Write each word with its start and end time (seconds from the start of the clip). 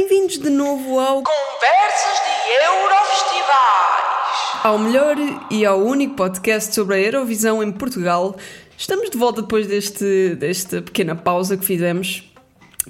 Bem-vindos 0.00 0.38
de 0.38 0.48
novo 0.48 0.98
ao 0.98 1.22
Conversas 1.22 2.18
de 2.24 2.30
Eurofestivais. 2.64 4.64
ao 4.64 4.78
melhor 4.78 5.14
e 5.50 5.66
ao 5.66 5.78
único 5.78 6.14
podcast 6.14 6.74
sobre 6.74 6.94
a 6.94 6.98
Eurovisão 6.98 7.62
em 7.62 7.70
Portugal. 7.70 8.34
Estamos 8.78 9.10
de 9.10 9.18
volta 9.18 9.42
depois 9.42 9.66
deste, 9.66 10.36
desta 10.36 10.80
pequena 10.80 11.14
pausa 11.14 11.54
que 11.54 11.66
fizemos, 11.66 12.32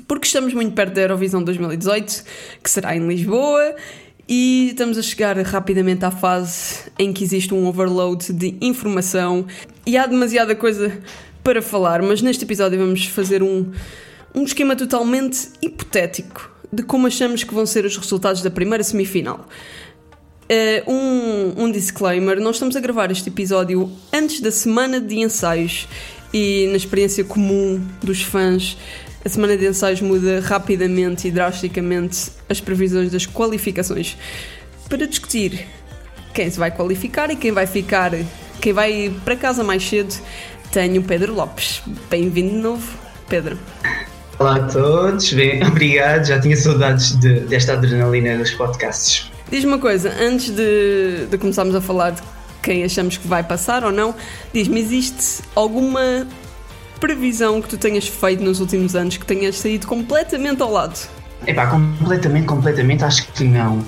porque 0.06 0.26
estamos 0.26 0.54
muito 0.54 0.72
perto 0.72 0.94
da 0.94 1.00
Eurovisão 1.00 1.42
2018, 1.42 2.22
que 2.62 2.70
será 2.70 2.94
em 2.94 3.04
Lisboa, 3.04 3.74
e 4.28 4.68
estamos 4.68 4.96
a 4.96 5.02
chegar 5.02 5.36
rapidamente 5.38 6.04
à 6.04 6.12
fase 6.12 6.92
em 6.96 7.12
que 7.12 7.24
existe 7.24 7.52
um 7.52 7.66
overload 7.66 8.32
de 8.32 8.56
informação 8.60 9.48
e 9.84 9.98
há 9.98 10.06
demasiada 10.06 10.54
coisa 10.54 10.96
para 11.42 11.60
falar, 11.60 12.02
mas 12.02 12.22
neste 12.22 12.44
episódio 12.44 12.78
vamos 12.78 13.06
fazer 13.06 13.42
um, 13.42 13.72
um 14.32 14.44
esquema 14.44 14.76
totalmente 14.76 15.48
hipotético 15.60 16.59
de 16.72 16.82
como 16.82 17.06
achamos 17.06 17.44
que 17.44 17.54
vão 17.54 17.66
ser 17.66 17.84
os 17.84 17.96
resultados 17.96 18.42
da 18.42 18.50
primeira 18.50 18.84
semifinal. 18.84 19.46
Uh, 20.50 20.90
um, 20.90 21.64
um 21.64 21.70
disclaimer: 21.70 22.40
nós 22.40 22.56
estamos 22.56 22.74
a 22.76 22.80
gravar 22.80 23.10
este 23.10 23.28
episódio 23.28 23.90
antes 24.12 24.40
da 24.40 24.50
semana 24.50 25.00
de 25.00 25.20
ensaios 25.20 25.86
e, 26.32 26.66
na 26.70 26.76
experiência 26.76 27.24
comum 27.24 27.80
dos 28.02 28.22
fãs, 28.22 28.76
a 29.24 29.28
semana 29.28 29.56
de 29.56 29.66
ensaios 29.66 30.00
muda 30.00 30.40
rapidamente 30.40 31.28
e 31.28 31.30
drasticamente 31.30 32.30
as 32.48 32.60
previsões 32.60 33.12
das 33.12 33.26
qualificações. 33.26 34.16
Para 34.88 35.06
discutir 35.06 35.68
quem 36.34 36.50
se 36.50 36.58
vai 36.58 36.70
qualificar 36.70 37.30
e 37.30 37.36
quem 37.36 37.52
vai 37.52 37.66
ficar, 37.66 38.12
quem 38.60 38.72
vai 38.72 39.14
para 39.24 39.36
casa 39.36 39.62
mais 39.62 39.84
cedo, 39.84 40.14
tenho 40.72 41.02
Pedro 41.02 41.34
Lopes. 41.34 41.82
Bem-vindo 42.08 42.54
de 42.54 42.58
novo, 42.58 42.98
Pedro. 43.28 43.58
Olá 44.40 44.56
a 44.56 44.60
todos, 44.60 45.34
bem, 45.34 45.62
obrigado. 45.68 46.24
Já 46.26 46.40
tinha 46.40 46.56
saudades 46.56 47.14
de- 47.20 47.40
desta 47.40 47.74
adrenalina 47.74 48.38
dos 48.38 48.50
podcasts. 48.52 49.30
Diz-me 49.50 49.72
uma 49.72 49.78
coisa, 49.78 50.14
antes 50.18 50.48
de, 50.48 51.26
de 51.30 51.36
começarmos 51.36 51.74
a 51.74 51.80
falar 51.82 52.12
de 52.12 52.22
quem 52.62 52.82
achamos 52.82 53.18
que 53.18 53.28
vai 53.28 53.42
passar 53.42 53.84
ou 53.84 53.92
não, 53.92 54.14
diz-me, 54.50 54.80
existe 54.80 55.42
alguma 55.54 56.26
previsão 56.98 57.60
que 57.60 57.68
tu 57.68 57.76
tenhas 57.76 58.06
feito 58.08 58.42
nos 58.42 58.60
últimos 58.60 58.96
anos 58.96 59.18
que 59.18 59.26
tenhas 59.26 59.56
saído 59.56 59.86
completamente 59.86 60.62
ao 60.62 60.72
lado? 60.72 60.98
Epá, 61.46 61.66
completamente, 61.66 62.46
completamente 62.46 63.04
acho 63.04 63.30
que 63.32 63.44
não. 63.44 63.84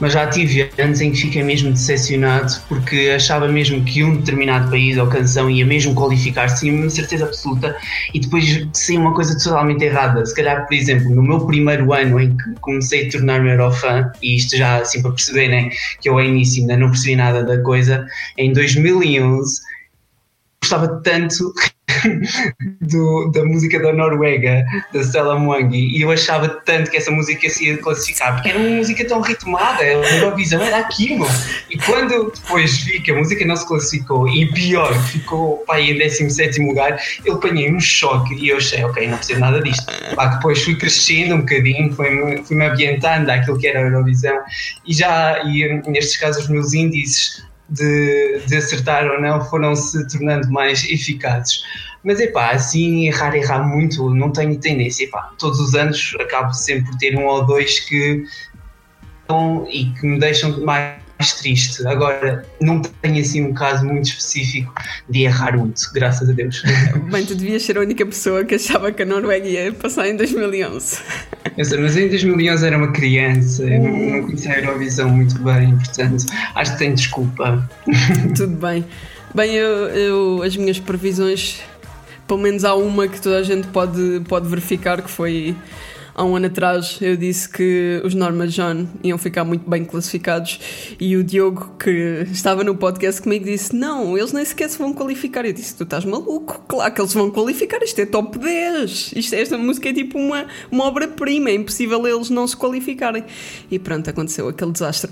Mas 0.00 0.14
já 0.14 0.26
tive 0.26 0.70
anos 0.78 1.00
em 1.00 1.12
que 1.12 1.22
fiquei 1.22 1.42
mesmo 1.42 1.70
decepcionado 1.70 2.52
porque 2.68 3.12
achava 3.14 3.46
mesmo 3.48 3.84
que 3.84 4.02
um 4.02 4.16
determinado 4.16 4.70
país 4.70 4.96
ou 4.96 5.06
canção 5.06 5.50
ia 5.50 5.64
mesmo 5.66 5.94
qualificar-se, 5.94 6.60
tinha 6.60 6.72
uma 6.72 6.88
certeza 6.88 7.26
absoluta, 7.26 7.76
e 8.14 8.20
depois 8.20 8.66
saiu 8.72 9.00
uma 9.00 9.14
coisa 9.14 9.38
totalmente 9.38 9.84
errada. 9.84 10.24
Se 10.24 10.34
calhar, 10.34 10.66
por 10.66 10.74
exemplo, 10.74 11.14
no 11.14 11.22
meu 11.22 11.46
primeiro 11.46 11.92
ano 11.92 12.18
em 12.18 12.36
que 12.36 12.54
comecei 12.60 13.08
a 13.08 13.10
tornar-me 13.10 13.50
eurofã, 13.50 14.10
e 14.22 14.36
isto 14.36 14.56
já 14.56 14.78
assim 14.78 15.02
para 15.02 15.12
perceber 15.12 15.48
né, 15.48 15.70
que 16.00 16.08
eu 16.08 16.14
ao 16.14 16.24
início 16.24 16.62
ainda 16.62 16.76
não 16.76 16.88
percebi 16.88 17.16
nada 17.16 17.44
da 17.44 17.62
coisa, 17.62 18.06
em 18.38 18.52
2011 18.52 19.60
gostava 20.62 21.00
tanto 21.02 21.52
do- 22.80 23.30
da 23.32 23.44
música 23.44 23.80
da 23.80 23.92
Noruega, 23.92 24.64
da 24.92 25.00
Stella 25.02 25.38
Mwangi, 25.38 25.96
e 25.96 26.02
eu 26.02 26.10
achava 26.10 26.48
tanto 26.48 26.90
que 26.90 26.96
essa 26.96 27.10
música 27.10 27.48
se 27.48 27.66
ia 27.66 27.78
classificar, 27.78 28.34
porque 28.34 28.48
era 28.50 28.58
uma 28.58 28.70
música 28.70 29.04
tão 29.06 29.20
ritmada, 29.20 29.82
a 29.82 29.86
Eurovisão 29.86 30.60
era 30.62 30.78
aquilo. 30.78 31.26
E 31.70 31.78
quando 31.78 32.32
depois 32.32 32.78
vi 32.82 33.00
que 33.00 33.10
a 33.10 33.14
música 33.16 33.44
não 33.44 33.56
se 33.56 33.66
classificou, 33.66 34.28
e 34.28 34.46
pior, 34.52 34.92
ficou 35.04 35.58
pá, 35.66 35.80
em 35.80 35.96
17 35.96 36.60
lugar, 36.60 37.00
eu 37.24 37.34
apanhei 37.34 37.72
um 37.72 37.80
choque 37.80 38.34
e 38.34 38.48
eu 38.48 38.56
achei, 38.56 38.82
ok, 38.84 39.06
não 39.08 39.16
preciso 39.16 39.40
nada 39.40 39.62
disto. 39.62 39.86
Pá, 40.14 40.26
depois 40.26 40.62
fui 40.62 40.76
crescendo 40.76 41.34
um 41.34 41.40
bocadinho, 41.40 41.92
fui-me 41.94 42.42
fui 42.44 42.62
ambientando 42.62 43.30
àquilo 43.30 43.58
que 43.58 43.66
era 43.66 43.80
a 43.80 43.82
Eurovisão, 43.82 44.36
e 44.86 44.92
já, 44.94 45.42
e 45.44 45.82
nestes 45.86 46.16
casos, 46.16 46.44
os 46.44 46.48
meus 46.50 46.72
índices 46.72 47.42
de, 47.70 48.40
de 48.46 48.56
acertar 48.56 49.06
ou 49.06 49.20
não 49.20 49.40
foram 49.44 49.74
se 49.74 50.06
tornando 50.08 50.50
mais 50.50 50.84
eficazes. 50.84 51.62
Mas 52.02 52.18
é 52.18 52.26
pá, 52.26 52.50
assim, 52.52 53.06
errar, 53.06 53.34
errar 53.36 53.62
muito, 53.62 54.14
não 54.14 54.32
tenho 54.32 54.58
tendência. 54.58 55.04
Epá, 55.04 55.30
todos 55.38 55.60
os 55.60 55.74
anos 55.74 56.14
acabo 56.18 56.52
sempre 56.52 56.90
por 56.90 56.98
ter 56.98 57.16
um 57.16 57.26
ou 57.26 57.44
dois 57.44 57.80
que 57.80 58.24
e 59.70 59.84
que 59.92 60.06
me 60.06 60.18
deixam 60.18 60.64
mais 60.64 60.96
triste. 61.40 61.86
Agora, 61.86 62.44
não 62.60 62.80
tenho 62.80 63.20
assim 63.20 63.42
um 63.42 63.52
caso 63.52 63.84
muito 63.84 64.06
específico 64.06 64.72
de 65.08 65.22
errar 65.22 65.56
muito, 65.56 65.80
graças 65.92 66.28
a 66.28 66.32
Deus. 66.32 66.62
Bem, 67.10 67.24
tu 67.24 67.34
devias 67.34 67.62
ser 67.62 67.78
a 67.78 67.80
única 67.80 68.04
pessoa 68.06 68.44
que 68.44 68.54
achava 68.54 68.90
que 68.92 69.02
a 69.02 69.06
Noruega 69.06 69.46
ia 69.46 69.72
passar 69.72 70.08
em 70.08 70.16
2011. 70.16 70.98
Eu 71.56 71.64
sei, 71.64 71.78
mas 71.78 71.96
em 71.96 72.08
2011 72.08 72.66
era 72.66 72.76
uma 72.76 72.92
criança, 72.92 73.64
não, 73.64 73.80
não 73.96 74.22
conhecia 74.24 74.52
a 74.52 74.58
Eurovisão 74.60 75.08
muito 75.10 75.38
bem, 75.42 75.76
portanto, 75.76 76.24
acho 76.54 76.72
que 76.72 76.78
tenho 76.78 76.94
desculpa. 76.94 77.68
Tudo 78.36 78.56
bem. 78.56 78.84
Bem, 79.34 79.54
eu, 79.54 79.68
eu- 79.88 80.42
as 80.42 80.56
minhas 80.56 80.78
previsões, 80.78 81.60
pelo 82.26 82.40
menos 82.40 82.64
há 82.64 82.74
uma 82.74 83.06
que 83.06 83.20
toda 83.20 83.38
a 83.38 83.42
gente 83.42 83.66
pode, 83.68 84.20
pode 84.28 84.48
verificar, 84.48 85.00
que 85.02 85.10
foi 85.10 85.54
há 86.20 86.24
um 86.24 86.36
ano 86.36 86.46
atrás 86.46 86.98
eu 87.00 87.16
disse 87.16 87.48
que 87.48 88.02
os 88.04 88.14
Norma 88.14 88.46
John 88.46 88.86
iam 89.02 89.16
ficar 89.16 89.42
muito 89.42 89.68
bem 89.68 89.86
classificados 89.86 90.60
e 91.00 91.16
o 91.16 91.24
Diogo, 91.24 91.74
que 91.78 92.26
estava 92.30 92.62
no 92.62 92.76
podcast 92.76 93.22
comigo, 93.22 93.46
disse: 93.46 93.74
Não, 93.74 94.18
eles 94.18 94.30
nem 94.32 94.44
sequer 94.44 94.68
se 94.68 94.76
vão 94.76 94.92
qualificar. 94.92 95.46
Eu 95.46 95.54
disse: 95.54 95.74
Tu 95.74 95.84
estás 95.84 96.04
maluco? 96.04 96.62
Claro 96.68 96.92
que 96.92 97.00
eles 97.00 97.14
vão 97.14 97.30
qualificar, 97.30 97.82
isto 97.82 97.98
é 98.00 98.06
top 98.06 98.38
10. 98.38 99.12
Isto, 99.16 99.34
esta 99.34 99.56
música 99.56 99.88
é 99.88 99.92
tipo 99.94 100.18
uma, 100.18 100.46
uma 100.70 100.84
obra-prima, 100.84 101.48
é 101.48 101.54
impossível 101.54 102.06
eles 102.06 102.28
não 102.28 102.46
se 102.46 102.56
qualificarem. 102.56 103.24
E 103.70 103.78
pronto, 103.78 104.10
aconteceu 104.10 104.46
aquele 104.46 104.72
desastre. 104.72 105.10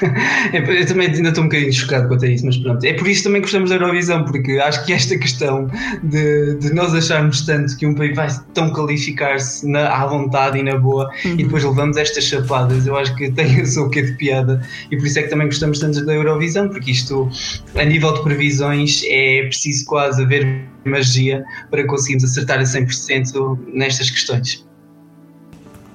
É, 0.52 0.58
Eu 0.58 0.86
também 0.86 1.08
ainda 1.08 1.28
estou 1.28 1.44
um 1.44 1.48
bocadinho 1.48 1.72
chocado 1.72 2.08
quanto 2.08 2.24
a 2.24 2.28
isso, 2.28 2.44
mas 2.46 2.56
pronto. 2.56 2.84
É 2.84 2.92
por 2.92 3.08
isso 3.08 3.24
também 3.24 3.40
que 3.40 3.46
gostamos 3.46 3.70
da 3.70 3.76
Eurovisão, 3.76 4.24
porque 4.24 4.52
acho 4.52 4.84
que 4.84 4.92
esta 4.92 5.16
questão 5.18 5.68
de, 6.02 6.54
de 6.56 6.72
nós 6.72 6.94
acharmos 6.94 7.42
tanto 7.42 7.76
que 7.76 7.86
um 7.86 7.94
país 7.94 8.14
vai 8.14 8.28
tão 8.52 8.70
qualificar-se 8.70 9.74
à 9.76 10.06
vontade 10.06 10.58
e 10.58 10.62
na 10.62 10.76
boa 10.76 11.10
e 11.24 11.42
depois 11.42 11.64
levamos 11.64 11.96
estas 11.96 12.24
chapadas, 12.24 12.86
eu 12.86 12.96
acho 12.96 13.14
que 13.16 13.30
tem 13.30 13.60
o 13.60 13.66
seu 13.66 13.88
quê 13.90 14.02
de 14.02 14.12
piada 14.12 14.60
e 14.90 14.96
por 14.96 15.06
isso 15.06 15.18
é 15.18 15.22
que 15.22 15.28
também 15.30 15.46
gostamos 15.46 15.78
tanto 15.78 16.04
da 16.04 16.14
Eurovisão, 16.14 16.68
porque 16.68 16.90
isto, 16.90 17.28
a 17.74 17.84
nível 17.84 18.14
de 18.14 18.22
previsões, 18.22 19.02
é 19.08 19.42
preciso 19.44 19.84
quase 19.86 20.22
haver 20.22 20.64
magia 20.84 21.44
para 21.70 21.86
conseguirmos 21.86 22.24
acertar 22.24 22.58
a 22.58 22.62
100% 22.62 23.58
nestas 23.72 24.10
questões. 24.10 24.66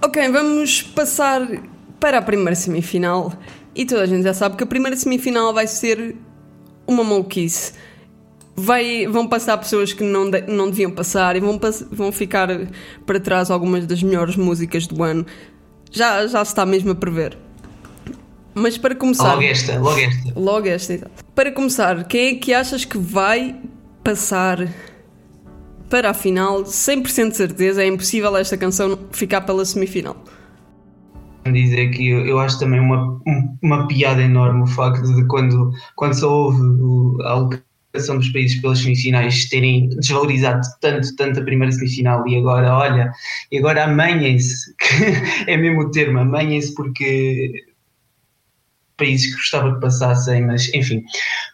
Ok, 0.01 0.29
vamos 0.29 0.81
passar 0.81 1.45
para 1.99 2.19
a 2.19 2.21
primeira 2.21 2.55
semifinal. 2.55 3.33
E 3.79 3.85
toda 3.85 4.01
a 4.01 4.05
gente 4.05 4.23
já 4.23 4.33
sabe 4.33 4.57
que 4.57 4.63
a 4.63 4.67
primeira 4.67 4.97
semifinal 4.97 5.53
vai 5.53 5.65
ser 5.65 6.15
uma 6.85 7.01
maluquice. 7.01 7.71
Vai, 8.53 9.07
vão 9.07 9.25
passar 9.25 9.57
pessoas 9.57 9.93
que 9.93 10.03
não, 10.03 10.29
de- 10.29 10.41
não 10.41 10.69
deviam 10.69 10.91
passar 10.91 11.37
e 11.37 11.39
vão, 11.39 11.57
pass- 11.57 11.85
vão 11.89 12.11
ficar 12.11 12.49
para 13.05 13.19
trás 13.21 13.49
algumas 13.49 13.85
das 13.85 14.03
melhores 14.03 14.35
músicas 14.35 14.85
do 14.85 15.01
ano. 15.01 15.25
Já, 15.91 16.27
já 16.27 16.43
se 16.43 16.51
está 16.51 16.65
mesmo 16.65 16.91
a 16.91 16.95
prever. 16.95 17.37
Mas 18.53 18.77
para 18.77 18.93
começar. 18.95 19.29
Logo 19.35 19.43
esta, 19.43 19.79
logo 19.79 19.97
esta. 19.99 20.33
Logo 20.35 20.67
esta, 20.67 20.93
exato. 20.95 21.11
Para 21.33 21.49
começar, 21.53 22.03
quem 22.03 22.27
é 22.27 22.35
que 22.35 22.53
achas 22.53 22.83
que 22.83 22.97
vai 22.97 23.55
passar 24.03 24.67
para 25.89 26.09
a 26.09 26.13
final? 26.13 26.63
100% 26.63 27.29
de 27.29 27.37
certeza, 27.37 27.81
é 27.81 27.87
impossível 27.87 28.35
esta 28.35 28.57
canção 28.57 28.99
ficar 29.13 29.39
pela 29.41 29.63
semifinal. 29.63 30.17
Dizer 31.45 31.89
que 31.91 32.07
eu, 32.09 32.25
eu 32.25 32.39
acho 32.39 32.59
também 32.59 32.79
uma, 32.79 33.13
um- 33.27 33.57
uma 33.61 33.87
piada 33.87 34.21
enorme 34.21 34.63
o 34.63 34.67
facto 34.67 35.03
de 35.15 35.25
quando, 35.27 35.71
quando 35.95 36.13
só 36.13 36.29
houve 36.31 36.61
o- 36.61 37.17
a 37.23 37.31
alocação 37.31 38.17
dos 38.17 38.29
países 38.29 38.61
pelas 38.61 38.79
semifinais 38.79 39.49
terem 39.49 39.89
desvalorizado 39.89 40.61
tanto, 40.81 41.15
tanto 41.15 41.39
a 41.39 41.43
primeira 41.43 41.71
semifinal 41.71 42.27
e 42.27 42.37
agora, 42.37 42.75
olha, 42.75 43.11
e 43.51 43.57
agora 43.57 43.85
amanhem-se, 43.85 44.73
é 45.47 45.57
mesmo 45.57 45.81
o 45.81 45.91
termo, 45.91 46.19
amanhem-se 46.19 46.73
porque 46.75 47.51
países 48.99 49.27
que 49.27 49.33
gostava 49.33 49.73
que 49.73 49.81
passassem, 49.81 50.45
mas 50.45 50.71
enfim. 50.73 51.03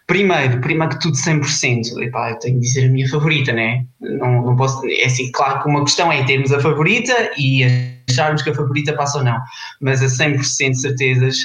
Primeiro, 0.08 0.60
primeiro 0.60 0.94
que 0.94 1.00
tudo 1.00 1.16
100%, 1.16 2.02
epá, 2.02 2.32
eu 2.32 2.40
tenho 2.40 2.60
de 2.60 2.66
dizer 2.66 2.88
a 2.88 2.92
minha 2.92 3.08
favorita, 3.08 3.54
né? 3.54 3.86
Não, 4.02 4.42
não 4.44 4.56
posso, 4.56 4.82
é 4.86 5.06
assim, 5.06 5.32
claro 5.32 5.64
que 5.64 5.70
uma 5.70 5.84
questão 5.84 6.12
é 6.12 6.24
termos 6.26 6.52
a 6.52 6.60
favorita 6.60 7.32
e 7.38 7.64
acharmos 8.10 8.42
que 8.42 8.50
a 8.50 8.54
favorita 8.54 8.94
passa 8.94 9.20
ou 9.20 9.24
não, 9.24 9.40
mas 9.82 10.02
a 10.02 10.08
100% 10.08 10.72
de 10.72 10.82
certezas 10.82 11.38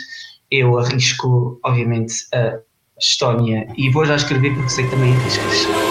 eu 0.50 0.78
arrisco, 0.78 1.60
obviamente, 1.64 2.14
a 2.34 2.58
Estónia 2.98 3.66
e 3.76 3.88
vou 3.90 4.04
já 4.04 4.16
escrever 4.16 4.52
porque 4.54 4.68
sei 4.68 4.84
que 4.84 4.90
também 4.90 5.12
arriscas. 5.12 5.89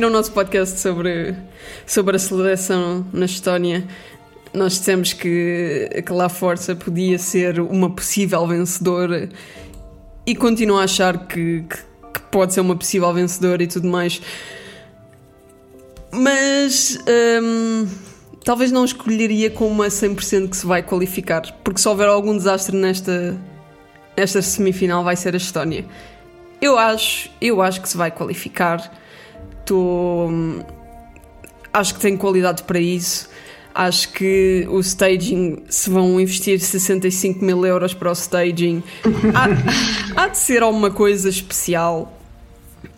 Ouviram 0.00 0.08
o 0.08 0.12
nosso 0.12 0.32
podcast 0.32 0.80
sobre, 0.80 1.34
sobre 1.86 2.16
a 2.16 2.18
seleção 2.18 3.06
na 3.12 3.26
Estónia, 3.26 3.86
nós 4.54 4.78
dissemos 4.78 5.12
que, 5.12 5.90
que 6.06 6.10
lá 6.10 6.26
Força 6.30 6.74
podia 6.74 7.18
ser 7.18 7.60
uma 7.60 7.90
possível 7.90 8.46
vencedora 8.46 9.28
e 10.26 10.34
continuo 10.34 10.78
a 10.78 10.84
achar 10.84 11.26
que, 11.26 11.64
que, 11.68 11.76
que 12.14 12.20
pode 12.30 12.54
ser 12.54 12.62
uma 12.62 12.74
possível 12.74 13.12
vencedora 13.12 13.62
e 13.62 13.66
tudo 13.66 13.88
mais. 13.88 14.22
Mas 16.10 16.98
hum, 17.42 17.86
talvez 18.42 18.72
não 18.72 18.86
escolheria 18.86 19.50
como 19.50 19.82
a 19.82 19.88
100% 19.88 20.48
que 20.48 20.56
se 20.56 20.64
vai 20.64 20.82
qualificar, 20.82 21.42
porque 21.62 21.78
se 21.78 21.86
houver 21.86 22.08
algum 22.08 22.34
desastre 22.34 22.74
nesta, 22.74 23.38
nesta 24.16 24.40
semifinal 24.40 25.04
vai 25.04 25.14
ser 25.14 25.34
a 25.34 25.36
Estónia. 25.36 25.84
Eu 26.58 26.78
acho, 26.78 27.30
eu 27.38 27.60
acho 27.60 27.82
que 27.82 27.88
se 27.88 27.98
vai 27.98 28.10
qualificar. 28.10 28.98
Acho 31.72 31.94
que 31.94 32.00
tem 32.00 32.16
qualidade 32.16 32.62
para 32.64 32.80
isso. 32.80 33.28
Acho 33.72 34.12
que 34.12 34.66
o 34.68 34.80
staging, 34.80 35.62
se 35.68 35.88
vão 35.88 36.20
investir 36.20 36.58
65 36.58 37.44
mil 37.44 37.64
euros 37.64 37.94
para 37.94 38.10
o 38.10 38.12
staging, 38.12 38.82
há, 39.34 40.22
há 40.24 40.28
de 40.28 40.38
ser 40.38 40.62
alguma 40.62 40.90
coisa 40.90 41.28
especial. 41.28 42.18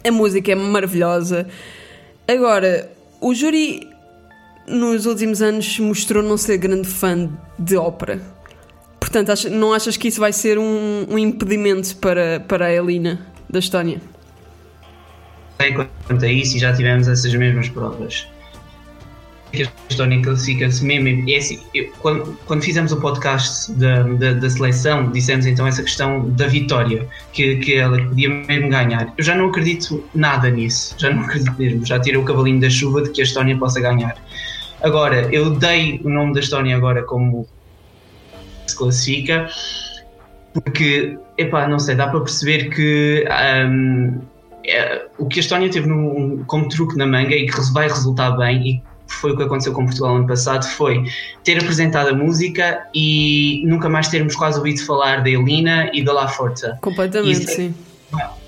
A 0.03 0.11
música 0.11 0.53
é 0.53 0.55
maravilhosa. 0.55 1.47
Agora, 2.27 2.91
o 3.21 3.35
júri 3.35 3.89
nos 4.67 5.07
últimos 5.07 5.43
anos 5.43 5.79
mostrou 5.79 6.23
não 6.23 6.37
ser 6.37 6.57
grande 6.57 6.89
fã 6.89 7.29
de 7.59 7.77
ópera. 7.77 8.21
Portanto, 8.99 9.51
não 9.51 9.75
achas 9.75 9.97
que 9.97 10.09
isso 10.09 10.21
vai 10.21 10.33
ser 10.33 10.59
um, 10.59 11.07
um 11.11 11.19
impedimento 11.19 11.95
para, 11.97 12.41
para 12.41 12.67
a 12.67 12.73
Elina 12.73 13.27
da 13.51 13.59
Estónia? 13.59 14.01
Sei 15.63 15.73
quanto 15.73 16.25
a 16.25 16.29
isso 16.29 16.57
e 16.57 16.59
já 16.59 16.73
tivemos 16.73 17.07
essas 17.07 17.33
mesmas 17.33 17.69
provas 17.69 18.27
que 19.53 19.63
a 19.63 19.69
Estónia 19.89 20.21
classifica-se 20.21 20.85
mesmo. 20.85 21.31
É 21.31 21.37
assim, 21.37 21.61
eu, 21.73 21.93
quando, 22.01 22.37
quando, 22.47 22.63
fizemos 22.63 22.91
o 22.91 22.97
podcast 23.01 23.71
da, 23.73 24.03
da, 24.03 24.33
da, 24.33 24.51
seleção, 24.51 25.13
dissemos 25.13 25.47
então 25.47 25.67
essa 25.67 25.83
questão 25.83 26.29
da 26.31 26.47
vitória, 26.47 27.07
que, 27.33 27.57
que 27.57 27.75
ela 27.75 28.03
podia 28.03 28.29
mesmo 28.29 28.71
ganhar. 28.71 29.13
Eu 29.17 29.23
já 29.23 29.37
não 29.37 29.51
acredito 29.51 30.03
nada 30.15 30.51
nisso, 30.51 30.97
já 30.99 31.11
não 31.11 31.23
acredito 31.23 31.55
mesmo. 31.57 31.87
Já 31.87 32.01
tirei 32.01 32.19
o 32.19 32.25
cavalinho 32.25 32.61
da 32.61 32.71
chuva 32.71 33.03
de 33.03 33.11
que 33.11 33.21
a 33.21 33.25
Estónia 33.25 33.57
possa 33.57 33.81
ganhar. 33.81 34.17
Agora, 34.81 35.29
eu 35.33 35.51
dei 35.51 36.01
o 36.03 36.09
nome 36.09 36.35
da 36.35 36.41
Estónia 36.41 36.77
agora 36.77 37.05
como 37.05 37.47
se 38.67 38.75
classifica, 38.75 39.49
porque, 40.55 41.17
epá, 41.39 41.69
não 41.69 41.79
sei, 41.79 41.95
dá 41.95 42.09
para 42.09 42.21
perceber 42.21 42.71
que. 42.71 43.25
Um, 43.69 44.32
é, 44.67 45.07
o 45.19 45.27
que 45.27 45.39
a 45.39 45.43
Estónia 45.43 45.71
teve 45.71 45.87
no, 45.87 46.45
como 46.47 46.69
truque 46.69 46.97
na 46.97 47.07
manga 47.07 47.35
e 47.35 47.47
que 47.47 47.73
vai 47.73 47.89
resultar 47.89 48.33
bem 48.33 48.69
e 48.69 48.83
foi 49.21 49.33
o 49.33 49.37
que 49.37 49.43
aconteceu 49.43 49.73
com 49.73 49.85
Portugal 49.85 50.17
ano 50.17 50.27
passado, 50.27 50.65
foi 50.65 51.05
ter 51.45 51.59
apresentado 51.59 52.09
a 52.09 52.15
música 52.15 52.87
e 52.95 53.63
nunca 53.67 53.89
mais 53.89 54.09
termos 54.09 54.35
quase 54.35 54.59
ouvido 54.59 54.85
falar 54.85 55.23
da 55.23 55.31
Elina 55.31 55.91
e 55.93 56.03
da 56.03 56.13
La 56.13 56.29
Forza. 56.29 56.79
Completamente, 56.81 57.43
isso, 57.43 57.55
sim. 57.55 57.75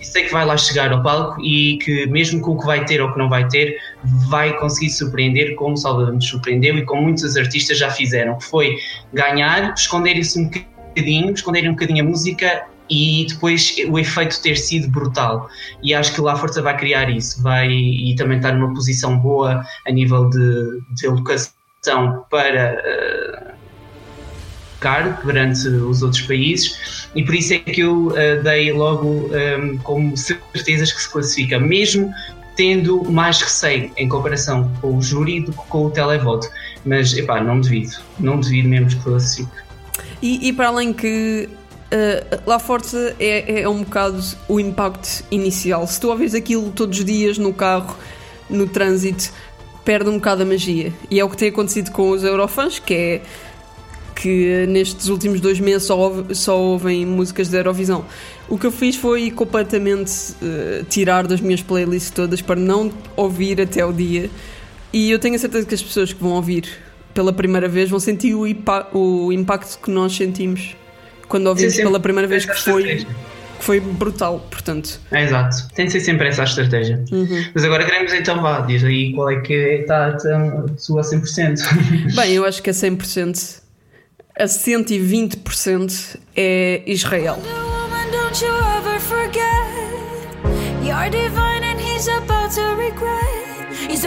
Isso 0.00 0.18
é 0.18 0.22
que 0.22 0.32
vai 0.32 0.44
lá 0.44 0.56
chegar 0.56 0.92
ao 0.92 1.02
palco 1.02 1.40
e 1.42 1.78
que 1.78 2.06
mesmo 2.06 2.40
com 2.40 2.52
o 2.52 2.60
que 2.60 2.66
vai 2.66 2.84
ter 2.84 3.00
ou 3.00 3.10
que 3.12 3.18
não 3.18 3.28
vai 3.28 3.48
ter, 3.48 3.78
vai 4.28 4.56
conseguir 4.58 4.90
surpreender 4.90 5.54
como 5.54 5.76
Salvador 5.76 6.12
nos 6.12 6.28
surpreendeu 6.28 6.76
e 6.76 6.84
como 6.84 7.02
muitos 7.02 7.36
artistas 7.36 7.78
já 7.78 7.90
fizeram, 7.90 8.36
que 8.36 8.44
foi 8.44 8.76
ganhar, 9.12 9.72
esconderem-se 9.74 10.38
um 10.38 10.44
bocadinho, 10.44 11.32
esconderem 11.32 11.70
um 11.70 11.72
bocadinho 11.72 12.04
a 12.04 12.08
música 12.08 12.66
e 12.88 13.26
depois 13.28 13.76
o 13.88 13.98
efeito 13.98 14.40
ter 14.42 14.56
sido 14.56 14.88
brutal. 14.88 15.48
E 15.82 15.94
acho 15.94 16.14
que 16.14 16.20
lá 16.20 16.32
a 16.32 16.36
Força 16.36 16.60
vai 16.62 16.76
criar 16.76 17.08
isso, 17.10 17.42
vai 17.42 17.70
e 17.70 18.14
também 18.16 18.36
estar 18.36 18.52
numa 18.52 18.72
posição 18.74 19.18
boa 19.18 19.64
a 19.86 19.90
nível 19.90 20.28
de, 20.28 20.80
de 20.94 21.08
para 22.30 23.54
uh, 24.80 25.24
perante 25.24 25.66
os 25.66 26.02
outros 26.02 26.22
países, 26.22 27.08
e 27.14 27.24
por 27.24 27.34
isso 27.34 27.54
é 27.54 27.58
que 27.58 27.80
eu 27.80 28.08
uh, 28.08 28.42
dei 28.42 28.70
logo 28.72 29.08
um, 29.08 29.34
eh, 29.34 29.78
como 29.82 30.14
certezas 30.14 30.92
que 30.92 31.00
se 31.00 31.10
classifica, 31.10 31.58
mesmo 31.58 32.12
tendo 32.54 33.02
mais 33.10 33.40
receio 33.40 33.90
em 33.96 34.08
comparação 34.08 34.70
com 34.80 34.98
o 34.98 35.02
júri 35.02 35.40
do 35.40 35.52
que 35.52 35.68
com 35.68 35.86
o 35.86 35.90
televoto. 35.90 36.48
Mas, 36.84 37.16
epá, 37.16 37.42
não 37.42 37.60
devido, 37.60 37.96
não 38.18 38.38
devido 38.38 38.68
mesmo 38.68 38.88
que 38.88 38.96
classifique. 38.96 39.50
E, 40.20 40.48
e 40.48 40.52
para 40.52 40.68
além 40.68 40.92
que 40.92 41.48
Uh, 41.94 42.42
lá 42.44 42.58
Força 42.58 43.14
é, 43.20 43.62
é 43.62 43.68
um 43.68 43.84
bocado 43.84 44.20
o 44.48 44.58
impacto 44.58 45.24
inicial. 45.30 45.86
Se 45.86 46.00
tu 46.00 46.08
ouves 46.08 46.34
aquilo 46.34 46.72
todos 46.72 46.98
os 46.98 47.04
dias 47.04 47.38
no 47.38 47.52
carro, 47.52 47.96
no 48.50 48.66
trânsito, 48.66 49.30
perde 49.84 50.10
um 50.10 50.14
bocado 50.14 50.42
a 50.42 50.44
magia. 50.44 50.92
E 51.08 51.20
é 51.20 51.24
o 51.24 51.30
que 51.30 51.36
tem 51.36 51.50
acontecido 51.50 51.92
com 51.92 52.10
os 52.10 52.24
Eurofans, 52.24 52.80
que 52.80 52.94
é 52.94 53.22
que 54.14 54.66
nestes 54.66 55.08
últimos 55.08 55.40
dois 55.40 55.60
meses 55.60 55.84
só, 55.84 55.96
ouve, 55.96 56.34
só 56.34 56.58
ouvem 56.58 57.06
músicas 57.06 57.48
da 57.48 57.58
Eurovisão. 57.58 58.04
O 58.48 58.58
que 58.58 58.66
eu 58.66 58.72
fiz 58.72 58.96
foi 58.96 59.30
completamente 59.30 60.32
uh, 60.42 60.84
tirar 60.88 61.28
das 61.28 61.40
minhas 61.40 61.62
playlists 61.62 62.10
todas 62.10 62.42
para 62.42 62.58
não 62.58 62.90
ouvir 63.16 63.60
até 63.60 63.84
o 63.84 63.92
dia. 63.92 64.28
E 64.92 65.12
eu 65.12 65.18
tenho 65.20 65.36
a 65.36 65.38
certeza 65.38 65.64
que 65.64 65.74
as 65.74 65.82
pessoas 65.82 66.12
que 66.12 66.20
vão 66.20 66.32
ouvir 66.32 66.66
pela 67.12 67.32
primeira 67.32 67.68
vez 67.68 67.88
vão 67.88 68.00
sentir 68.00 68.34
o, 68.34 68.44
o 68.92 69.32
impacto 69.32 69.78
que 69.80 69.90
nós 69.90 70.16
sentimos 70.16 70.74
quando 71.28 71.46
ouvimos 71.46 71.76
pela 71.76 72.00
primeira 72.00 72.28
vez 72.28 72.44
que 72.44 72.58
foi, 72.60 72.96
que 72.96 73.06
foi 73.64 73.80
brutal, 73.80 74.46
portanto. 74.50 75.00
É, 75.10 75.24
exato, 75.24 75.68
tem 75.74 75.86
de 75.86 75.92
ser 75.92 76.00
sempre 76.00 76.28
essa 76.28 76.42
a 76.42 76.44
estratégia. 76.44 77.02
Uhum. 77.10 77.44
Mas 77.54 77.64
agora 77.64 77.84
queremos 77.84 78.12
então, 78.12 78.40
vá, 78.40 78.60
diz 78.60 78.84
aí 78.84 79.12
qual 79.12 79.30
é 79.30 79.40
que 79.40 79.52
está 79.52 80.08
a 80.08 80.18
sua 80.76 81.02
100%. 81.02 82.14
Bem, 82.14 82.32
eu 82.32 82.44
acho 82.44 82.62
que 82.62 82.70
a 82.70 82.72
100%, 82.72 83.60
a 84.38 84.44
120% 84.44 86.18
é 86.36 86.82
Israel. 86.86 87.38
He's 93.94 94.04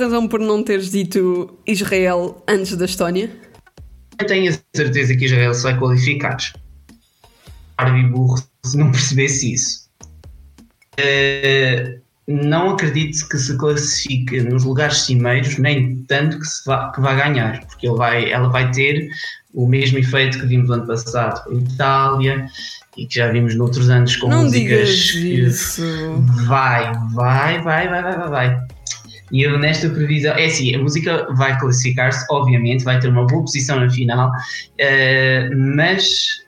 razão 0.00 0.26
por 0.26 0.40
não 0.40 0.62
teres 0.62 0.90
dito 0.90 1.58
Israel 1.66 2.42
antes 2.48 2.76
da 2.76 2.84
Estónia? 2.84 3.30
Eu 4.18 4.26
tenho 4.26 4.52
a 4.52 4.58
certeza 4.74 5.16
que 5.16 5.24
Israel 5.26 5.54
se 5.54 5.62
vai 5.62 5.78
qualificar. 5.78 6.36
Árabe 7.76 8.04
burro 8.08 8.42
se 8.64 8.76
não 8.76 8.90
percebesse 8.90 9.54
isso. 9.54 9.88
Uh, 10.98 12.00
não 12.26 12.70
acredito 12.70 13.28
que 13.28 13.38
se 13.38 13.56
classifique 13.56 14.40
nos 14.40 14.64
lugares 14.64 14.98
cimeiros, 15.02 15.58
nem 15.58 15.96
tanto 16.06 16.38
que, 16.38 16.44
se 16.44 16.64
vá, 16.64 16.92
que 16.92 17.00
vá 17.00 17.14
ganhar, 17.14 17.64
porque 17.66 17.88
ele 17.88 17.96
vai, 17.96 18.30
ela 18.30 18.48
vai 18.48 18.70
ter 18.70 19.08
o 19.52 19.66
mesmo 19.66 19.98
efeito 19.98 20.38
que 20.38 20.46
vimos 20.46 20.68
no 20.68 20.74
ano 20.74 20.86
passado 20.86 21.42
com 21.44 21.50
a 21.50 21.54
Itália 21.54 22.46
e 22.96 23.06
que 23.06 23.16
já 23.16 23.32
vimos 23.32 23.56
noutros 23.56 23.90
anos 23.90 24.14
com 24.16 24.28
não 24.28 24.44
músicas. 24.44 24.88
Isso. 24.88 25.82
Vai, 26.46 26.92
vai, 27.14 27.60
vai, 27.62 27.88
vai, 27.88 28.02
vai, 28.02 28.28
vai. 28.28 28.66
E 29.32 29.42
eu 29.42 29.58
nesta 29.58 29.88
previsão, 29.88 30.32
é 30.34 30.46
assim, 30.46 30.74
a 30.74 30.78
música 30.78 31.26
vai 31.34 31.58
classificar-se, 31.58 32.26
obviamente, 32.30 32.84
vai 32.84 32.98
ter 32.98 33.08
uma 33.08 33.26
boa 33.26 33.42
posição 33.42 33.80
na 33.80 33.88
final, 33.90 34.28
uh, 34.30 35.56
mas 35.76 36.40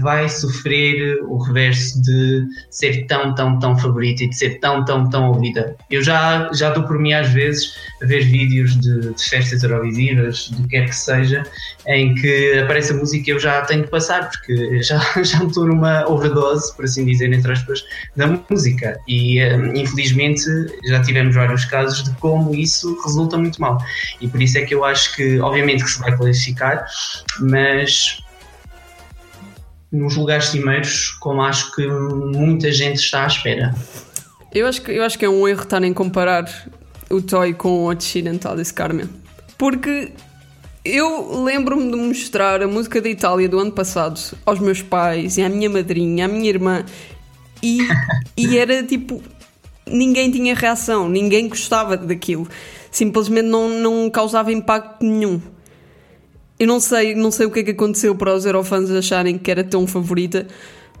vai 0.00 0.28
sofrer 0.28 1.22
o 1.22 1.38
reverso 1.38 2.02
de 2.02 2.46
ser 2.70 3.06
tão, 3.06 3.34
tão, 3.34 3.58
tão 3.58 3.78
favorita 3.78 4.24
e 4.24 4.28
de 4.28 4.36
ser 4.36 4.58
tão, 4.58 4.84
tão, 4.84 5.08
tão 5.08 5.28
ouvida. 5.28 5.76
Eu 5.90 6.02
já, 6.02 6.50
já 6.52 6.70
dou 6.70 6.82
por 6.82 6.98
mim 6.98 7.12
às 7.12 7.28
vezes 7.28 7.74
a 8.02 8.06
ver 8.06 8.24
vídeos 8.24 8.78
de, 8.80 9.14
de 9.14 9.28
festas 9.28 9.62
eurovisivas, 9.62 10.48
do 10.48 10.62
que 10.62 10.68
quer 10.70 10.86
que 10.86 10.96
seja, 10.96 11.44
em 11.86 12.14
que 12.14 12.58
aparece 12.58 12.92
a 12.92 12.96
música 12.96 13.30
e 13.30 13.32
eu 13.32 13.38
já 13.38 13.62
tenho 13.62 13.84
de 13.84 13.90
passar, 13.90 14.28
porque 14.30 14.82
já, 14.82 14.98
já 15.22 15.44
estou 15.44 15.66
numa 15.66 16.08
overdose, 16.08 16.74
por 16.74 16.84
assim 16.84 17.04
dizer, 17.04 17.32
entre 17.32 17.52
aspas, 17.52 17.84
da 18.16 18.26
música. 18.26 18.98
E 19.06 19.42
um, 19.44 19.76
infelizmente 19.76 20.44
já 20.86 21.00
tivemos 21.02 21.34
vários 21.34 21.64
casos 21.66 22.02
de 22.02 22.10
como 22.16 22.54
isso 22.54 23.00
resulta 23.04 23.38
muito 23.38 23.60
mal. 23.60 23.78
E 24.20 24.26
por 24.26 24.42
isso 24.42 24.58
é 24.58 24.62
que 24.62 24.74
eu 24.74 24.84
acho 24.84 25.14
que, 25.14 25.38
obviamente, 25.38 25.84
que 25.84 25.90
se 25.90 26.00
vai 26.00 26.16
qualificar, 26.16 26.84
mas 27.40 28.22
nos 29.92 30.16
lugares 30.16 30.46
cimeiros, 30.46 31.10
como 31.20 31.42
acho 31.42 31.74
que 31.74 31.86
muita 31.86 32.72
gente 32.72 32.96
está 32.96 33.24
à 33.24 33.26
espera. 33.26 33.74
Eu 34.52 34.66
acho, 34.66 34.80
que, 34.82 34.90
eu 34.90 35.02
acho 35.02 35.18
que 35.18 35.24
é 35.24 35.28
um 35.28 35.46
erro 35.46 35.62
estarem 35.62 35.92
a 35.92 35.94
comparar 35.94 36.48
o 37.10 37.20
Toy 37.20 37.52
com 37.52 37.84
o 37.84 37.90
Occidental 37.90 38.56
desse 38.56 38.72
Carmen. 38.72 39.08
Porque 39.58 40.10
eu 40.84 41.42
lembro-me 41.44 41.90
de 41.90 41.96
mostrar 41.96 42.62
a 42.62 42.66
música 42.66 43.00
da 43.00 43.08
Itália 43.08 43.48
do 43.48 43.58
ano 43.58 43.70
passado 43.70 44.20
aos 44.44 44.58
meus 44.58 44.82
pais 44.82 45.36
e 45.36 45.42
à 45.42 45.48
minha 45.48 45.70
madrinha, 45.70 46.24
à 46.24 46.28
minha 46.28 46.48
irmã, 46.48 46.84
e, 47.62 47.78
e 48.36 48.56
era 48.56 48.82
tipo. 48.82 49.22
Ninguém 49.84 50.30
tinha 50.30 50.54
reação, 50.54 51.08
ninguém 51.08 51.48
gostava 51.48 51.96
daquilo. 51.96 52.48
Simplesmente 52.90 53.48
não, 53.48 53.68
não 53.68 54.10
causava 54.10 54.52
impacto 54.52 55.04
nenhum. 55.04 55.40
Eu 56.62 56.68
não 56.68 56.78
sei, 56.78 57.12
não 57.16 57.32
sei 57.32 57.44
o 57.44 57.50
que 57.50 57.58
é 57.58 57.62
que 57.64 57.70
aconteceu 57.72 58.14
para 58.14 58.32
os 58.32 58.46
Eurofans 58.46 58.88
acharem 58.88 59.36
que 59.36 59.50
era 59.50 59.64
tão 59.64 59.84
favorita, 59.84 60.46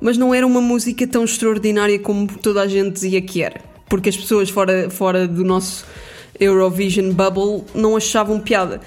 mas 0.00 0.18
não 0.18 0.34
era 0.34 0.44
uma 0.44 0.60
música 0.60 1.06
tão 1.06 1.22
extraordinária 1.22 2.00
como 2.00 2.26
toda 2.26 2.62
a 2.62 2.66
gente 2.66 2.94
dizia 2.94 3.22
que 3.22 3.44
era. 3.44 3.60
Porque 3.88 4.08
as 4.08 4.16
pessoas 4.16 4.50
fora, 4.50 4.90
fora 4.90 5.28
do 5.28 5.44
nosso 5.44 5.86
Eurovision 6.40 7.12
Bubble 7.12 7.62
não 7.76 7.96
achavam 7.96 8.40
piada. 8.40 8.80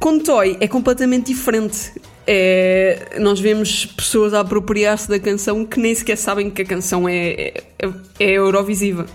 Com 0.00 0.18
Toy 0.18 0.56
é 0.58 0.66
completamente 0.66 1.26
diferente. 1.26 1.92
É, 2.26 3.16
nós 3.20 3.38
vemos 3.38 3.86
pessoas 3.86 4.34
a 4.34 4.40
apropriar-se 4.40 5.08
da 5.08 5.20
canção 5.20 5.64
que 5.64 5.78
nem 5.78 5.94
sequer 5.94 6.16
sabem 6.16 6.50
que 6.50 6.62
a 6.62 6.64
canção 6.64 7.08
é, 7.08 7.52
é, 7.78 7.88
é 8.18 8.30
Eurovisiva. 8.32 9.06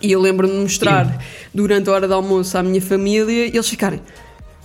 E 0.00 0.12
eu 0.12 0.20
lembro-me 0.20 0.54
de 0.54 0.60
mostrar 0.60 1.04
Sim. 1.04 1.18
durante 1.52 1.90
a 1.90 1.92
hora 1.92 2.06
do 2.06 2.14
almoço 2.14 2.56
à 2.56 2.62
minha 2.62 2.80
família 2.80 3.46
e 3.46 3.48
eles 3.48 3.68
ficarem: 3.68 4.00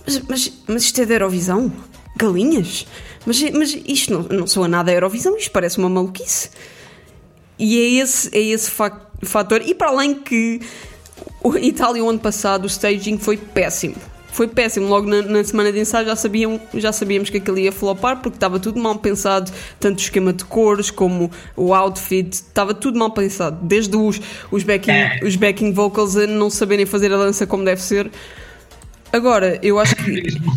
Mas, 0.06 0.18
mas, 0.28 0.52
mas 0.66 0.82
isto 0.82 1.00
é 1.00 1.06
da 1.06 1.14
Eurovisão? 1.14 1.72
Galinhas? 2.16 2.86
Mas, 3.24 3.40
mas 3.52 3.78
isto 3.86 4.12
não, 4.12 4.22
não 4.38 4.46
soa 4.46 4.68
nada 4.68 4.90
a 4.90 4.94
Eurovisão, 4.94 5.36
isto 5.36 5.50
parece 5.50 5.78
uma 5.78 5.88
maluquice. 5.88 6.50
E 7.58 7.78
é 7.78 8.02
esse, 8.02 8.36
é 8.36 8.40
esse 8.40 8.70
fator. 8.70 9.62
E 9.64 9.74
para 9.74 9.88
além 9.88 10.14
que 10.14 10.60
o 11.42 11.56
Itália, 11.56 12.02
o 12.02 12.08
ano 12.08 12.18
passado, 12.18 12.64
o 12.64 12.66
staging 12.66 13.18
foi 13.18 13.36
péssimo. 13.36 13.96
Foi 14.32 14.48
péssimo. 14.48 14.88
Logo 14.88 15.06
na, 15.06 15.22
na, 15.22 15.44
semana 15.44 15.70
de 15.70 15.78
ensaio 15.78 16.06
já, 16.06 16.16
sabiam, 16.16 16.58
já 16.74 16.90
sabíamos 16.90 17.28
que 17.28 17.36
aquilo 17.36 17.58
ia 17.58 17.70
flopar 17.70 18.20
porque 18.22 18.36
estava 18.36 18.58
tudo 18.58 18.80
mal 18.80 18.96
pensado, 18.98 19.52
tanto 19.78 19.98
o 19.98 20.00
esquema 20.00 20.32
de 20.32 20.44
cores 20.44 20.90
como 20.90 21.30
o 21.54 21.74
outfit, 21.74 22.32
estava 22.32 22.72
tudo 22.72 22.98
mal 22.98 23.10
pensado. 23.10 23.58
Desde 23.62 23.94
os, 23.94 24.20
os, 24.50 24.62
backing, 24.62 24.90
é. 24.90 25.20
os 25.22 25.36
backing 25.36 25.72
vocals 25.72 26.16
a 26.16 26.26
não 26.26 26.48
saberem 26.48 26.86
fazer 26.86 27.12
a 27.12 27.16
dança 27.18 27.46
como 27.46 27.64
deve 27.64 27.82
ser. 27.82 28.10
Agora, 29.12 29.58
eu 29.62 29.78
acho 29.78 29.94
que. 29.96 30.10
Mesmo. 30.10 30.52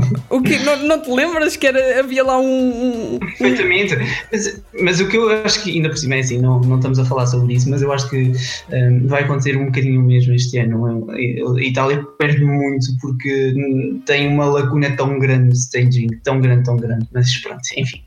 O 0.28 0.42
que 0.42 0.58
não, 0.58 0.76
não, 0.82 1.00
te 1.00 1.10
lembras 1.10 1.56
que 1.56 1.66
era, 1.66 2.00
havia 2.00 2.24
lá 2.24 2.38
um. 2.38 3.14
um... 3.14 3.18
Perfeitamente. 3.18 3.96
Mas, 4.32 4.62
mas, 4.82 5.00
o 5.00 5.08
que 5.08 5.16
eu 5.16 5.30
acho 5.44 5.62
que, 5.62 5.70
ainda 5.70 5.88
por 5.88 5.96
cima, 5.96 6.16
é 6.16 6.20
assim, 6.20 6.38
não, 6.38 6.60
não 6.60 6.76
estamos 6.76 6.98
a 6.98 7.04
falar 7.04 7.26
sobre 7.26 7.54
isso, 7.54 7.70
mas 7.70 7.80
eu 7.80 7.92
acho 7.92 8.10
que 8.10 8.32
um, 8.72 9.06
vai 9.06 9.22
acontecer 9.22 9.56
um 9.56 9.66
bocadinho 9.66 10.02
mesmo 10.02 10.34
este 10.34 10.58
ano. 10.58 11.06
A 11.10 11.62
Itália 11.62 12.04
perde 12.18 12.44
muito 12.44 12.86
porque 13.00 13.54
tem 14.04 14.28
uma 14.28 14.46
lacuna 14.46 14.94
tão 14.96 15.18
grande 15.18 15.50
de 15.50 15.58
staging, 15.58 16.08
tão 16.24 16.40
grande, 16.40 16.64
tão 16.64 16.76
grande. 16.76 17.06
Mas 17.12 17.36
pronto, 17.38 17.62
enfim. 17.76 18.02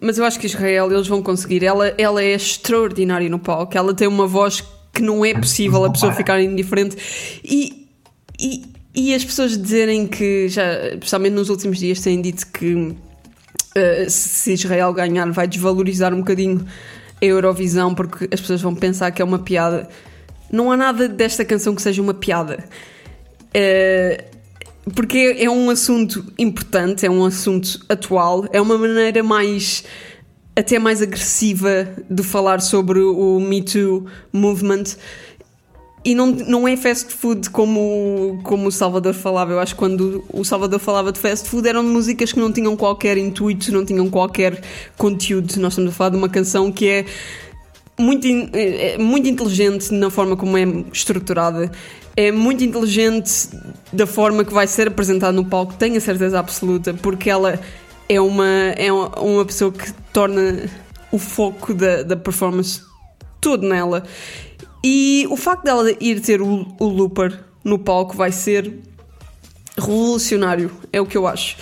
Mas 0.00 0.18
eu 0.18 0.24
acho 0.24 0.38
que 0.38 0.46
Israel 0.46 0.90
eles 0.92 1.06
vão 1.06 1.22
conseguir. 1.22 1.64
Ela, 1.64 1.94
ela 1.96 2.22
é 2.22 2.34
extraordinária 2.34 3.28
no 3.28 3.38
palco. 3.38 3.76
Ela 3.76 3.94
tem 3.94 4.08
uma 4.08 4.26
voz 4.26 4.62
que 4.92 5.02
não 5.02 5.24
é 5.24 5.34
possível 5.34 5.84
a 5.84 5.90
pessoa 5.90 6.12
ficar 6.12 6.40
indiferente. 6.40 6.96
E 7.44 7.87
e, 8.38 8.64
e 8.94 9.14
as 9.14 9.24
pessoas 9.24 9.60
dizerem 9.60 10.06
que, 10.06 10.48
já, 10.48 10.88
especialmente 10.88 11.32
nos 11.32 11.48
últimos 11.48 11.78
dias, 11.78 12.00
têm 12.00 12.20
dito 12.20 12.46
que 12.46 12.74
uh, 12.74 12.96
se 14.08 14.52
Israel 14.52 14.92
ganhar 14.92 15.30
vai 15.30 15.46
desvalorizar 15.46 16.14
um 16.14 16.18
bocadinho 16.18 16.64
a 17.20 17.24
Eurovisão 17.24 17.94
porque 17.94 18.28
as 18.32 18.40
pessoas 18.40 18.62
vão 18.62 18.74
pensar 18.74 19.10
que 19.10 19.20
é 19.20 19.24
uma 19.24 19.38
piada. 19.38 19.88
Não 20.50 20.70
há 20.70 20.76
nada 20.76 21.08
desta 21.08 21.44
canção 21.44 21.74
que 21.74 21.82
seja 21.82 22.00
uma 22.00 22.14
piada. 22.14 22.64
Uh, 23.48 24.38
porque 24.94 25.36
é 25.38 25.50
um 25.50 25.68
assunto 25.68 26.24
importante, 26.38 27.04
é 27.04 27.10
um 27.10 27.24
assunto 27.24 27.84
atual, 27.88 28.46
é 28.52 28.60
uma 28.60 28.78
maneira 28.78 29.22
mais 29.22 29.84
até 30.56 30.76
mais 30.78 31.00
agressiva 31.00 31.88
de 32.10 32.22
falar 32.24 32.60
sobre 32.60 32.98
o 32.98 33.38
Me 33.38 33.62
Too 33.62 34.06
movement 34.32 34.96
e 36.04 36.14
não, 36.14 36.26
não 36.26 36.68
é 36.68 36.76
fast 36.76 37.12
food 37.12 37.50
como, 37.50 38.40
como 38.44 38.68
o 38.68 38.72
Salvador 38.72 39.14
falava. 39.14 39.52
Eu 39.52 39.60
acho 39.60 39.74
que 39.74 39.78
quando 39.78 40.24
o 40.32 40.44
Salvador 40.44 40.78
falava 40.78 41.12
de 41.12 41.18
fast 41.18 41.48
food 41.48 41.68
eram 41.68 41.82
músicas 41.82 42.32
que 42.32 42.38
não 42.38 42.52
tinham 42.52 42.76
qualquer 42.76 43.18
intuito, 43.18 43.72
não 43.72 43.84
tinham 43.84 44.08
qualquer 44.08 44.62
conteúdo. 44.96 45.56
Nós 45.60 45.72
estamos 45.72 45.92
a 45.92 45.94
falar 45.94 46.10
de 46.10 46.16
uma 46.16 46.28
canção 46.28 46.70
que 46.70 46.88
é 46.88 47.04
muito, 47.98 48.26
é, 48.52 48.94
é 48.94 48.98
muito 48.98 49.28
inteligente 49.28 49.92
na 49.92 50.08
forma 50.08 50.36
como 50.36 50.56
é 50.56 50.64
estruturada. 50.92 51.70
É 52.16 52.32
muito 52.32 52.64
inteligente 52.64 53.48
da 53.92 54.06
forma 54.06 54.44
que 54.44 54.52
vai 54.52 54.66
ser 54.66 54.88
apresentada 54.88 55.32
no 55.32 55.44
palco, 55.44 55.74
tenho 55.74 55.96
a 55.96 56.00
certeza 56.00 56.38
absoluta, 56.40 56.92
porque 56.94 57.30
ela 57.30 57.60
é 58.08 58.20
uma, 58.20 58.48
é 58.76 58.92
uma 58.92 59.44
pessoa 59.44 59.70
que 59.70 59.92
torna 60.12 60.68
o 61.12 61.18
foco 61.18 61.72
da, 61.74 62.02
da 62.02 62.16
performance 62.16 62.82
todo 63.40 63.66
nela. 63.68 64.02
E 64.90 65.26
o 65.28 65.36
facto 65.36 65.64
dela 65.64 65.84
ir 66.00 66.18
ter 66.18 66.40
o, 66.40 66.66
o 66.78 66.86
looper 66.86 67.38
no 67.62 67.78
palco 67.78 68.16
vai 68.16 68.32
ser 68.32 68.72
revolucionário, 69.76 70.70
é 70.90 70.98
o 70.98 71.04
que 71.04 71.14
eu 71.14 71.26
acho. 71.26 71.58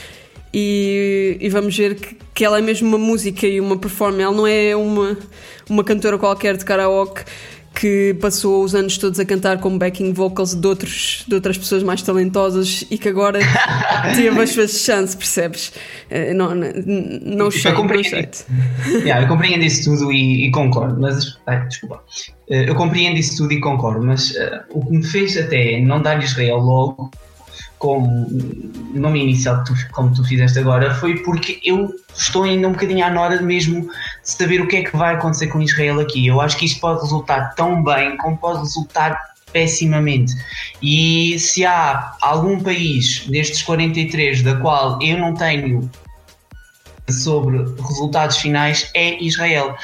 E, 0.54 1.36
e, 1.40 1.48
vamos 1.48 1.76
ver 1.76 1.96
que, 1.96 2.16
que 2.32 2.44
ela 2.44 2.58
é 2.58 2.62
mesmo 2.62 2.86
uma 2.86 2.98
música 2.98 3.44
e 3.44 3.60
uma 3.60 3.76
performance, 3.76 4.22
ela 4.22 4.32
não 4.32 4.46
é 4.46 4.76
uma, 4.76 5.18
uma 5.68 5.82
cantora 5.82 6.16
qualquer 6.16 6.56
de 6.56 6.64
karaoke 6.64 7.24
que 7.78 8.16
passou 8.20 8.64
os 8.64 8.74
anos 8.74 8.96
todos 8.96 9.20
a 9.20 9.24
cantar 9.24 9.58
com 9.58 9.76
backing 9.76 10.12
vocals 10.14 10.54
de, 10.54 10.66
outros, 10.66 11.24
de 11.28 11.34
outras 11.34 11.58
pessoas 11.58 11.82
mais 11.82 12.00
talentosas 12.00 12.86
e 12.90 12.96
que 12.96 13.08
agora 13.08 13.38
teve 14.16 14.40
as 14.40 14.50
suas 14.50 14.70
chances, 14.80 15.14
percebes? 15.14 15.72
Eh, 16.08 16.32
não, 16.32 16.54
não, 16.54 16.72
não 17.22 17.50
sei, 17.50 17.70
eu 17.70 17.76
compreendo, 17.76 18.28
yeah, 19.04 19.22
eu 19.22 19.28
compreendo 19.28 19.62
isso 19.62 19.84
tudo 19.90 20.10
e, 20.10 20.46
e 20.46 20.50
concordo, 20.50 20.98
mas 20.98 21.38
ai, 21.46 21.66
desculpa. 21.66 22.02
Eh, 22.48 22.70
eu 22.70 22.74
compreendo 22.74 23.18
isso 23.18 23.36
tudo 23.36 23.52
e 23.52 23.60
concordo, 23.60 24.04
mas 24.06 24.30
uh, 24.30 24.62
o 24.70 24.84
que 24.84 24.92
me 24.92 25.04
fez 25.04 25.36
até 25.36 25.78
não 25.80 26.00
dar 26.00 26.22
Israel 26.22 26.56
logo 26.56 27.10
como 27.78 28.26
nome 28.94 29.22
inicial 29.22 29.62
tu, 29.64 29.74
como 29.92 30.14
tu 30.14 30.24
fizeste 30.24 30.58
agora 30.58 30.94
foi 30.94 31.18
porque 31.22 31.60
eu 31.62 31.94
estou 32.14 32.44
ainda 32.44 32.68
um 32.68 32.72
bocadinho 32.72 33.04
à 33.04 33.20
hora 33.20 33.40
mesmo 33.42 33.82
de 33.82 33.90
saber 34.22 34.60
o 34.60 34.68
que 34.68 34.76
é 34.76 34.84
que 34.84 34.96
vai 34.96 35.14
acontecer 35.14 35.48
com 35.48 35.60
Israel 35.60 36.00
aqui. 36.00 36.26
Eu 36.26 36.40
acho 36.40 36.56
que 36.56 36.64
isto 36.64 36.80
pode 36.80 37.02
resultar 37.02 37.54
tão 37.54 37.82
bem 37.82 38.16
como 38.16 38.36
pode 38.38 38.60
resultar 38.60 39.18
pessimamente. 39.52 40.34
E 40.82 41.38
se 41.38 41.64
há 41.64 42.16
algum 42.20 42.62
país 42.62 43.26
destes 43.28 43.62
43 43.62 44.42
da 44.42 44.56
qual 44.56 45.00
eu 45.02 45.18
não 45.18 45.34
tenho 45.34 45.90
sobre 47.10 47.58
resultados 47.58 48.38
finais 48.38 48.90
é 48.94 49.22
Israel. 49.22 49.74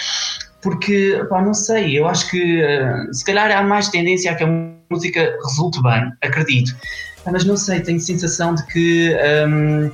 Porque, 0.61 1.25
pá, 1.29 1.43
não 1.43 1.55
sei, 1.55 1.99
eu 1.99 2.07
acho 2.07 2.31
que 2.31 2.63
uh, 2.63 3.13
se 3.13 3.25
calhar 3.25 3.51
há 3.51 3.63
mais 3.63 3.89
tendência 3.89 4.31
a 4.31 4.35
que 4.35 4.45
a 4.45 4.49
música 4.91 5.37
resulte 5.45 5.83
bem, 5.83 6.13
acredito 6.23 6.73
mas 7.31 7.45
não 7.45 7.57
sei, 7.57 7.81
tenho 7.81 8.01
sensação 8.01 8.55
de 8.55 8.67
que 8.67 9.17
um, 9.47 9.91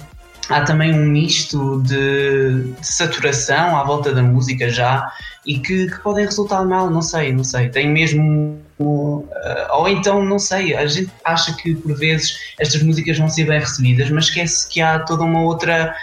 há 0.48 0.62
também 0.62 0.92
um 0.94 1.04
misto 1.06 1.82
de, 1.82 2.62
de, 2.72 2.86
saturação 2.86 3.76
à 3.76 3.84
volta 3.84 4.12
da 4.12 4.22
música 4.22 4.68
já 4.68 5.10
e 5.44 5.58
que, 5.58 5.90
que 5.90 5.98
podem 6.00 6.24
resultar 6.24 6.64
mal, 6.64 6.90
não 6.90 7.02
sei, 7.02 7.32
não 7.32 7.44
sei. 7.44 7.68
Tem 7.68 7.88
mesmo. 7.88 8.58
Uh, 8.78 9.26
ou 9.72 9.88
então, 9.88 10.24
não 10.24 10.38
sei, 10.38 10.76
a 10.76 10.86
gente 10.86 11.10
acha 11.24 11.52
que 11.56 11.74
por 11.74 11.96
vezes 11.96 12.38
estas 12.60 12.80
músicas 12.82 13.18
vão 13.18 13.28
ser 13.28 13.44
bem 13.44 13.58
recebidas, 13.58 14.08
mas 14.10 14.26
esquece 14.26 14.68
que 14.68 14.80
há 14.80 15.00
toda 15.00 15.24
uma 15.24 15.42
outra 15.42 15.94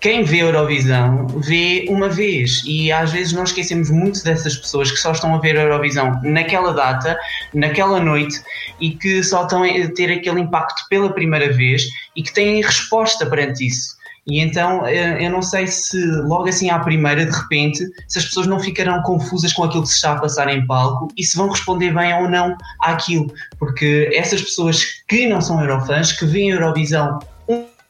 quem 0.00 0.24
vê 0.24 0.42
Eurovisão 0.42 1.26
vê 1.26 1.86
uma 1.88 2.08
vez 2.08 2.62
e 2.64 2.90
às 2.90 3.12
vezes 3.12 3.32
nós 3.32 3.50
esquecemos 3.50 3.90
muito 3.90 4.22
dessas 4.24 4.56
pessoas 4.56 4.90
que 4.90 4.96
só 4.96 5.12
estão 5.12 5.34
a 5.34 5.38
ver 5.38 5.56
Eurovisão 5.56 6.18
naquela 6.22 6.72
data, 6.72 7.18
naquela 7.52 8.00
noite 8.00 8.40
e 8.80 8.90
que 8.90 9.22
só 9.22 9.42
estão 9.42 9.62
a 9.62 9.88
ter 9.94 10.10
aquele 10.10 10.40
impacto 10.40 10.82
pela 10.88 11.12
primeira 11.12 11.52
vez 11.52 11.86
e 12.14 12.22
que 12.22 12.32
têm 12.32 12.62
resposta 12.62 13.26
perante 13.26 13.66
isso. 13.66 13.96
E 14.26 14.40
então 14.40 14.84
eh, 14.86 15.24
eu 15.24 15.30
não 15.30 15.40
sei 15.40 15.66
se 15.68 16.04
logo 16.22 16.48
assim 16.48 16.68
à 16.68 16.80
primeira, 16.80 17.24
de 17.24 17.30
repente, 17.30 17.86
se 18.08 18.18
as 18.18 18.24
pessoas 18.24 18.46
não 18.46 18.58
ficarão 18.58 19.00
confusas 19.02 19.52
com 19.52 19.62
aquilo 19.62 19.82
que 19.82 19.88
se 19.88 19.96
está 19.96 20.12
a 20.12 20.20
passar 20.20 20.48
em 20.48 20.66
palco 20.66 21.08
e 21.16 21.24
se 21.24 21.36
vão 21.36 21.48
responder 21.48 21.94
bem 21.94 22.12
ou 22.14 22.28
não 22.28 22.56
àquilo. 22.80 23.32
Porque 23.58 24.10
essas 24.12 24.42
pessoas 24.42 24.82
que 25.06 25.28
não 25.28 25.40
são 25.40 25.60
Eurofãs, 25.60 26.10
que 26.12 26.26
veem 26.26 26.50
Eurovisão 26.50 27.20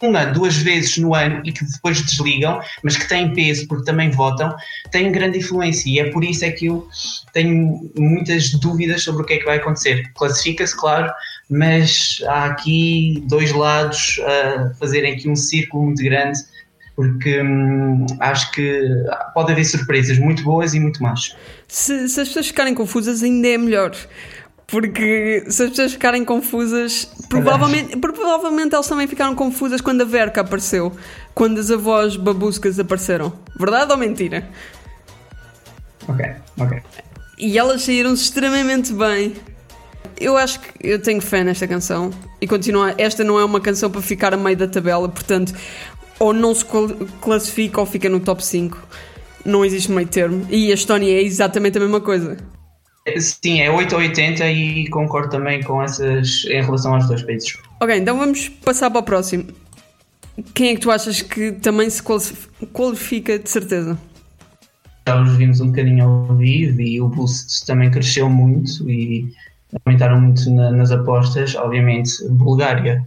uma, 0.09 0.25
duas 0.25 0.57
vezes 0.57 0.97
no 0.99 1.15
ano 1.15 1.43
e 1.45 1.53
que 1.53 1.65
depois 1.65 2.01
desligam, 2.03 2.61
mas 2.83 2.97
que 2.97 3.09
têm 3.09 3.33
peso 3.33 3.67
porque 3.67 3.85
também 3.85 4.11
votam, 4.11 4.55
têm 4.91 5.11
grande 5.13 5.39
influência 5.39 5.89
e 5.89 5.99
é 5.99 6.11
por 6.11 6.25
isso 6.25 6.45
é 6.45 6.51
que 6.51 6.67
eu 6.67 6.89
tenho 7.33 7.91
muitas 7.97 8.51
dúvidas 8.53 9.03
sobre 9.03 9.23
o 9.23 9.27
que 9.27 9.35
é 9.35 9.39
que 9.39 9.45
vai 9.45 9.57
acontecer. 9.57 10.11
Classifica-se, 10.15 10.77
claro, 10.77 11.13
mas 11.49 12.19
há 12.27 12.47
aqui 12.47 13.23
dois 13.27 13.53
lados 13.53 14.21
a 14.25 14.75
fazerem 14.79 15.15
aqui 15.15 15.29
um 15.29 15.37
círculo 15.37 15.85
muito 15.85 16.03
grande 16.03 16.39
porque 16.97 17.43
hum, 17.43 18.07
acho 18.19 18.51
que 18.53 18.89
pode 19.35 19.53
haver 19.53 19.67
surpresas 19.67 20.19
muito 20.19 20.43
boas 20.43 20.73
e 20.73 20.81
muito 20.81 21.03
más. 21.03 21.37
Se, 21.69 22.09
se 22.09 22.21
as 22.21 22.29
pessoas 22.29 22.47
ficarem 22.47 22.75
confusas, 22.75 23.23
ainda 23.23 23.49
é 23.49 23.59
melhor. 23.59 23.95
Porque 24.67 25.45
se 25.49 25.63
as 25.63 25.71
pessoas 25.71 25.93
ficarem 25.93 26.25
confusas, 26.25 27.09
provavelmente, 27.29 27.97
provavelmente 27.97 28.75
elas 28.75 28.89
também 28.89 29.07
ficaram 29.07 29.35
confusas 29.35 29.81
quando 29.81 30.01
a 30.01 30.05
Verka 30.05 30.41
apareceu, 30.41 30.93
quando 31.35 31.61
as 31.61 31.71
avós 31.71 32.17
babuscas 32.17 32.79
apareceram. 32.79 33.33
Verdade 33.57 33.93
ou 33.93 33.99
mentira? 33.99 34.49
Ok, 36.09 36.27
ok. 36.59 36.83
E 37.39 37.57
elas 37.57 37.83
saíram 37.83 38.13
extremamente 38.13 38.93
bem. 38.93 39.35
Eu 40.19 40.37
acho 40.37 40.59
que 40.61 40.69
eu 40.81 41.01
tenho 41.01 41.21
fé 41.21 41.45
nesta 41.45 41.69
canção 41.69 42.11
e 42.41 42.47
continua. 42.47 42.93
Esta 42.99 43.23
não 43.23 43.39
é 43.39 43.45
uma 43.45 43.61
canção 43.61 43.89
para 43.91 44.01
ficar 44.01 44.35
a 44.35 44.37
meio 44.37 44.57
da 44.57 44.67
tabela, 44.67 45.09
portanto, 45.09 45.55
ou 46.19 46.33
não 46.33 46.53
se 46.55 46.65
classifica 47.21 47.79
ou 47.79 47.87
fica 47.87 48.09
no 48.09 48.19
top 48.19 48.45
5. 48.45 48.83
Não 49.45 49.65
existe 49.65 49.93
meio 49.93 50.09
termo. 50.09 50.45
E 50.51 50.73
a 50.73 50.75
Estónia 50.75 51.13
é 51.13 51.23
exatamente 51.23 51.77
a 51.79 51.81
mesma 51.81 52.01
coisa. 52.01 52.37
Sim, 53.19 53.61
é 53.61 53.71
8 53.71 53.93
ou 53.95 54.01
80 54.01 54.51
e 54.51 54.89
concordo 54.89 55.31
também 55.31 55.63
com 55.63 55.83
essas 55.83 56.45
em 56.47 56.61
relação 56.63 56.95
aos 56.95 57.07
dois 57.07 57.23
países. 57.23 57.57
Ok, 57.81 57.97
então 57.97 58.19
vamos 58.19 58.49
passar 58.49 58.91
para 58.91 59.01
o 59.01 59.03
próximo. 59.03 59.47
Quem 60.53 60.71
é 60.71 60.75
que 60.75 60.81
tu 60.81 60.91
achas 60.91 61.23
que 61.23 61.53
também 61.53 61.89
se 61.89 62.03
qualif- 62.03 62.49
qualifica 62.73 63.39
de 63.39 63.49
certeza? 63.49 63.97
Já 65.09 65.23
os 65.23 65.37
vimos 65.37 65.61
um 65.61 65.69
bocadinho 65.69 66.05
ao 66.05 66.37
vivo 66.37 66.81
e 66.81 67.01
o 67.01 67.09
boost 67.09 67.65
também 67.65 67.91
cresceu 67.91 68.29
muito 68.29 68.91
e 68.91 69.33
aumentaram 69.85 70.21
muito 70.21 70.51
na- 70.51 70.73
nas 70.73 70.91
apostas. 70.91 71.55
Obviamente, 71.55 72.11
Bulgária. 72.29 73.03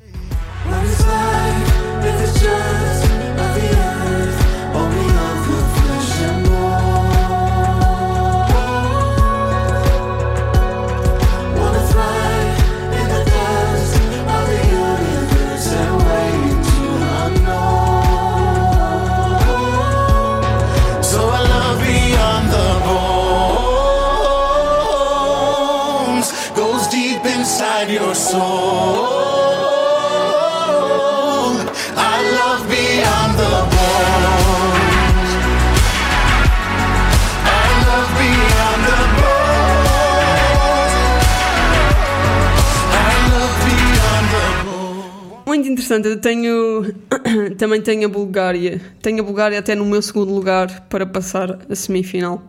Eu 46.08 46.20
tenho. 46.20 46.94
também 47.58 47.82
tenho 47.82 48.06
a 48.06 48.10
Bulgária. 48.10 48.80
Tenho 49.02 49.22
a 49.22 49.26
Bulgária 49.26 49.60
até 49.60 49.76
no 49.76 49.86
meu 49.86 50.02
segundo 50.02 50.34
lugar 50.34 50.88
para 50.90 51.06
passar 51.06 51.60
a 51.70 51.76
semifinal. 51.76 52.42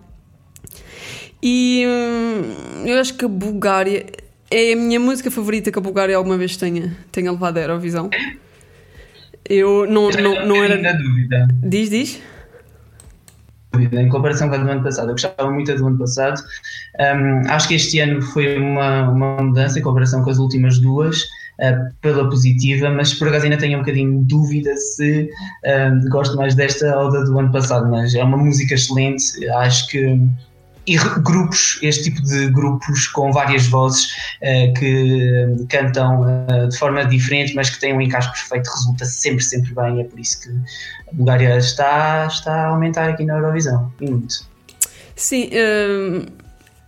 E 1.42 1.85
hum, 1.87 2.86
eu 2.86 2.99
acho 3.00 3.15
que 3.15 3.25
a 3.25 3.28
Bulgária 3.28 4.06
é 4.50 4.73
a 4.73 4.76
minha 4.76 5.00
música 5.00 5.30
favorita 5.30 5.71
que 5.71 5.78
a 5.78 5.82
Bulgária 5.82 6.17
alguma 6.17 6.36
vez 6.36 6.56
tenha, 6.56 6.97
tenha 7.10 7.30
levado 7.30 7.56
à 7.58 7.60
Eurovisão. 7.63 8.10
Eu 9.49 9.86
não, 9.86 10.10
não, 10.10 10.47
não 10.47 10.56
Na 10.56 10.65
era. 10.65 10.93
dúvida. 10.95 11.49
Diz, 11.63 11.91
diz? 11.91 12.23
Em 13.93 14.08
comparação 14.08 14.49
com 14.49 14.56
a 14.56 14.58
do 14.58 14.69
ano 14.69 14.82
passado, 14.82 15.08
eu 15.08 15.13
gostava 15.13 15.50
muito 15.50 15.69
da 15.73 15.78
do 15.78 15.86
ano 15.86 15.99
passado. 15.99 16.43
Um, 16.99 17.49
acho 17.49 17.69
que 17.69 17.75
este 17.75 18.00
ano 18.00 18.21
foi 18.21 18.58
uma, 18.58 19.08
uma 19.10 19.43
mudança 19.43 19.78
em 19.78 19.82
comparação 19.82 20.23
com 20.23 20.30
as 20.30 20.39
últimas 20.39 20.78
duas, 20.78 21.25
pela 22.00 22.28
positiva, 22.28 22.90
mas 22.90 23.12
por 23.14 23.28
acaso 23.28 23.44
ainda 23.44 23.58
tenho 23.58 23.76
um 23.76 23.80
bocadinho 23.80 24.20
de 24.20 24.25
dúvida 24.25 24.75
se 24.76 25.28
um, 25.64 26.08
gosto 26.08 26.36
mais 26.36 26.54
desta 26.54 26.96
ou 26.99 27.10
da 27.10 27.23
do 27.23 27.38
ano 27.38 27.52
passado. 27.52 27.88
Mas 27.90 28.14
é 28.14 28.25
uma 28.25 28.36
música 28.36 28.75
excelente, 28.75 29.46
acho 29.49 29.88
que. 29.88 30.18
E 30.86 30.96
grupos, 31.23 31.78
este 31.82 32.04
tipo 32.04 32.23
de 32.23 32.49
grupos 32.49 33.06
com 33.08 33.30
várias 33.30 33.66
vozes 33.66 34.06
uh, 34.42 34.73
que 34.76 35.66
cantam 35.68 36.23
uh, 36.23 36.68
de 36.68 36.76
forma 36.76 37.04
diferente, 37.04 37.54
mas 37.54 37.68
que 37.68 37.78
têm 37.78 37.94
um 37.94 38.00
encaixe 38.00 38.30
perfeito, 38.30 38.68
resulta 38.68 39.04
sempre, 39.04 39.44
sempre 39.44 39.75
bem. 39.75 40.00
É 40.00 40.04
por 40.04 40.18
isso 40.18 40.40
que 40.42 40.49
a 40.49 41.12
Bulgária 41.12 41.58
está, 41.58 42.26
está 42.26 42.52
a 42.52 42.66
aumentar 42.68 43.10
aqui 43.10 43.25
na 43.25 43.36
Eurovisão. 43.36 43.92
E 44.00 44.10
muito. 44.10 44.49
Sim, 45.14 45.50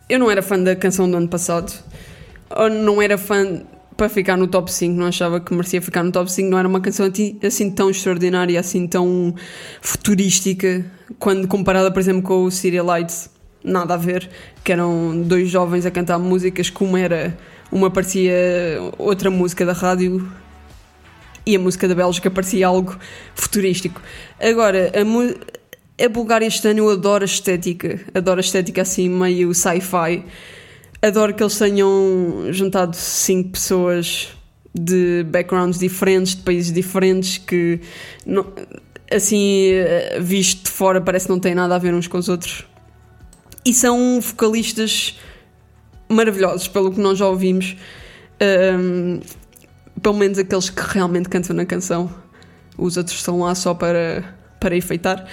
eu 0.08 0.18
não 0.18 0.30
era 0.30 0.42
fã 0.42 0.58
da 0.58 0.74
canção 0.74 1.08
do 1.08 1.18
ano 1.18 1.28
passado. 1.28 1.70
Ou 2.50 2.70
não 2.70 3.00
era 3.00 3.18
fã 3.18 3.62
para 4.02 4.08
ficar 4.08 4.36
no 4.36 4.48
top 4.48 4.72
5, 4.72 4.98
não 4.98 5.06
achava 5.06 5.38
que 5.38 5.54
merecia 5.54 5.80
ficar 5.80 6.02
no 6.02 6.10
top 6.10 6.30
5. 6.30 6.50
Não 6.50 6.58
era 6.58 6.66
uma 6.66 6.80
canção 6.80 7.08
assim 7.46 7.70
tão 7.70 7.88
extraordinária, 7.88 8.58
assim 8.58 8.84
tão 8.84 9.32
futurística, 9.80 10.84
quando 11.20 11.46
comparada, 11.46 11.88
por 11.88 12.00
exemplo, 12.00 12.20
com 12.20 12.42
o 12.42 12.50
City 12.50 12.80
Lights. 12.80 13.30
Nada 13.62 13.94
a 13.94 13.96
ver, 13.96 14.28
que 14.64 14.72
eram 14.72 15.22
dois 15.22 15.48
jovens 15.48 15.86
a 15.86 15.90
cantar 15.92 16.18
músicas, 16.18 16.68
como 16.68 16.96
era 16.96 17.38
uma 17.70 17.92
parecia 17.92 18.34
outra 18.98 19.30
música 19.30 19.64
da 19.64 19.72
rádio 19.72 20.28
e 21.46 21.54
a 21.54 21.58
música 21.60 21.86
da 21.86 21.94
Bélgica 21.94 22.28
parecia 22.28 22.66
algo 22.66 22.98
futurístico. 23.36 24.02
Agora, 24.40 24.90
a, 24.96 26.04
a 26.04 26.08
Bulgária 26.08 26.44
este 26.44 26.66
ano 26.66 26.80
eu 26.80 26.90
adoro 26.90 27.22
a 27.22 27.24
estética, 27.24 28.00
adoro 28.12 28.38
a 28.38 28.40
estética 28.40 28.82
assim 28.82 29.08
meio 29.08 29.54
sci-fi. 29.54 30.24
Adoro 31.02 31.34
que 31.34 31.42
eles 31.42 31.58
tenham 31.58 32.46
juntado 32.50 32.94
cinco 32.96 33.50
pessoas 33.50 34.28
de 34.72 35.24
backgrounds 35.24 35.78
diferentes, 35.78 36.36
de 36.36 36.42
países 36.42 36.72
diferentes, 36.72 37.38
que 37.38 37.80
não- 38.24 38.46
assim, 39.10 39.72
eh, 39.72 40.18
visto 40.20 40.64
de 40.64 40.70
fora, 40.70 41.00
parece 41.00 41.26
que 41.26 41.32
não 41.32 41.40
tem 41.40 41.54
nada 41.54 41.74
a 41.74 41.78
ver 41.78 41.92
uns 41.92 42.06
com 42.06 42.18
os 42.18 42.28
outros. 42.28 42.64
E 43.64 43.74
são 43.74 44.20
vocalistas 44.20 45.18
maravilhosos, 46.08 46.68
pelo 46.68 46.92
que 46.92 47.00
nós 47.00 47.18
já 47.18 47.26
ouvimos. 47.26 47.76
Ahm, 48.40 49.20
pelo 50.02 50.16
menos 50.16 50.38
aqueles 50.38 50.70
que 50.70 50.82
realmente 50.82 51.28
cantam 51.28 51.54
na 51.54 51.64
canção. 51.64 52.12
Os 52.76 52.96
outros 52.96 53.16
estão 53.16 53.40
lá 53.40 53.54
só 53.54 53.74
para, 53.74 54.34
para 54.58 54.76
enfeitar. 54.76 55.24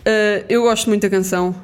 Uh, 0.00 0.44
eu 0.48 0.62
gosto 0.62 0.88
muito 0.88 1.02
da 1.02 1.10
canção. 1.10 1.54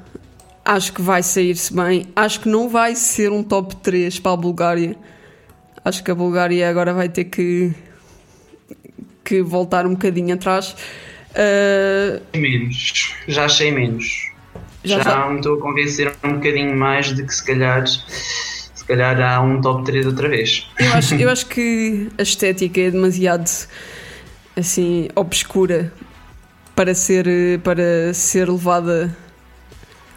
Acho 0.64 0.92
que 0.92 1.02
vai 1.02 1.22
sair-se 1.22 1.74
bem. 1.74 2.06
Acho 2.14 2.40
que 2.40 2.48
não 2.48 2.68
vai 2.68 2.94
ser 2.94 3.30
um 3.32 3.42
top 3.42 3.74
3 3.76 4.18
para 4.20 4.32
a 4.32 4.36
Bulgária. 4.36 4.96
Acho 5.84 6.04
que 6.04 6.10
a 6.10 6.14
Bulgária 6.14 6.68
agora 6.70 6.94
vai 6.94 7.08
ter 7.08 7.24
que, 7.24 7.72
que 9.24 9.42
voltar 9.42 9.84
um 9.86 9.90
bocadinho 9.90 10.34
atrás. 10.34 10.76
Uh, 11.32 12.38
Menos. 12.38 13.14
Já 13.26 13.46
achei 13.46 13.72
menos. 13.72 14.30
Já 14.84 14.98
Já, 14.98 15.02
já- 15.10 15.26
me 15.30 15.36
estou 15.36 15.56
a 15.58 15.60
convencer 15.60 16.14
um 16.22 16.34
bocadinho 16.34 16.76
mais 16.76 17.12
de 17.14 17.24
que 17.24 17.34
se 17.34 17.44
calhar, 17.44 17.84
se 17.86 18.84
calhar 18.86 19.20
há 19.20 19.40
um 19.40 19.60
top 19.60 19.84
3 19.84 20.06
outra 20.06 20.28
vez. 20.28 20.68
eu, 20.78 20.92
acho, 20.92 21.14
eu 21.18 21.28
acho 21.30 21.46
que 21.46 22.08
a 22.18 22.22
estética 22.22 22.80
é 22.80 22.90
demasiado 22.90 23.48
assim 24.56 25.08
obscura 25.16 25.92
para 26.76 26.94
ser, 26.94 27.26
para 27.64 28.12
ser 28.14 28.48
levada, 28.48 29.16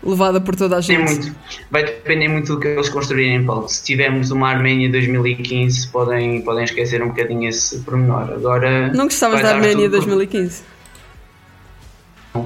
levada 0.06 0.40
por 0.40 0.56
toda 0.56 0.78
a 0.78 0.82
Tem 0.82 0.98
gente. 1.08 1.22
muito. 1.24 1.36
Vai 1.72 1.84
depender 1.86 2.28
muito 2.28 2.54
do 2.54 2.60
que 2.60 2.68
eles 2.68 2.90
construírem 2.90 3.36
em 3.36 3.46
palco. 3.46 3.68
Se 3.70 3.84
tivermos 3.84 4.30
uma 4.32 4.50
Arménia 4.50 4.90
2015, 4.90 5.88
podem, 5.90 6.42
podem 6.42 6.64
esquecer 6.64 7.02
um 7.04 7.08
bocadinho 7.10 7.50
esse 7.50 7.80
pormenor. 7.80 8.32
Agora. 8.34 8.92
Não 8.94 9.06
gostavas 9.06 9.42
da 9.42 9.56
Arménia 9.56 9.90
tudo 9.90 9.98
por- 10.00 10.06
2015? 10.08 10.64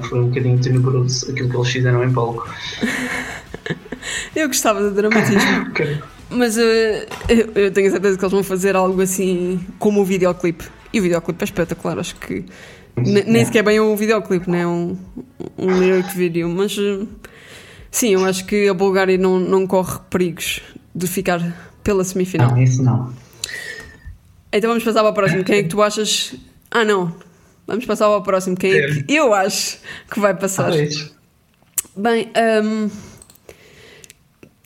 Foi 0.08 0.20
um 0.20 0.28
bocadinho 0.28 0.58
tenebroso 0.60 1.30
aquilo 1.30 1.48
que 1.50 1.56
eles 1.56 1.68
fizeram 1.68 2.04
em 2.04 2.12
palco. 2.12 2.48
Eu 4.34 4.46
gostava 4.48 4.80
do 4.80 4.90
dramatismo. 4.92 5.40
Mas 6.32 6.56
eh, 6.56 7.08
eu, 7.28 7.50
eu 7.56 7.70
tenho 7.72 7.88
a 7.88 7.90
certeza 7.90 8.16
que 8.16 8.22
eles 8.24 8.32
vão 8.32 8.44
fazer 8.44 8.76
algo 8.76 9.02
assim 9.02 9.60
como 9.80 10.00
o 10.00 10.04
videoclipe. 10.04 10.64
E 10.92 11.00
o 11.00 11.02
videoclipe 11.02 11.42
é 11.42 11.44
espetacular, 11.44 11.98
acho 11.98 12.14
que. 12.14 12.44
ne- 12.96 13.24
Nem 13.24 13.44
sequer 13.44 13.64
bem 13.64 13.80
um 13.80 13.96
videoclipe, 13.96 14.48
né? 14.48 14.64
Um, 14.64 14.96
um 15.58 15.76
lyric 15.80 16.16
video. 16.16 16.48
Mas 16.48 16.76
eh, 16.78 17.04
sim, 17.90 18.14
eu 18.14 18.24
acho 18.24 18.44
que 18.44 18.68
a 18.68 18.74
Bulgária 18.74 19.16
não, 19.18 19.38
não 19.38 19.66
corre 19.66 19.98
perigos 20.10 20.60
de 20.94 21.06
ficar 21.06 21.40
pela 21.82 22.04
semifinal. 22.04 22.50
Não, 22.50 22.62
isso 22.62 22.82
não. 22.82 23.14
Então 24.52 24.70
vamos 24.70 24.84
passar 24.84 25.00
para 25.00 25.10
o 25.10 25.14
próximo. 25.14 25.44
Quem 25.44 25.58
é 25.58 25.62
que 25.62 25.68
tu 25.68 25.82
achas. 25.82 26.34
Ah, 26.70 26.84
não. 26.84 27.14
Vamos 27.66 27.86
passar 27.86 28.06
para 28.06 28.16
o 28.16 28.22
próximo. 28.22 28.56
Quem 28.56 28.72
é 28.72 29.02
que 29.02 29.14
eu 29.14 29.32
acho 29.32 29.78
que 30.10 30.18
vai 30.18 30.36
passar? 30.36 30.70
Talvez. 30.70 31.12
Bem, 31.96 32.30
hum, 32.64 32.90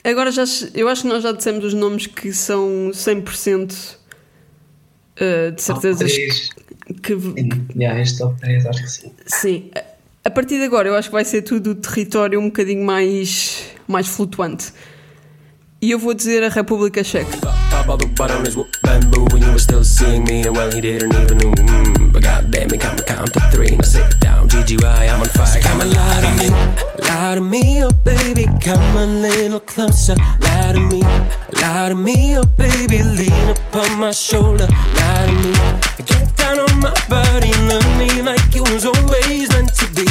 agora 0.05 0.31
já 0.31 0.45
eu 0.75 0.89
acho 0.89 1.03
que 1.03 1.09
nós 1.09 1.23
já 1.23 1.33
dissemos 1.33 1.65
os 1.65 1.75
nomes 1.75 2.07
que 2.07 2.33
são 2.33 2.91
100% 2.93 3.97
uh, 5.17 5.53
de 5.53 5.63
certezas 5.63 6.13
Três. 6.13 6.49
que, 7.03 7.19
Sim, 7.19 7.67
yeah, 7.75 8.01
este 8.01 8.19
top 8.19 8.39
3 8.41 8.67
acho 8.67 8.83
que 8.83 8.91
sim. 8.91 9.13
sim, 9.27 9.71
a- 10.25 10.31
partir 10.31 10.57
de 10.59 10.65
agora 10.65 10.89
eu 10.89 10.95
acho 10.97 11.09
que 11.09 11.13
vai 11.15 11.25
ser 11.25 11.43
tudo 11.43 11.75
território 11.75 12.39
um 12.41 12.47
bocadinho 12.47 12.85
mais, 12.85 13.63
mais 13.87 14.07
flutuante. 14.09 14.73
E 15.81 15.91
eu 15.91 15.99
vou 15.99 16.15
dizer 16.15 16.43
a 16.43 16.49
República 16.49 17.05
Checa. 17.05 17.37
But 22.14 22.22
goddamn 22.22 22.70
it 22.70 22.81
come 22.81 22.96
count 22.98 23.33
to 23.33 23.40
three. 23.50 23.77
I 23.77 23.83
sit 23.83 24.20
down 24.20 24.48
GGY 24.48 24.87
I'm 25.11 25.20
on 25.20 25.27
fire. 25.27 25.61
Come 25.61 25.81
and 25.81 25.92
lie 25.92 26.20
to 26.22 26.31
me 26.38 26.48
lie 27.09 27.35
to 27.35 27.40
me 27.40 27.83
oh 27.83 27.90
baby. 28.05 28.46
Come 28.62 28.96
a 28.96 29.05
little 29.05 29.59
closer 29.59 30.14
lie 30.40 30.72
to 30.74 30.81
me 30.81 31.03
lie 31.61 31.88
to 31.88 31.96
me 31.96 32.38
oh 32.38 32.44
baby. 32.57 33.03
Lean 33.03 33.48
upon 33.50 33.98
my 33.98 34.12
shoulder 34.12 34.68
lie 34.70 35.27
to 35.27 35.33
me 35.42 36.05
get 36.07 36.37
down 36.37 36.61
on 36.61 36.79
my 36.79 36.94
body 37.11 37.50
love 37.66 37.98
me 37.98 38.22
like 38.22 38.46
it 38.55 38.62
was 38.70 38.87
always 38.87 39.50
meant 39.50 39.74
to 39.74 39.87
be. 39.98 40.07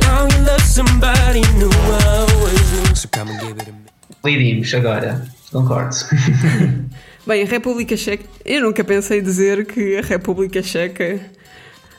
Now 0.00 0.24
you 0.24 0.38
love 0.48 0.62
somebody 0.62 1.42
new 1.60 1.68
I 1.68 2.26
always 2.32 2.72
knew. 2.72 2.94
So 2.94 3.08
come 3.10 3.28
and 3.28 3.40
give 3.40 3.58
it 3.58 3.64
to 3.66 3.72
me. 3.72 3.78
Lidimos 4.24 4.72
agora, 4.72 5.20
concordo. 5.52 5.96
Bem, 7.26 7.42
a 7.42 7.46
República 7.46 7.96
Checa. 7.96 8.24
Eu 8.44 8.62
nunca 8.62 8.82
pensei 8.82 9.20
dizer 9.20 9.66
que 9.66 9.96
a 9.98 10.02
República 10.02 10.60
Checa 10.62 11.20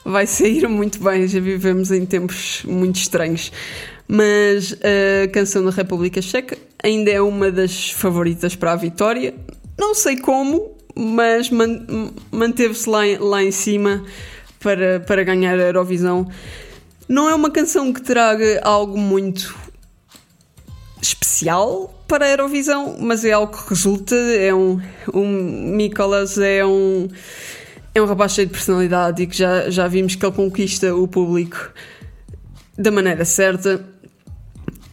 vai 0.06 0.28
sair 0.28 0.68
muito 0.68 1.02
bem, 1.04 1.28
já 1.28 1.40
vivemos 1.40 1.92
em 1.92 2.06
tempos 2.06 2.64
muito 2.66 2.98
estranhos. 2.98 3.52
Mas 4.08 4.74
a 4.74 5.28
canção 5.30 5.64
da 5.64 5.72
República 5.72 6.22
Checa 6.22 6.58
ainda 6.84 7.10
é 7.10 7.22
uma 7.22 7.50
das 7.52 7.92
favoritas 7.92 8.56
para 8.56 8.74
a 8.74 8.76
vitória. 8.76 9.34
Não 9.78 9.96
sei 9.96 10.18
como, 10.18 10.72
mas 10.96 11.50
man- 11.50 12.12
manteve-se 12.32 12.90
lá, 12.90 13.02
lá 13.20 13.44
em 13.44 13.52
cima 13.52 14.04
para, 14.60 15.00
para 15.00 15.24
ganhar 15.24 15.58
a 15.58 15.64
Eurovisão. 15.64 16.30
Não 17.08 17.30
é 17.30 17.36
uma 17.36 17.50
canção 17.50 17.92
que 17.92 18.02
traga 18.02 18.62
algo 18.64 18.98
muito 18.98 19.56
especial 21.02 21.94
para 22.08 22.26
a 22.26 22.30
Eurovisão, 22.30 22.98
mas 23.00 23.26
é 23.26 23.32
algo 23.32 23.58
que 23.58 23.70
resulta. 23.70 24.16
É 24.16 24.54
um, 24.54 24.80
um 25.14 25.76
Nicolas 25.76 26.38
é 26.38 26.66
um 26.66 27.08
é 27.96 28.02
um 28.02 28.06
rapaz 28.06 28.34
cheio 28.34 28.48
de 28.48 28.54
personalidade 28.54 29.24
e 29.24 29.28
que 29.28 29.38
já, 29.38 29.70
já 29.70 29.88
vimos 29.88 30.16
que 30.16 30.26
ele 30.26 30.34
conquista 30.34 30.96
o 30.96 31.08
público 31.08 31.72
da 32.78 32.92
maneira 32.92 33.24
certa. 33.24 33.84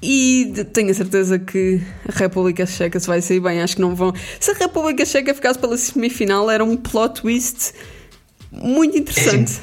E 0.03 0.53
tenho 0.73 0.91
a 0.91 0.95
certeza 0.95 1.39
que 1.39 1.81
a 2.09 2.19
República 2.19 2.65
Checa 2.65 2.99
se 2.99 3.07
vai 3.07 3.21
sair 3.21 3.41
bem. 3.41 3.61
Acho 3.61 3.77
que 3.77 3.83
não 3.83 3.95
vão. 3.95 4.15
Se 4.39 4.51
a 4.51 4.55
República 4.55 5.05
Checa 5.05 5.35
ficasse 5.35 5.59
pela 5.59 5.77
semifinal, 5.77 6.51
era 6.51 6.65
um 6.65 6.77
plot 6.77 7.21
twist 7.21 7.75
muito 8.51 8.97
interessante. 8.97 9.61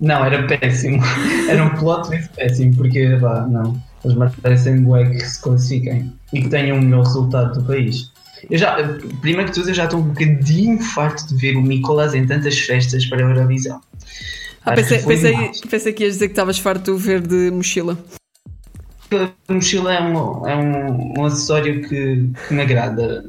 Não, 0.00 0.24
era 0.24 0.46
péssimo. 0.46 1.02
Era 1.50 1.64
um 1.64 1.70
plot 1.70 2.08
twist 2.08 2.28
péssimo, 2.34 2.76
porque, 2.76 3.18
pá, 3.20 3.46
não. 3.48 3.80
Eles 4.04 4.16
merecem 4.42 4.82
bué 4.82 5.10
que 5.10 5.20
se 5.20 5.42
classifiquem 5.42 6.12
e 6.32 6.42
que 6.42 6.48
tenham 6.48 6.78
o 6.78 6.82
melhor 6.82 7.04
resultado 7.04 7.58
do 7.58 7.66
país. 7.66 8.12
Eu 8.50 8.58
já, 8.58 8.76
primeiro 9.20 9.50
que 9.50 9.54
tudo, 9.54 9.70
eu 9.70 9.74
já 9.74 9.84
estou 9.84 10.00
um 10.00 10.04
bocadinho 10.04 10.80
farto 10.80 11.26
de 11.28 11.36
ver 11.36 11.56
o 11.56 11.62
Nicolas 11.62 12.14
em 12.14 12.26
tantas 12.26 12.58
festas 12.58 13.04
para 13.06 13.18
a 13.18 13.28
Eurovisão. 13.30 13.80
Ah, 14.64 14.72
pensei, 14.72 15.00
pensei, 15.02 15.34
pensei 15.70 15.92
que 15.92 16.04
ias 16.04 16.14
dizer 16.14 16.28
que 16.28 16.32
estavas 16.32 16.58
farto 16.58 16.94
de 16.96 17.02
ver 17.02 17.20
de 17.20 17.50
mochila. 17.50 17.98
A 19.48 19.52
mochila 19.54 19.94
é 19.94 20.02
um, 20.02 20.46
é 20.46 20.54
um, 20.56 21.14
um 21.18 21.24
acessório 21.24 21.80
que, 21.88 22.28
que 22.46 22.54
me 22.54 22.60
agrada 22.60 23.24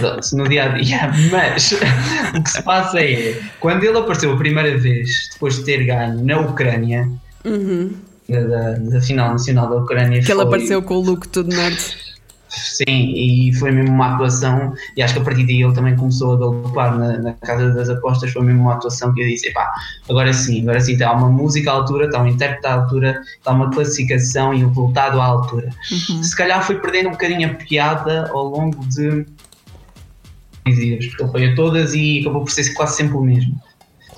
pronto, 0.00 0.36
no 0.36 0.48
dia 0.48 0.64
a 0.64 0.68
dia, 0.78 1.10
mas 1.30 1.72
o 1.72 2.42
que 2.42 2.50
se 2.50 2.62
passa 2.62 3.00
é 3.02 3.38
quando 3.60 3.84
ele 3.84 3.98
apareceu 3.98 4.32
a 4.32 4.36
primeira 4.38 4.78
vez, 4.78 5.28
depois 5.34 5.56
de 5.56 5.64
ter 5.64 5.84
ganho 5.84 6.24
na 6.24 6.40
Ucrânia, 6.40 7.06
da, 8.26 8.40
da- 8.40 8.78
da 8.78 9.00
final 9.02 9.32
nacional 9.32 9.68
da 9.68 9.76
Ucrânia, 9.76 10.20
Uhum. 10.20 10.24
Que 10.24 10.32
ele 10.32 10.40
apareceu 10.42 10.82
com 10.82 10.94
o 10.94 11.00
look 11.00 11.28
todo 11.28 11.48
nerd. 11.48 11.76
Sim, 12.80 13.12
e 13.14 13.52
foi 13.56 13.70
mesmo 13.72 13.92
uma 13.92 14.14
atuação, 14.14 14.72
e 14.96 15.02
acho 15.02 15.12
que 15.12 15.20
a 15.20 15.22
partir 15.22 15.44
daí 15.44 15.60
ele 15.60 15.74
também 15.74 15.94
começou 15.96 16.32
a 16.32 16.38
galopar 16.38 16.98
na, 16.98 17.18
na 17.18 17.34
casa 17.34 17.68
das 17.74 17.90
apostas. 17.90 18.32
Foi 18.32 18.42
mesmo 18.42 18.62
uma 18.62 18.74
atuação 18.74 19.12
que 19.12 19.20
eu 19.20 19.28
disse: 19.28 19.48
epá, 19.48 19.70
agora 20.08 20.32
sim, 20.32 20.62
agora 20.62 20.80
sim, 20.80 20.92
está 20.92 21.12
uma 21.12 21.28
música 21.28 21.70
à 21.70 21.74
altura, 21.74 22.06
está 22.06 22.22
um 22.22 22.26
intérprete 22.26 22.66
à 22.66 22.74
altura, 22.74 23.20
está 23.36 23.50
uma 23.50 23.70
classificação 23.70 24.54
e 24.54 24.64
um 24.64 24.68
resultado 24.68 25.20
à 25.20 25.24
altura. 25.26 25.68
Se 26.22 26.34
calhar 26.34 26.64
foi 26.64 26.78
perdendo 26.78 27.08
um 27.08 27.12
bocadinho 27.12 27.50
a 27.50 27.54
piada 27.54 28.30
ao 28.32 28.44
longo 28.44 28.82
de 28.86 29.26
dias, 30.64 31.06
porque 31.06 31.22
ele 31.22 31.32
foi 31.32 31.52
a 31.52 31.54
todas 31.54 31.92
e 31.92 32.20
acabou 32.20 32.44
por 32.44 32.50
ser 32.50 32.72
quase 32.72 32.96
sempre 32.96 33.16
o 33.16 33.20
mesmo. 33.20 33.60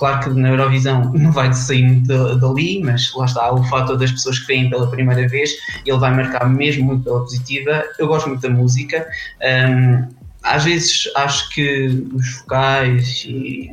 Claro 0.02 0.18
que 0.18 0.30
na 0.30 0.48
Eurovisão 0.48 1.12
não 1.14 1.30
vai 1.30 1.52
sair 1.52 2.00
dali, 2.40 2.82
mas 2.82 3.14
lá 3.14 3.24
está 3.24 3.52
o 3.52 3.62
fator 3.62 3.96
das 3.96 4.10
pessoas 4.10 4.40
que 4.40 4.48
vêm 4.48 4.68
pela 4.68 4.90
primeira 4.90 5.28
vez, 5.28 5.52
ele 5.86 5.96
vai 5.96 6.12
marcar 6.12 6.50
mesmo 6.50 6.86
muito 6.86 7.04
pela 7.04 7.20
positiva. 7.20 7.84
Eu 8.00 8.08
gosto 8.08 8.28
muito 8.28 8.42
da 8.42 8.50
música. 8.50 9.08
hum, 9.40 10.08
às 10.42 10.64
vezes 10.64 11.04
acho 11.14 11.48
que 11.50 12.04
os 12.14 12.38
vocais 12.38 13.24
e 13.28 13.70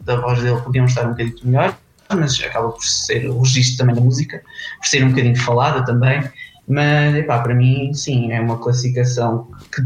da 0.00 0.16
voz 0.16 0.40
dele 0.42 0.58
podiam 0.62 0.86
estar 0.86 1.04
um 1.04 1.10
bocadinho 1.10 1.36
melhor, 1.44 1.76
mas 2.08 2.42
acaba 2.42 2.70
por 2.70 2.82
ser 2.82 3.28
o 3.28 3.42
registro 3.42 3.76
também 3.76 3.96
da 3.96 4.00
música, 4.00 4.42
por 4.78 4.86
ser 4.86 5.04
um 5.04 5.10
bocadinho 5.10 5.36
falada 5.36 5.84
também. 5.84 6.24
Mas 6.66 7.14
epá, 7.16 7.40
para 7.40 7.54
mim, 7.54 7.92
sim, 7.92 8.32
é 8.32 8.40
uma 8.40 8.56
classificação 8.56 9.46
que 9.70 9.82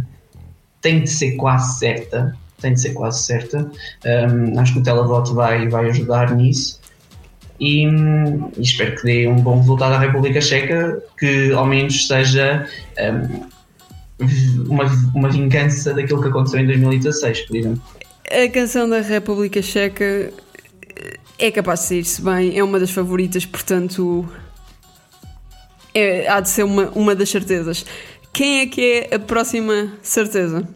tem 0.81 1.03
de 1.03 1.11
ser 1.11 1.33
quase 1.33 1.81
certa. 1.81 2.33
Tem 2.62 2.72
de 2.72 2.81
ser 2.81 2.94
quase 2.94 3.25
certa. 3.25 3.70
Um, 4.07 4.59
acho 4.59 4.72
que 4.72 4.79
o 4.79 4.83
televoto 4.83 5.35
vai, 5.35 5.68
vai 5.68 5.88
ajudar 5.90 6.35
nisso. 6.35 6.81
E, 7.61 7.85
e 7.85 8.62
espero 8.62 8.96
que 8.96 9.03
dê 9.05 9.29
um 9.29 9.37
bom 9.37 9.59
resultado 9.59 9.92
à 9.92 9.98
República 9.98 10.40
Checa, 10.40 11.03
que 11.18 11.53
ao 11.53 11.66
menos 11.66 12.07
seja 12.07 12.66
um, 12.98 13.51
uma, 14.68 14.85
uma 15.14 15.29
vingança 15.29 15.92
daquilo 15.92 16.22
que 16.22 16.29
aconteceu 16.29 16.61
em 16.61 16.66
2016, 16.66 17.40
por 17.42 17.57
exemplo. 17.57 17.83
A 18.31 18.48
canção 18.48 18.88
da 18.88 19.01
República 19.01 19.61
Checa 19.61 20.33
é 21.38 21.51
capaz 21.51 21.81
de 21.81 21.87
sair-se 21.87 22.22
bem, 22.22 22.59
é 22.59 22.64
uma 22.64 22.79
das 22.79 22.90
favoritas, 22.90 23.44
portanto 23.44 24.27
é- 25.94 26.29
há 26.29 26.40
de 26.40 26.48
ser 26.48 26.62
uma, 26.62 26.88
uma 26.90 27.14
das 27.14 27.29
certezas. 27.29 27.85
Quem 28.33 28.61
é 28.61 28.66
que 28.66 29.09
é 29.11 29.14
a 29.16 29.18
próxima 29.18 29.92
certeza? 30.03 30.66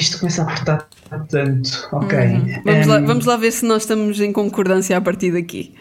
Isto 0.00 0.18
começa 0.20 0.42
a 0.42 0.44
apertar 0.46 0.88
tanto. 1.28 1.88
Ok. 1.92 2.18
Vamos, 2.64 2.86
lá, 2.86 2.98
Um, 2.98 3.06
vamos 3.06 3.26
lá 3.26 3.36
ver 3.36 3.52
se 3.52 3.64
nós 3.66 3.82
estamos 3.82 4.18
em 4.20 4.32
concordância 4.32 4.96
a 4.96 5.00
partir 5.00 5.32
daqui. 5.32 5.74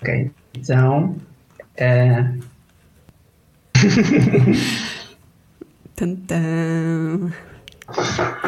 Ok, 0.00 0.30
então. 0.54 1.16
eh, 1.76 2.24
Tan, 5.96 6.14
tan. 6.26 7.32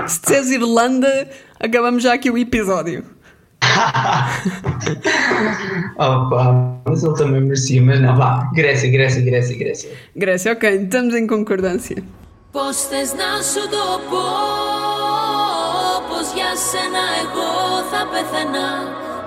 Se 0.07 0.21
disseres 0.23 0.51
Irlanda, 0.53 1.29
acabamos 1.61 2.03
já 2.03 2.15
aqui 2.15 2.31
o 2.31 2.39
episódio. 2.39 3.05
opa, 5.99 6.81
mas 6.87 7.03
ele 7.03 7.15
também 7.17 7.41
merecia, 7.43 7.83
mas 7.83 8.01
não, 8.01 8.17
vá. 8.17 8.49
Grécia, 8.55 8.91
Grécia, 8.91 9.21
Grécia, 9.23 9.59
Grécia. 9.59 9.91
Grécia, 10.17 10.53
ok, 10.53 10.71
estamos 10.83 11.15
em 11.15 11.27
concordância. 11.27 12.03
Πώς 12.53 12.77
θες 12.91 13.11
να 13.21 13.31
σου 13.51 13.63
το 13.75 13.85
πω 14.11 14.27
Πως 16.09 16.27
για 16.37 16.53
σένα 16.69 17.05
εγώ 17.23 17.51
θα 17.91 18.01
πεθαίνα. 18.11 18.69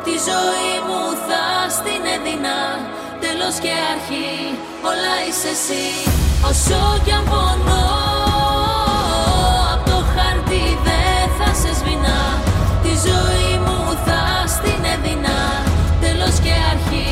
Τη 0.06 0.14
ζωή 0.30 0.74
μου 0.88 1.02
θα 1.28 1.44
στην 1.78 2.02
έδινα. 2.16 2.60
Τέλος 3.24 3.56
και 3.64 3.74
αρχή 3.94 4.34
όλα 4.90 5.14
είσαι 5.28 5.52
εσύ. 5.58 5.86
Όσο 6.50 6.82
κι 7.06 7.14
αν 7.18 7.24
πονώ 7.32 7.88
Απ' 9.74 9.86
το 9.90 9.98
χαρτί 10.14 10.66
δεν 10.88 11.24
θα 11.38 11.50
σε 11.62 11.72
σβηνά 11.80 12.22
Τη 12.84 12.94
ζωή 13.08 13.52
μου 13.66 13.80
θα 14.06 14.22
στην 14.56 14.82
έδινα. 14.94 15.38
Τέλος 16.04 16.36
και 16.44 16.54
αρχή 16.74 17.10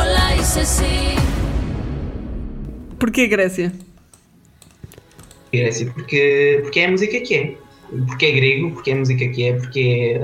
όλα 0.00 0.24
είσαι 0.38 0.60
εσύ. 0.68 0.96
Porquê 3.00 3.24
Grécia? 3.34 3.68
Grécia, 5.56 5.90
porque, 5.92 6.60
porque 6.62 6.80
é 6.80 6.86
a 6.86 6.90
música 6.90 7.20
que 7.20 7.34
é. 7.34 7.54
Porque 8.06 8.26
é 8.26 8.32
grego, 8.32 8.72
porque 8.72 8.90
é 8.90 8.94
a 8.94 8.96
música 8.96 9.28
que 9.28 9.44
é, 9.44 9.52
porque 9.52 10.20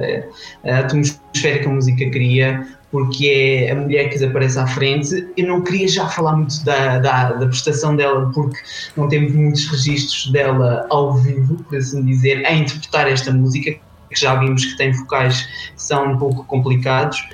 é 0.63 0.71
a 0.71 0.79
atmosfera 0.81 1.61
que 1.61 1.67
a 1.67 1.71
música 1.71 2.11
cria, 2.11 2.67
porque 2.93 3.27
é 3.27 3.71
a 3.71 3.75
mulher 3.77 4.09
que 4.09 4.19
desaparece 4.19 4.59
à 4.59 4.67
frente. 4.67 5.29
Eu 5.37 5.47
não 5.47 5.63
queria 5.63 5.89
já 5.89 6.07
falar 6.09 6.37
muito 6.37 6.63
da, 6.65 6.99
da, 6.99 7.33
da 7.33 7.47
prestação 7.47 7.97
dela, 7.97 8.31
porque 8.35 8.59
não 8.97 9.09
temos 9.09 9.33
muitos 9.33 9.67
registros 9.69 10.31
dela 10.33 10.87
ao 10.91 11.15
vivo, 11.15 11.57
por 11.65 11.79
assim 11.79 12.05
dizer, 12.05 12.45
a 12.45 12.53
interpretar 12.53 13.09
esta 13.09 13.33
música, 13.33 13.73
que 14.11 14.21
já 14.21 14.35
vimos 14.35 14.65
que 14.65 14.77
tem 14.77 14.93
vocais 14.93 15.43
que 15.75 15.83
são 15.83 16.13
um 16.13 16.19
pouco 16.19 16.45
complicados. 16.45 17.27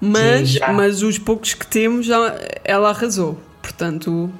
Mas, 0.00 0.50
já. 0.50 0.72
mas 0.72 1.02
os 1.02 1.18
poucos 1.18 1.52
que 1.52 1.66
temos, 1.66 2.06
já, 2.06 2.38
ela 2.64 2.90
arrasou. 2.90 3.38
Portanto, 3.60 4.30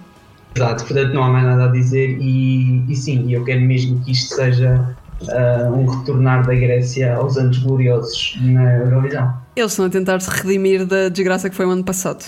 Exato, 0.54 0.84
portanto 0.84 1.12
não 1.14 1.22
há 1.24 1.30
mais 1.30 1.44
nada 1.44 1.64
a 1.64 1.68
dizer 1.68 2.18
e, 2.20 2.84
e 2.88 2.96
sim, 2.96 3.32
eu 3.32 3.44
quero 3.44 3.60
mesmo 3.60 4.00
que 4.04 4.12
isto 4.12 4.34
seja 4.34 4.96
ah, 5.28 5.70
um 5.72 5.86
retornar 5.86 6.46
da 6.46 6.54
Grécia 6.54 7.14
aos 7.14 7.36
anos 7.36 7.58
gloriosos 7.58 8.36
na 8.40 8.78
Eurovisão. 8.78 9.34
eles 9.54 9.72
estão 9.72 9.86
a 9.86 9.90
tentar 9.90 10.20
se 10.20 10.30
redimir 10.30 10.84
da 10.86 11.08
desgraça 11.08 11.48
que 11.50 11.56
foi 11.56 11.66
o 11.66 11.70
ano 11.70 11.84
passado. 11.84 12.24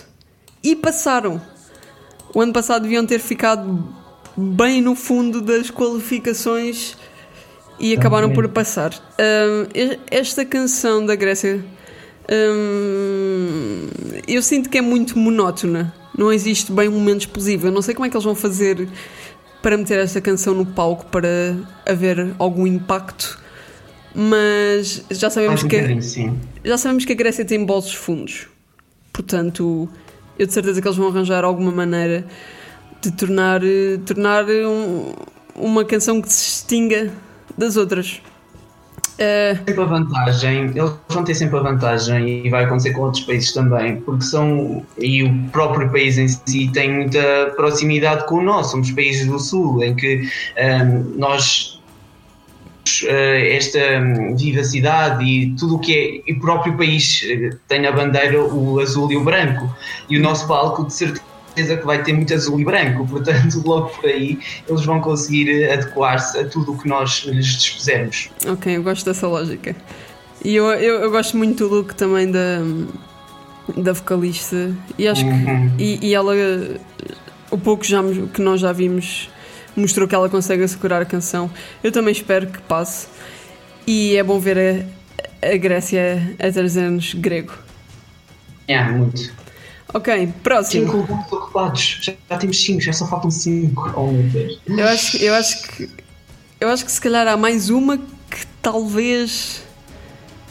E 0.62 0.76
passaram. 0.76 1.40
O 2.34 2.40
ano 2.40 2.52
passado 2.52 2.82
deviam 2.82 3.04
ter 3.06 3.18
ficado 3.18 3.88
bem 4.36 4.80
no 4.80 4.94
fundo 4.94 5.40
das 5.40 5.70
qualificações 5.70 6.96
e 7.78 7.94
acabaram 7.94 8.30
por 8.30 8.46
passar. 8.48 8.92
E- 9.74 9.98
esta 10.10 10.44
canção 10.44 11.04
da 11.04 11.16
Grécia 11.16 11.64
hum, 12.30 13.88
eu 14.28 14.42
sinto 14.42 14.68
que 14.68 14.78
é 14.78 14.82
muito 14.82 15.18
monótona. 15.18 15.92
Não 16.16 16.32
existe 16.32 16.72
bem 16.72 16.88
um 16.88 16.92
momento 16.92 17.20
explosivo. 17.20 17.68
Eu 17.68 17.72
não 17.72 17.82
sei 17.82 17.94
como 17.94 18.06
é 18.06 18.10
que 18.10 18.16
eles 18.16 18.24
vão 18.24 18.34
fazer 18.34 18.88
para 19.62 19.76
meter 19.76 19.98
esta 19.98 20.20
canção 20.20 20.54
no 20.54 20.64
palco 20.66 21.06
para 21.06 21.56
haver 21.86 22.34
algum 22.38 22.66
impacto, 22.66 23.38
mas 24.14 25.04
já 25.10 25.30
sabemos 25.30 25.62
um 25.62 25.68
que 25.68 26.02
sim. 26.02 26.38
já 26.64 26.76
sabemos 26.78 27.04
que 27.04 27.12
a 27.12 27.16
Grécia 27.16 27.44
tem 27.44 27.64
bolsos 27.64 27.94
fundos. 27.94 28.48
Portanto, 29.12 29.88
eu 30.38 30.46
de 30.46 30.52
certeza 30.52 30.80
que 30.80 30.88
eles 30.88 30.96
vão 30.96 31.08
arranjar 31.08 31.44
alguma 31.44 31.70
maneira 31.70 32.24
de 33.02 33.10
tornar, 33.12 33.62
eh, 33.62 33.98
tornar 34.04 34.44
um- 34.48 35.12
uma 35.54 35.84
canção 35.84 36.20
que 36.20 36.32
se 36.32 36.44
distinga 36.44 37.12
das 37.56 37.76
outras. 37.76 38.20
Eh, 39.22 39.54
sempre 39.54 39.82
a 39.82 39.84
vantagem, 39.84 40.72
eles 40.74 40.92
vão 41.10 41.22
ter 41.22 41.34
sempre 41.34 41.58
a 41.58 41.60
vantagem 41.60 42.46
e 42.46 42.48
vai 42.48 42.64
acontecer 42.64 42.92
com 42.92 43.02
outros 43.02 43.22
países 43.24 43.52
também, 43.52 44.00
porque 44.00 44.24
são, 44.24 44.82
e 44.96 45.22
o 45.22 45.48
próprio 45.52 45.90
país 45.90 46.16
em 46.16 46.26
si 46.26 46.70
tem 46.72 46.90
muita 46.90 47.52
proximidade 47.54 48.26
com 48.26 48.36
o 48.36 48.42
nosso, 48.42 48.70
somos 48.70 48.90
países 48.92 49.26
do 49.26 49.38
Sul, 49.38 49.84
em 49.84 49.94
que 49.94 50.26
ahm, 50.56 51.18
nós 51.18 51.78
eh, 53.04 53.56
esta 53.56 53.78
hum, 53.78 54.34
vivacidade 54.36 55.22
e 55.22 55.54
tudo 55.54 55.76
o 55.76 55.78
que 55.78 55.92
é, 56.26 56.30
e 56.30 56.32
o 56.32 56.40
próprio 56.40 56.74
país 56.78 57.22
eh, 57.28 57.50
tem 57.68 57.82
na 57.82 57.92
bandeira 57.92 58.42
o 58.42 58.80
azul 58.80 59.12
e 59.12 59.18
o 59.18 59.22
branco, 59.22 59.68
e 60.08 60.16
o 60.16 60.22
nosso 60.22 60.48
palco 60.48 60.86
de 60.86 60.94
certeza 60.94 61.29
que 61.54 61.84
vai 61.84 62.02
ter 62.02 62.12
muito 62.12 62.32
azul 62.32 62.60
e 62.60 62.64
branco, 62.64 63.06
portanto 63.06 63.60
logo 63.66 63.88
por 63.88 64.06
aí 64.06 64.38
eles 64.68 64.84
vão 64.84 65.00
conseguir 65.00 65.70
adequar-se 65.70 66.38
a 66.38 66.44
tudo 66.48 66.72
o 66.72 66.78
que 66.78 66.88
nós 66.88 67.24
lhes 67.26 67.46
dispusermos. 67.46 68.30
ok, 68.46 68.76
eu 68.76 68.82
gosto 68.82 69.04
dessa 69.04 69.26
lógica. 69.26 69.74
E 70.44 70.56
eu, 70.56 70.66
eu, 70.66 71.00
eu 71.00 71.10
gosto 71.10 71.36
muito 71.36 71.68
do 71.68 71.74
look 71.74 71.94
também 71.94 72.30
da, 72.30 72.60
da 73.76 73.92
vocalista. 73.92 74.74
E 74.98 75.06
acho 75.06 75.22
que. 75.24 75.30
Uhum. 75.30 75.74
E, 75.78 76.08
e 76.08 76.14
ela, 76.14 76.32
o 77.50 77.58
pouco 77.58 77.84
já, 77.84 78.02
que 78.32 78.40
nós 78.40 78.60
já 78.60 78.72
vimos, 78.72 79.28
mostrou 79.76 80.08
que 80.08 80.14
ela 80.14 80.28
consegue 80.28 80.62
assegurar 80.62 81.02
a 81.02 81.04
canção. 81.04 81.50
Eu 81.84 81.92
também 81.92 82.12
espero 82.12 82.46
que 82.46 82.60
passe. 82.62 83.08
E 83.86 84.16
é 84.16 84.22
bom 84.22 84.38
ver 84.38 84.86
a, 85.42 85.46
a 85.52 85.56
Grécia 85.56 86.34
a 86.38 86.50
trazer-nos 86.50 87.14
grego. 87.14 87.52
É, 88.66 88.82
muito. 88.84 89.32
Ok, 89.92 90.32
próximo. 90.42 90.84
Cinco 90.86 90.96
lugares 90.98 91.32
ocupados. 91.32 91.98
Já, 92.02 92.12
já 92.30 92.38
temos 92.38 92.62
cinco, 92.64 92.80
já 92.80 92.92
só 92.92 93.06
faltam 93.06 93.30
cinco. 93.30 93.92
Oh 93.96 94.10
meu 94.12 94.22
Deus. 94.24 94.60
Eu 94.68 94.86
acho, 94.86 95.12
que- 95.18 95.24
eu 95.24 95.34
acho 95.34 95.62
que. 95.68 95.88
Eu 96.60 96.68
acho 96.68 96.84
que 96.84 96.92
se 96.92 97.00
calhar 97.00 97.26
há 97.26 97.36
mais 97.36 97.70
uma 97.70 97.96
que 97.98 98.46
talvez 98.62 99.62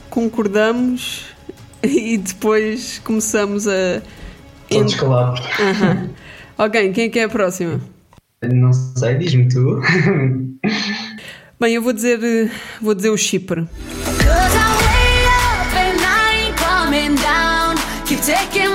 concordamos 0.10 1.25
e 1.84 2.17
depois 2.17 2.99
começamos 3.04 3.67
a. 3.67 4.02
Todos 4.69 4.95
calados. 4.95 5.39
Aham. 5.60 6.10
Ok, 6.58 6.91
quem 6.91 7.06
é 7.06 7.10
que 7.10 7.19
é 7.19 7.23
a 7.23 7.30
próxima? 7.30 7.80
Não 8.43 8.73
sei, 8.73 9.15
diz-me 9.15 9.47
tu. 9.47 9.82
Bem, 11.60 11.73
eu 11.73 11.82
vou 11.82 11.91
dizer, 11.93 12.19
vou 12.82 12.93
dizer 12.93 13.10
o 13.10 13.17
Chipre. 13.17 13.65
Cause 13.65 14.56
I'm 14.56 14.78
way 14.80 15.25
up 15.25 15.75
and 15.75 16.02
I 16.02 16.47
ain't 16.47 16.58
coming 16.58 17.15
down. 17.15 17.75
Keep 18.06 18.21
taking 18.25 18.68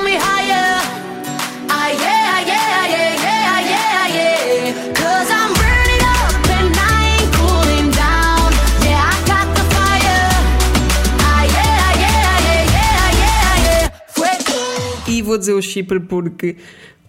vou 15.25 15.39
dizer 15.39 15.53
o 15.53 15.63
Chipre 15.63 16.01
porque 16.01 16.57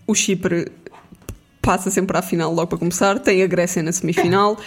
o 0.08 0.16
Chipre 0.16 0.72
passa 1.62 1.90
sempre 1.90 2.18
à 2.18 2.22
final 2.22 2.54
logo 2.54 2.68
para 2.68 2.78
começar. 2.78 3.20
Tem 3.20 3.42
a 3.44 3.48
Grécia 3.48 3.82
na 3.82 3.92
semifinal. 3.92 4.58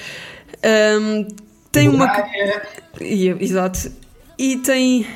Ahm, 0.63 1.27
tem 1.71 1.89
uma. 1.89 2.09
E- 3.01 3.37
exato. 3.41 3.93
E 4.39 4.57
tem, 4.59 5.07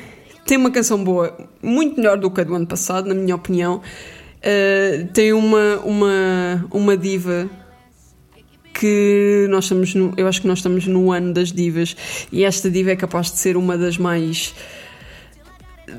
tem 0.45 0.57
uma 0.57 0.71
canção 0.71 1.03
boa, 1.03 1.37
muito 1.61 1.97
melhor 1.97 2.17
do 2.17 2.29
que 2.29 2.41
a 2.41 2.43
do 2.43 2.55
ano 2.55 2.67
passado, 2.67 3.07
na 3.07 3.15
minha 3.15 3.35
opinião. 3.35 3.81
Uh, 4.39 5.07
tem 5.13 5.31
uma, 5.31 5.79
uma, 5.85 6.67
uma 6.71 6.97
diva 6.97 7.49
que 8.73 9.47
nós 9.49 9.65
estamos 9.65 9.95
no, 9.95 10.13
eu 10.17 10.27
acho 10.27 10.41
que 10.41 10.47
nós 10.47 10.59
estamos 10.59 10.85
no 10.87 11.11
ano 11.11 11.33
das 11.33 11.51
divas 11.53 11.95
e 12.31 12.43
esta 12.43 12.69
diva 12.69 12.91
é 12.91 12.95
capaz 12.95 13.31
de 13.31 13.37
ser 13.37 13.55
uma 13.55 13.77
das 13.77 13.97
mais 13.97 14.53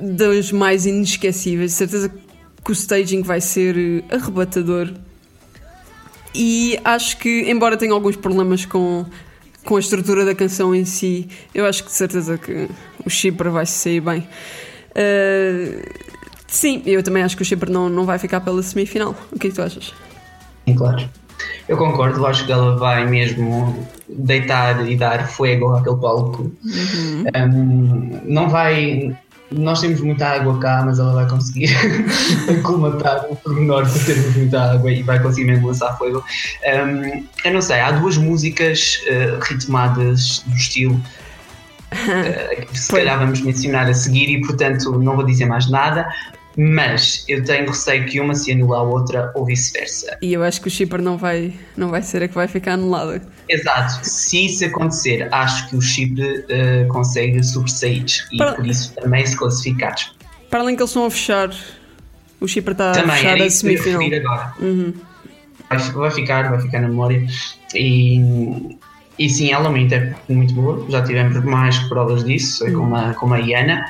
das 0.01 0.53
mais 0.53 0.85
inesquecíveis. 0.85 1.70
De 1.70 1.77
certeza 1.79 2.09
que 2.11 2.24
o 2.72 2.74
staging 2.74 3.22
vai 3.22 3.40
ser 3.40 3.77
eh, 3.77 4.14
arrebatador. 4.14 4.92
E 6.35 6.79
acho 6.85 7.18
que, 7.18 7.50
embora 7.50 7.77
tenha 7.77 7.92
alguns 7.92 8.16
problemas 8.16 8.64
com, 8.64 9.07
com 9.64 9.77
a 9.77 9.81
estrutura 9.81 10.24
da 10.24 10.35
canção 10.35 10.74
em 10.74 10.85
si, 10.85 11.29
eu 11.55 11.64
acho 11.64 11.85
que 11.85 11.90
de 11.90 11.96
certeza 11.96 12.37
que 12.37 12.68
o 13.05 13.11
Chipre 13.11 13.48
vai 13.50 13.64
se 13.66 13.72
sair 13.72 14.00
bem. 14.00 14.27
Uh, 14.90 15.83
sim, 16.46 16.83
eu 16.87 17.03
também 17.03 17.22
acho 17.22 17.37
que 17.37 17.42
o 17.42 17.44
Chipre 17.44 17.70
não, 17.70 17.88
não 17.88 18.05
vai 18.05 18.18
ficar 18.18 18.40
pela 18.40 18.62
semifinal. 18.62 19.14
O 19.31 19.38
que 19.38 19.46
é 19.46 19.50
que 19.50 19.57
tu 19.57 19.62
achas? 19.62 19.94
Sim, 20.66 20.74
claro. 20.74 21.09
Eu 21.68 21.77
concordo, 21.77 22.27
acho 22.27 22.44
que 22.44 22.53
ela 22.53 22.77
vai 22.77 23.07
mesmo 23.07 23.87
deitar 24.09 24.88
e 24.88 24.96
dar 24.96 25.29
fogo 25.29 25.74
àquele 25.74 25.96
palco. 25.96 26.50
Um, 27.35 28.20
não 28.24 28.48
vai. 28.48 29.16
Nós 29.57 29.81
temos 29.81 30.01
muita 30.01 30.27
água 30.27 30.59
cá, 30.59 30.83
mas 30.85 30.99
ela 30.99 31.12
vai 31.12 31.29
conseguir 31.29 31.71
aclimatar 32.49 33.27
o 33.31 33.37
pormenor 33.37 33.85
de 33.87 34.05
termos 34.05 34.37
muita 34.37 34.73
água 34.73 34.90
e 34.90 35.03
vai 35.03 35.21
conseguir 35.21 35.47
mesmo 35.47 35.69
lançar 35.69 35.97
fogo. 35.97 36.25
Um, 36.64 37.25
eu 37.45 37.53
não 37.53 37.62
sei, 37.62 37.81
há 37.81 37.93
duas 37.93 38.17
músicas 38.17 39.01
uh, 39.07 39.38
ritmadas 39.43 40.43
do 40.47 40.57
estilo 40.57 40.95
uh, 40.95 42.67
que 42.67 42.79
se 42.79 42.93
calhar 42.93 43.19
vamos 43.19 43.40
mencionar 43.40 43.87
a 43.88 43.95
seguir 43.95 44.29
e 44.29 44.40
portanto 44.40 44.99
não 44.99 45.14
vou 45.14 45.25
dizer 45.25 45.47
mais 45.47 45.71
nada. 45.71 46.09
Mas 46.57 47.25
eu 47.29 47.43
tenho 47.43 47.67
receio 47.67 48.05
que 48.07 48.21
uma 48.21 48.35
se 48.35 48.53
anula 48.53 48.79
a 48.79 48.83
outra 48.83 49.33
ou 49.35 49.45
vice-versa. 49.45 50.17
E 50.23 50.33
eu 50.33 50.43
acho 50.45 50.61
que 50.61 50.69
o 50.69 50.71
Chipre 50.71 51.03
não 51.03 51.17
vai, 51.19 51.53
não 51.77 51.88
vai 51.88 52.01
ser 52.03 52.23
a 52.23 52.29
que 52.29 52.35
vai 52.35 52.47
ficar 52.47 52.75
anulada. 52.75 53.21
Exato. 53.49 54.07
Se 54.07 54.47
isso 54.47 54.64
acontecer, 54.64 55.29
acho 55.35 55.69
que 55.69 55.77
o 55.77 55.81
Chipre 55.81 56.23
uh, 56.23 56.87
consegue 56.88 57.43
sobressair 57.43 58.05
e 58.33 58.38
Para- 58.38 58.53
por 58.55 58.67
isso 58.67 58.95
também 58.95 59.27
se 59.27 59.37
classificar. 59.37 59.95
Para 60.49 60.61
além 60.61 60.77
que 60.77 60.83
eles 60.83 60.90
estão 60.90 61.07
a 61.07 61.11
fechar, 61.11 61.51
o 62.40 62.47
Chipre 62.47 62.73
está 62.73 62.90
a 62.90 62.95
também 62.95 63.17
fechar 63.17 63.35
a 63.35 63.38
eu 63.38 63.45
ia 63.45 63.51
semifinal. 63.51 64.01
referir 64.01 64.17
agora. 64.21 64.55
Vai, 65.69 65.79
vai 65.93 66.11
ficar, 66.12 66.51
vai 66.51 66.61
ficar 66.61 66.81
na 66.81 66.88
memória. 66.88 67.27
E, 67.75 68.21
e 69.19 69.29
sim, 69.29 69.51
ela 69.53 69.67
é 69.67 69.69
uma 69.69 69.79
intérprete 69.81 70.21
muito 70.33 70.55
boa. 70.55 70.87
Já 70.88 71.03
tivemos 71.03 71.43
mais 71.45 71.77
provas 71.88 72.23
disso, 72.25 72.64
é 72.64 72.71
como 72.71 72.95
a, 72.95 73.12
como 73.14 73.35
a 73.35 73.38
Iana. 73.40 73.85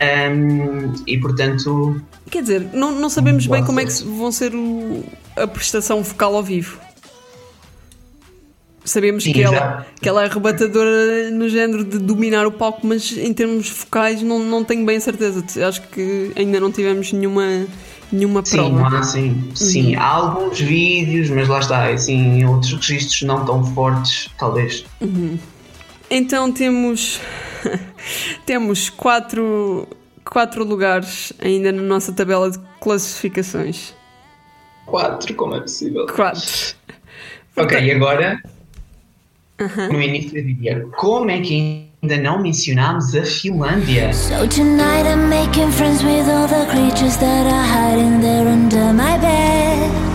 Um, 0.00 0.92
e 1.06 1.18
portanto, 1.18 2.00
Quer 2.30 2.42
dizer, 2.42 2.68
não, 2.72 2.92
não 2.92 3.08
sabemos 3.10 3.46
bem 3.46 3.64
como 3.64 3.80
é 3.80 3.84
que 3.84 3.92
ser. 3.92 4.04
vão 4.04 4.30
ser 4.30 4.54
o- 4.54 5.04
a 5.36 5.46
prestação 5.46 6.02
vocal 6.02 6.36
ao 6.36 6.42
vivo. 6.42 6.78
Sabemos 8.84 9.24
Sim, 9.24 9.32
que, 9.34 9.42
ela, 9.42 9.86
que 10.00 10.08
ela 10.08 10.22
é 10.22 10.26
arrebatadora 10.26 11.30
no 11.30 11.46
género 11.48 11.84
de 11.84 11.98
dominar 11.98 12.46
o 12.46 12.52
palco, 12.52 12.86
mas 12.86 13.12
em 13.18 13.34
termos 13.34 13.68
focais 13.68 14.22
não, 14.22 14.38
não 14.38 14.64
tenho 14.64 14.86
bem 14.86 14.96
a 14.96 15.00
certeza. 15.00 15.44
Acho 15.66 15.82
que 15.88 16.32
ainda 16.34 16.58
não 16.58 16.72
tivemos 16.72 17.12
nenhuma, 17.12 17.66
nenhuma 18.10 18.42
sim, 18.46 18.56
prova. 18.56 18.98
há, 18.98 19.02
sim, 19.02 19.50
sim, 19.54 19.94
há 19.94 20.06
alguns 20.06 20.58
vídeos, 20.60 21.28
mas 21.28 21.48
lá 21.48 21.58
está, 21.58 21.88
assim, 21.90 22.44
outros 22.46 22.72
registros 22.72 23.22
não 23.22 23.44
tão 23.44 23.62
fortes, 23.74 24.30
talvez. 24.38 24.86
Então 26.10 26.50
temos 26.50 27.20
temos 28.46 28.90
quatro, 28.90 29.88
quatro 30.24 30.64
lugares 30.64 31.32
ainda 31.40 31.72
na 31.72 31.82
nossa 31.82 32.12
tabela 32.12 32.50
de 32.50 32.58
classificações. 32.80 33.94
Quatro, 34.86 35.34
como 35.34 35.54
é 35.56 35.60
possível? 35.60 36.06
Quatro. 36.06 36.74
Ok, 37.56 37.78
e 37.78 37.90
agora, 37.90 38.40
no 39.58 40.00
início 40.00 40.38
eu 40.38 40.44
diria, 40.44 40.86
como 40.96 41.30
é 41.30 41.40
que 41.40 41.88
ainda 42.02 42.16
não 42.16 42.40
mencionámos 42.40 43.14
a 43.14 43.22
Finlândia? 43.22 44.12
So 44.12 44.46
tonight 44.48 45.06
I'm 45.06 45.28
making 45.28 45.70
friends 45.72 46.02
with 46.02 46.28
all 46.30 46.46
the 46.46 46.66
creatures 46.70 47.16
that 47.18 47.46
are 47.46 47.66
hiding 47.66 48.20
there 48.20 48.48
under 48.48 48.92
my 48.94 49.18
bed. 49.18 50.07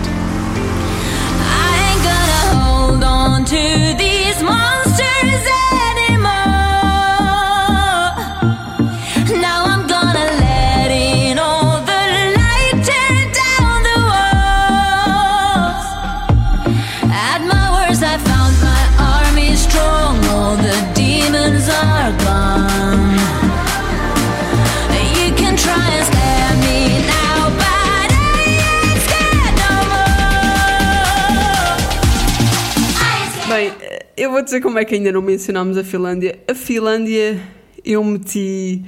Eu 34.24 34.30
vou 34.30 34.42
dizer 34.42 34.60
como 34.60 34.78
é 34.78 34.84
que 34.84 34.94
ainda 34.94 35.12
não 35.12 35.22
mencionámos 35.22 35.76
a 35.76 35.84
Finlândia. 35.84 36.38
A 36.50 36.54
Finlândia, 36.54 37.40
eu 37.84 38.02
meti. 38.02 38.82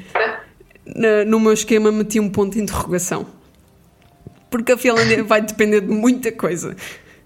na- 0.95 1.25
no 1.25 1.41
meu 1.41 1.53
esquema, 1.53 1.91
meti 1.91 2.21
um 2.21 2.29
ponto 2.29 2.53
de 2.55 2.63
interrogação. 2.63 3.27
Porque 4.49 4.73
a 4.73 4.77
Finlândia 4.79 5.23
vai 5.25 5.43
depender 5.43 5.81
de 5.81 5.89
muita 5.89 6.31
coisa. 6.31 6.77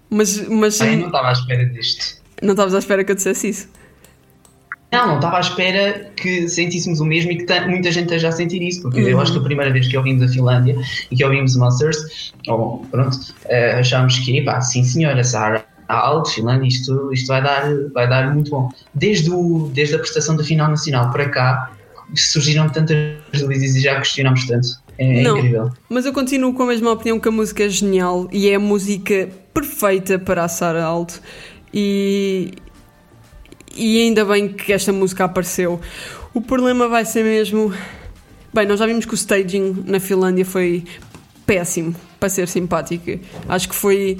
Mas, 0.09 0.47
mas 0.47 0.79
Eu 0.81 0.97
não 0.97 1.05
estava 1.05 1.29
à 1.29 1.31
espera 1.31 1.65
disto. 1.67 2.21
não 2.41 2.51
estavas 2.51 2.73
à 2.73 2.79
espera 2.79 3.03
que 3.03 3.11
eu 3.11 3.15
dissesse 3.15 3.47
isso. 3.49 3.69
Não, 4.91 5.07
não 5.07 5.15
estava 5.17 5.37
à 5.37 5.39
espera 5.39 6.11
que 6.17 6.49
sentíssemos 6.49 6.99
o 6.99 7.05
mesmo 7.05 7.31
e 7.31 7.37
que 7.37 7.43
ta- 7.45 7.65
muita 7.67 7.89
gente 7.91 8.05
esteja 8.05 8.27
a 8.27 8.31
sentir 8.33 8.61
isso, 8.61 8.81
porque 8.81 8.99
eu 8.99 9.21
acho 9.21 9.31
que 9.31 9.37
a 9.37 9.41
primeira 9.41 9.71
vez 9.71 9.87
que 9.87 9.95
ouvimos 9.95 10.23
a 10.23 10.27
Finlândia 10.27 10.75
e 11.09 11.15
que 11.15 11.23
ouvimos 11.23 11.55
Monsters, 11.55 12.33
ou 12.47 12.79
pronto, 12.91 13.17
eh, 13.45 13.73
achámos 13.79 14.19
que, 14.19 14.41
pá, 14.41 14.59
sim 14.59 14.83
senhora, 14.83 15.23
Sara 15.91 15.99
Alto, 15.99 16.31
Finlândia, 16.31 16.67
isto, 16.67 17.13
isto 17.13 17.27
vai, 17.27 17.43
dar, 17.43 17.63
vai 17.93 18.07
dar 18.07 18.33
muito 18.33 18.49
bom. 18.49 18.69
Desde, 18.93 19.29
o, 19.29 19.69
desde 19.73 19.95
a 19.95 19.99
prestação 19.99 20.35
da 20.35 20.43
final 20.43 20.69
nacional 20.69 21.11
para 21.11 21.27
cá, 21.29 21.71
surgiram 22.15 22.69
tantas 22.69 22.97
releases 23.33 23.75
e 23.75 23.81
já 23.81 23.97
questionámos 23.97 24.47
tanto. 24.47 24.67
É, 24.97 25.21
Não. 25.21 25.37
incrível. 25.37 25.71
Mas 25.89 26.05
eu 26.05 26.13
continuo 26.13 26.53
com 26.53 26.63
a 26.63 26.67
mesma 26.67 26.91
opinião 26.91 27.19
que 27.19 27.27
a 27.27 27.31
música 27.31 27.63
é 27.63 27.69
genial 27.69 28.27
e 28.31 28.49
é 28.49 28.55
a 28.55 28.59
música 28.59 29.29
perfeita 29.53 30.17
para 30.17 30.43
a 30.43 30.47
Sarah 30.47 30.83
Alto. 30.83 31.21
E, 31.73 32.51
e 33.75 34.01
ainda 34.01 34.23
bem 34.25 34.47
que 34.47 34.71
esta 34.71 34.93
música 34.93 35.25
apareceu. 35.25 35.79
O 36.33 36.41
problema 36.41 36.87
vai 36.87 37.03
ser 37.05 37.23
mesmo. 37.23 37.73
Bem, 38.53 38.65
nós 38.65 38.79
já 38.79 38.85
vimos 38.85 39.05
que 39.05 39.13
o 39.13 39.15
staging 39.15 39.83
na 39.85 39.99
Finlândia 39.99 40.45
foi 40.45 40.83
péssimo, 41.45 41.95
para 42.19 42.29
ser 42.29 42.47
simpática. 42.47 43.19
Acho 43.47 43.69
que 43.69 43.75
foi, 43.75 44.17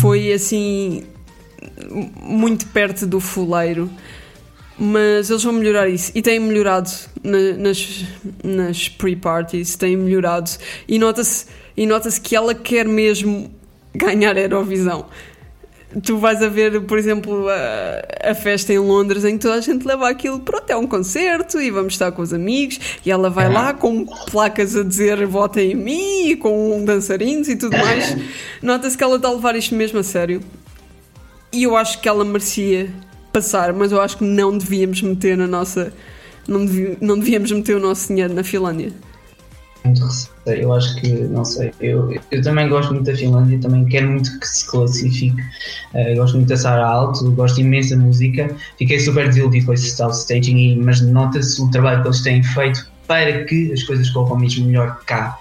foi 0.00 0.32
assim. 0.32 1.04
muito 2.22 2.66
perto 2.68 3.06
do 3.06 3.20
fuleiro. 3.20 3.90
Mas 4.76 5.30
eles 5.30 5.44
vão 5.44 5.52
melhorar 5.52 5.88
isso 5.88 6.10
e 6.16 6.20
têm 6.20 6.40
melhorado 6.40 6.90
na- 7.22 7.52
nas, 7.56 8.04
nas 8.42 8.88
pre-parties, 8.88 9.76
têm 9.76 9.96
melhorado 9.96 10.50
e 10.88 10.98
nota-se 10.98 11.46
e 11.76 11.86
nota 11.86 12.10
que 12.20 12.34
ela 12.34 12.54
quer 12.56 12.84
mesmo 12.86 13.52
ganhar 13.94 14.36
a 14.36 14.40
Eurovisão. 14.40 15.06
Tu 16.02 16.16
vais 16.18 16.42
a 16.42 16.48
ver, 16.48 16.80
por 16.82 16.98
exemplo, 16.98 17.46
a, 17.48 18.30
a 18.30 18.34
festa 18.34 18.72
em 18.72 18.78
Londres 18.78 19.24
em 19.24 19.32
que 19.38 19.42
toda 19.42 19.54
a 19.54 19.60
gente 19.60 19.86
leva 19.86 20.08
aquilo, 20.08 20.40
pronto, 20.40 20.68
é 20.68 20.76
um 20.76 20.86
concerto 20.86 21.60
e 21.60 21.70
vamos 21.70 21.92
estar 21.94 22.10
com 22.10 22.20
os 22.22 22.32
amigos 22.32 22.80
e 23.06 23.10
ela 23.10 23.30
vai 23.30 23.52
lá 23.52 23.72
com 23.72 24.04
placas 24.30 24.74
a 24.76 24.82
dizer 24.82 25.24
votem 25.26 25.72
em 25.72 25.74
mim 25.76 26.28
e 26.30 26.36
com 26.36 26.84
dançarinos 26.84 27.48
e 27.48 27.56
tudo 27.56 27.76
mais. 27.76 28.16
Nota-se 28.60 28.96
que 28.98 29.04
ela 29.04 29.16
está 29.16 29.28
a 29.28 29.32
levar 29.32 29.54
isto 29.54 29.74
mesmo 29.74 29.98
a 30.00 30.02
sério 30.02 30.40
e 31.52 31.62
eu 31.62 31.76
acho 31.76 32.00
que 32.00 32.08
ela 32.08 32.24
merecia 32.24 32.90
passar, 33.32 33.72
mas 33.72 33.92
eu 33.92 34.00
acho 34.00 34.18
que 34.18 34.24
não 34.24 34.56
devíamos 34.58 35.00
meter 35.02 35.36
na 35.36 35.46
nossa. 35.46 35.92
Não, 36.48 36.64
devi- 36.66 36.98
não 37.00 37.18
devíamos 37.18 37.50
meter 37.52 37.76
o 37.76 37.80
nosso 37.80 38.08
dinheiro 38.08 38.34
na 38.34 38.42
Finlândia. 38.44 38.92
Muito 39.84 40.04
receio. 40.04 40.32
Eu 40.46 40.72
acho 40.72 40.96
que, 40.96 41.08
não 41.08 41.44
sei, 41.44 41.72
eu, 41.80 42.14
eu 42.30 42.42
também 42.42 42.68
gosto 42.68 42.92
muito 42.92 43.10
da 43.10 43.16
Finlândia, 43.16 43.58
também 43.60 43.84
quero 43.86 44.10
muito 44.10 44.38
que 44.40 44.46
se 44.46 44.66
classifique. 44.66 45.42
Eh, 45.94 46.14
gosto 46.14 46.36
muito 46.36 46.48
da 46.48 46.56
Sara 46.56 46.86
Alto, 46.86 47.30
gosto 47.32 47.60
imenso 47.60 47.90
da 47.90 48.02
música. 48.02 48.54
Fiquei 48.78 48.98
super 48.98 49.28
desiludido 49.28 49.66
com 49.66 49.72
esse 49.72 49.90
style 49.90 50.10
staging, 50.10 50.76
mas 50.82 51.00
nota-se 51.00 51.60
o 51.60 51.70
trabalho 51.70 52.02
que 52.02 52.08
eles 52.08 52.22
têm 52.22 52.42
feito 52.42 52.88
para 53.06 53.44
que 53.44 53.72
as 53.72 53.82
coisas 53.82 54.08
corram 54.10 54.38
mesmo 54.38 54.66
melhor 54.66 55.00
cá. 55.06 55.38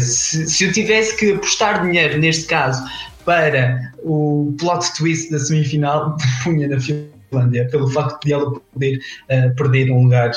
Se, 0.00 0.48
se 0.48 0.64
eu 0.64 0.72
tivesse 0.72 1.16
que 1.18 1.32
apostar 1.32 1.82
dinheiro, 1.82 2.18
neste 2.18 2.46
caso, 2.46 2.82
para 3.24 3.92
o 4.02 4.54
plot 4.58 4.94
twist 4.96 5.30
da 5.30 5.38
semifinal, 5.38 6.16
punha 6.42 6.66
na 6.68 6.78
Finlândia, 6.80 7.68
pelo 7.70 7.88
facto 7.90 8.24
de 8.24 8.32
ela 8.32 8.50
poder 8.72 8.98
eh, 9.28 9.50
perder 9.50 9.90
um 9.90 10.04
lugar 10.04 10.32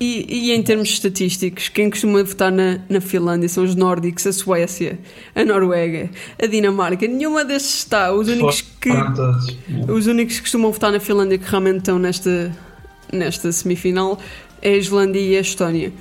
E, 0.00 0.46
e 0.46 0.52
em 0.52 0.62
termos 0.62 0.88
estatísticos, 0.88 1.68
quem 1.68 1.90
costuma 1.90 2.22
votar 2.22 2.50
na, 2.50 2.80
na 2.88 3.02
Finlândia 3.02 3.50
são 3.50 3.62
os 3.64 3.74
nórdicos, 3.74 4.26
a 4.26 4.32
Suécia, 4.32 4.98
a 5.34 5.44
Noruega, 5.44 6.08
a 6.42 6.46
Dinamarca. 6.46 7.06
Nenhuma 7.06 7.44
destes 7.44 7.80
está. 7.80 8.10
Os 8.10 8.26
únicos 8.26 8.62
que, 8.80 8.88
os 9.86 10.06
únicos 10.06 10.36
que 10.36 10.40
costumam 10.40 10.72
votar 10.72 10.90
na 10.90 10.98
Finlândia 10.98 11.36
que 11.36 11.44
realmente 11.50 11.80
estão 11.80 11.98
nesta, 11.98 12.50
nesta 13.12 13.52
semifinal 13.52 14.18
é 14.62 14.70
a 14.70 14.76
Islândia 14.76 15.20
e 15.20 15.36
a 15.36 15.40
Estónia. 15.40 15.92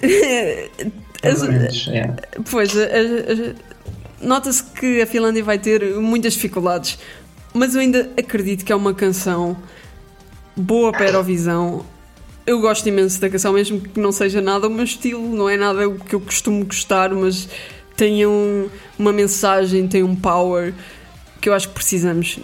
Menos, 1.22 1.88
é. 1.88 2.14
Pois, 2.48 2.70
nota-se 4.22 4.62
que 4.62 5.02
a 5.02 5.06
Finlândia 5.06 5.42
vai 5.42 5.58
ter 5.58 5.96
muitas 5.96 6.34
dificuldades, 6.34 6.96
mas 7.52 7.74
eu 7.74 7.80
ainda 7.80 8.08
acredito 8.16 8.64
que 8.64 8.72
é 8.72 8.76
uma 8.76 8.94
canção 8.94 9.56
boa 10.56 10.92
para 10.92 11.06
a 11.06 11.08
Eurovisão. 11.08 11.84
Eu 12.50 12.60
gosto 12.60 12.88
imenso 12.88 13.20
da 13.20 13.30
canção, 13.30 13.52
mesmo 13.52 13.80
que 13.80 14.00
não 14.00 14.10
seja 14.10 14.40
nada 14.40 14.66
o 14.66 14.70
meu 14.70 14.82
estilo, 14.84 15.22
não 15.36 15.48
é 15.48 15.56
nada 15.56 15.88
o 15.88 15.94
que 15.96 16.16
eu 16.16 16.20
costumo 16.20 16.64
gostar, 16.64 17.10
mas 17.14 17.48
tem 17.96 18.26
um- 18.26 18.68
uma 18.98 19.12
mensagem, 19.12 19.86
tem 19.86 20.02
um 20.02 20.16
power 20.16 20.74
que 21.40 21.48
eu 21.48 21.54
acho 21.54 21.68
que 21.68 21.74
precisamos. 21.74 22.40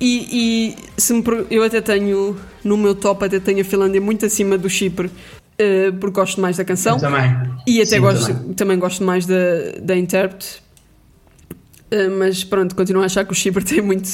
E, 0.00 0.74
e 0.98 1.00
se 1.00 1.12
me 1.12 1.22
eu 1.48 1.62
até 1.62 1.80
tenho, 1.80 2.36
no 2.64 2.76
meu 2.76 2.92
top, 2.92 3.24
até 3.24 3.38
tenho 3.38 3.60
a 3.60 3.64
Finlândia 3.64 4.00
muito 4.00 4.26
acima 4.26 4.58
do 4.58 4.68
Chipre, 4.68 5.08
eh, 5.56 5.92
porque 5.92 6.18
gosto 6.18 6.40
mais 6.40 6.56
da 6.56 6.64
canção. 6.64 6.96
Eu 6.96 7.00
também. 7.00 7.30
E 7.68 7.80
até 7.80 7.86
Sim, 7.96 8.00
gosto, 8.00 8.26
também. 8.34 8.54
também. 8.54 8.78
gosto 8.80 9.04
mais 9.04 9.26
da, 9.26 9.36
da 9.80 9.96
intérprete. 9.96 10.60
Uh, 11.92 12.10
mas 12.18 12.42
pronto, 12.42 12.74
continuo 12.74 13.02
a 13.02 13.06
achar 13.06 13.24
que 13.24 13.32
o 13.32 13.34
Chipre 13.34 13.62
tem 13.64 13.80
muito. 13.80 14.08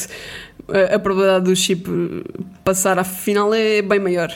uh, 0.68 0.94
a 0.94 0.98
probabilidade 0.98 1.44
do 1.46 1.56
Chipre 1.56 2.22
passar 2.64 2.98
à 2.98 3.04
final 3.04 3.54
é 3.54 3.80
bem 3.80 3.98
maior. 3.98 4.30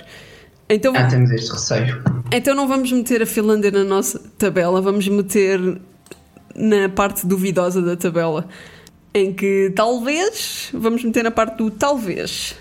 Então, 0.72 0.94
Ah, 0.96 1.06
temos 1.08 1.30
este 1.32 1.50
receio. 1.52 2.02
então 2.32 2.54
não 2.54 2.68
vamos 2.68 2.92
meter 2.92 3.20
a 3.22 3.26
Finlândia 3.26 3.70
na 3.72 3.82
nossa 3.82 4.20
tabela, 4.38 4.80
vamos 4.80 5.06
meter 5.08 5.58
na 6.54 6.88
parte 6.88 7.26
duvidosa 7.26 7.82
da 7.82 7.96
tabela. 7.96 8.48
Em 9.12 9.32
que 9.32 9.72
talvez. 9.74 10.68
Vamos 10.72 11.02
meter 11.02 11.24
na 11.24 11.32
parte 11.32 11.56
do 11.56 11.70
talvez. 11.70 12.54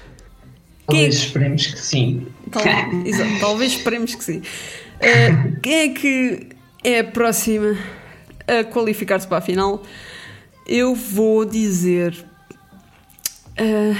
É 0.88 0.92
Talvez 0.92 1.16
esperemos 1.16 1.68
que 1.68 1.80
sim. 1.80 2.28
Tal- 2.50 2.64
exato, 3.06 3.40
talvez 3.40 3.74
esperemos 3.74 4.16
que 4.16 4.24
sim. 4.24 4.38
Uh, 4.40 5.60
quem 5.62 5.74
é 5.76 5.90
que 5.90 6.50
é 6.84 7.00
a 7.02 7.04
próxima 7.04 7.78
a 8.48 8.64
qualificar-se 8.64 9.28
para 9.28 9.38
a 9.38 9.42
final? 9.42 9.84
Eu 10.66 10.96
vou 10.96 11.46
dizer. 11.46 12.16
uh, 13.60 13.96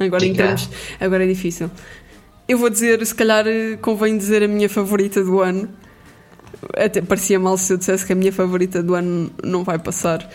agora. 0.00 0.24
Agora 1.00 1.24
é 1.24 1.28
difícil. 1.28 1.70
Eu 2.48 2.58
vou 2.58 2.68
dizer, 2.68 3.04
se 3.06 3.14
calhar 3.14 3.46
eh, 3.46 3.76
convém 3.80 4.16
dizer 4.18 4.42
a 4.42 4.48
minha 4.48 4.68
favorita 4.68 5.22
do 5.22 5.40
ano. 5.40 5.68
Até 6.76 7.00
parecia 7.00 7.38
mal 7.40 7.56
se 7.56 7.72
eu 7.72 7.76
dissesse 7.78 8.04
que 8.06 8.12
a 8.12 8.16
minha 8.16 8.32
favorita 8.32 8.82
do 8.82 8.94
ano 8.94 9.30
não 9.42 9.64
vai 9.64 9.78
passar. 9.78 10.28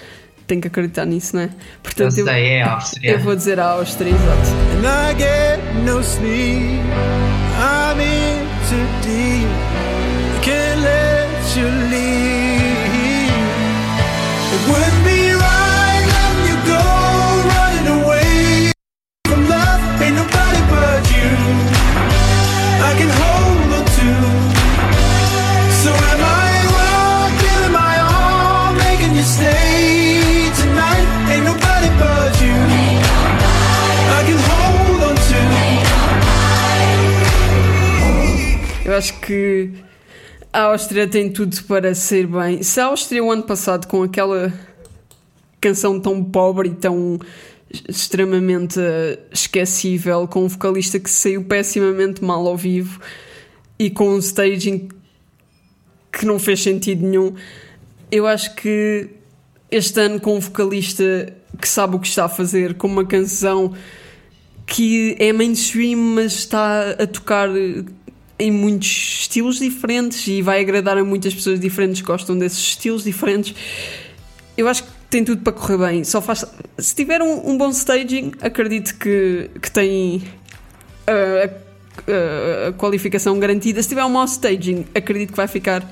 Tenho 0.45 0.61
que 0.61 0.67
acreditar 0.67 1.05
nisso, 1.05 1.35
não 1.35 1.43
é? 1.43 1.45
Eu 1.45 1.51
Portanto, 1.83 2.17
eu, 2.17 2.25
sei, 2.25 2.45
é 2.47 2.63
a 2.63 2.73
Áustria. 2.75 3.11
eu 3.11 3.19
vou 3.19 3.35
dizer 3.35 3.59
a 3.59 3.65
Áustria, 3.71 4.09
exato. 4.09 4.49
and 4.77 4.85
I 4.87 5.13
get 5.17 5.59
no 5.85 6.01
sleep. 6.01 6.81
I'm 7.59 7.99
in 7.99 8.47
too 8.69 8.87
deep. 9.01 9.47
Can't 10.43 10.81
let 10.81 11.57
you 11.57 11.67
leave. 11.89 12.06
Acho 38.97 39.19
que 39.19 39.71
a 40.51 40.61
Áustria 40.63 41.07
tem 41.07 41.31
tudo 41.31 41.55
para 41.65 41.93
ser 41.93 42.25
bem. 42.25 42.63
Se 42.63 42.79
a 42.79 42.85
Áustria, 42.85 43.23
o 43.23 43.31
ano 43.31 43.43
passado, 43.43 43.87
com 43.87 44.01
aquela 44.01 44.51
canção 45.61 45.99
tão 45.99 46.23
pobre 46.23 46.69
e 46.69 46.73
tão 46.73 47.19
extremamente 47.87 48.79
esquecível, 49.31 50.27
com 50.27 50.45
um 50.45 50.47
vocalista 50.47 50.99
que 50.99 51.09
saiu 51.09 51.43
pessimamente 51.43 52.23
mal 52.23 52.45
ao 52.47 52.57
vivo 52.57 52.99
e 53.77 53.89
com 53.89 54.15
um 54.15 54.17
staging 54.17 54.89
que 56.11 56.25
não 56.25 56.39
fez 56.39 56.63
sentido 56.63 57.05
nenhum, 57.05 57.35
eu 58.11 58.25
acho 58.25 58.55
que 58.55 59.09
este 59.69 59.99
ano, 59.99 60.19
com 60.19 60.37
um 60.37 60.39
vocalista 60.39 61.33
que 61.61 61.67
sabe 61.67 61.97
o 61.97 61.99
que 61.99 62.07
está 62.07 62.25
a 62.25 62.29
fazer, 62.29 62.73
com 62.75 62.87
uma 62.87 63.05
canção 63.05 63.73
que 64.65 65.15
é 65.19 65.31
mainstream, 65.31 65.99
mas 65.99 66.33
está 66.33 66.91
a 66.91 67.05
tocar 67.05 67.49
em 68.39 68.51
muitos 68.51 68.87
estilos 68.87 69.59
diferentes 69.59 70.27
e 70.27 70.41
vai 70.41 70.61
agradar 70.61 70.97
a 70.97 71.03
muitas 71.03 71.33
pessoas 71.33 71.59
diferentes 71.59 72.01
que 72.01 72.07
gostam 72.07 72.37
desses 72.37 72.59
estilos 72.59 73.03
diferentes. 73.03 73.55
Eu 74.55 74.67
acho 74.67 74.83
que 74.83 74.89
tem 75.09 75.23
tudo 75.23 75.41
para 75.41 75.53
correr 75.53 75.77
bem. 75.77 76.03
Só 76.03 76.21
faz. 76.21 76.45
Se 76.77 76.95
tiver 76.95 77.21
um, 77.21 77.51
um 77.51 77.57
bom 77.57 77.69
staging, 77.69 78.31
acredito 78.41 78.97
que, 78.97 79.49
que 79.61 79.71
tem 79.71 80.23
uh, 81.07 81.49
a, 82.07 82.67
a 82.69 82.73
qualificação 82.73 83.39
garantida. 83.39 83.81
Se 83.81 83.89
tiver 83.89 84.03
um 84.05 84.09
mau 84.09 84.25
staging, 84.25 84.85
acredito 84.93 85.31
que 85.31 85.37
vai 85.37 85.47
ficar, 85.47 85.89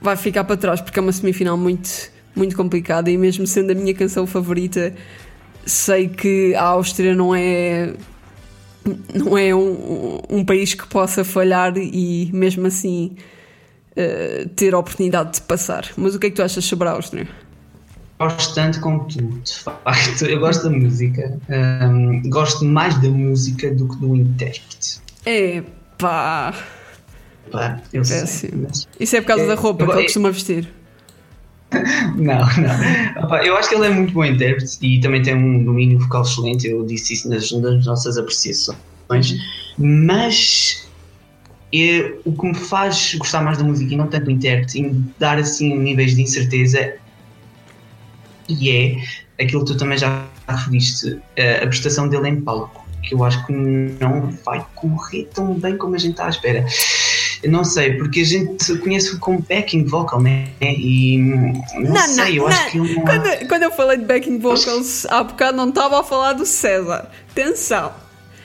vai 0.00 0.16
ficar 0.16 0.44
para 0.44 0.56
trás, 0.56 0.80
porque 0.80 0.98
é 0.98 1.02
uma 1.02 1.12
semifinal 1.12 1.56
muito, 1.56 1.90
muito 2.36 2.56
complicada. 2.56 3.10
E 3.10 3.16
mesmo 3.16 3.46
sendo 3.46 3.72
a 3.72 3.74
minha 3.74 3.94
canção 3.94 4.26
favorita, 4.26 4.94
sei 5.66 6.08
que 6.08 6.54
a 6.54 6.62
Áustria 6.62 7.14
não 7.14 7.34
é. 7.34 7.92
Não 9.14 9.36
é 9.38 9.54
um, 9.54 10.20
um 10.28 10.44
país 10.44 10.74
que 10.74 10.86
possa 10.86 11.24
falhar 11.24 11.76
e 11.76 12.30
mesmo 12.32 12.66
assim 12.66 13.16
uh, 13.96 14.48
ter 14.50 14.74
a 14.74 14.78
oportunidade 14.78 15.34
de 15.34 15.40
passar. 15.42 15.88
Mas 15.96 16.14
o 16.14 16.18
que 16.18 16.26
é 16.26 16.30
que 16.30 16.36
tu 16.36 16.42
achas 16.42 16.64
sobre 16.64 16.88
a 16.88 16.92
Áustria? 16.92 17.26
Gosto 18.18 18.54
tanto 18.54 18.80
como 18.80 19.04
tu, 19.08 19.18
de 19.42 19.54
facto. 19.54 20.24
Eu 20.26 20.38
gosto 20.38 20.64
da 20.64 20.70
música. 20.70 21.38
Um, 21.48 22.22
gosto 22.30 22.64
mais 22.64 22.94
da 23.00 23.08
música 23.08 23.74
do 23.74 23.88
que 23.88 23.96
do 23.96 24.14
intérprete. 24.14 25.00
É 25.26 25.62
pá. 25.98 26.54
Eu 27.92 28.04
sei, 28.04 28.20
Péssimo. 28.20 28.66
mas- 28.68 28.88
Isso 28.98 29.16
é 29.16 29.20
por 29.20 29.26
causa 29.28 29.44
É, 29.44 29.46
da 29.48 29.54
roupa 29.54 29.82
eu- 29.82 29.86
que 29.88 29.92
ele 29.92 30.00
é- 30.00 30.04
costuma 30.04 30.30
vestir. 30.30 30.68
Não, 32.16 32.38
não. 32.38 33.36
Eu 33.38 33.56
acho 33.56 33.68
que 33.68 33.74
ele 33.74 33.86
é 33.86 33.90
muito 33.90 34.12
bom 34.12 34.24
intérprete 34.24 34.78
e 34.82 35.00
também 35.00 35.22
tem 35.22 35.34
um 35.34 35.64
domínio 35.64 35.98
vocal 35.98 36.22
excelente. 36.22 36.66
Eu 36.66 36.84
disse 36.84 37.14
isso 37.14 37.28
nas, 37.28 37.50
nas 37.52 37.84
nossas 37.84 38.16
apreciações. 38.16 38.76
Mas 39.78 40.88
é, 41.74 42.14
o 42.24 42.32
que 42.32 42.46
me 42.46 42.54
faz 42.54 43.14
gostar 43.14 43.42
mais 43.42 43.58
da 43.58 43.64
música 43.64 43.92
e 43.92 43.96
não 43.96 44.06
tanto 44.06 44.26
do 44.26 44.30
intérprete 44.30 44.78
e 44.78 44.82
me 44.82 45.04
dar 45.18 45.38
assim 45.38 45.76
níveis 45.76 46.14
de 46.14 46.22
incerteza 46.22 46.94
e 48.48 48.70
é 48.70 49.42
aquilo 49.42 49.64
que 49.64 49.72
tu 49.72 49.78
também 49.78 49.98
já 49.98 50.26
referiste, 50.48 51.20
a 51.62 51.66
prestação 51.66 52.08
dele 52.08 52.28
em 52.28 52.40
palco, 52.40 52.86
que 53.02 53.14
eu 53.14 53.24
acho 53.24 53.44
que 53.46 53.52
não 53.52 54.30
vai 54.44 54.64
correr 54.74 55.28
tão 55.34 55.54
bem 55.54 55.76
como 55.76 55.94
a 55.94 55.98
gente 55.98 56.12
está 56.12 56.26
à 56.26 56.28
espera. 56.28 56.64
Eu 57.44 57.50
não 57.50 57.62
sei, 57.62 57.92
porque 57.94 58.20
a 58.20 58.24
gente 58.24 58.78
conhece-o 58.78 59.18
como 59.18 59.44
backing 59.46 59.84
vocal, 59.84 60.20
né? 60.20 60.48
E 60.62 61.18
hum, 61.20 61.62
não, 61.76 61.96
sei, 62.08 62.38
eu 62.38 62.46
acho 62.46 62.70
que 62.70 62.78
ele 62.78 62.94
não 62.94 63.02
é- 63.02 63.04
Quando, 63.04 63.48
quando 63.48 63.62
eu 63.64 63.70
falei 63.70 63.98
de 63.98 64.04
backing 64.06 64.38
vocals 64.38 65.04
há 65.10 65.22
bocado, 65.22 65.56
não 65.56 65.68
estava 65.68 66.00
a 66.00 66.02
falar 66.02 66.32
do 66.32 66.46
César. 66.46 67.10
Atenção! 67.30 67.92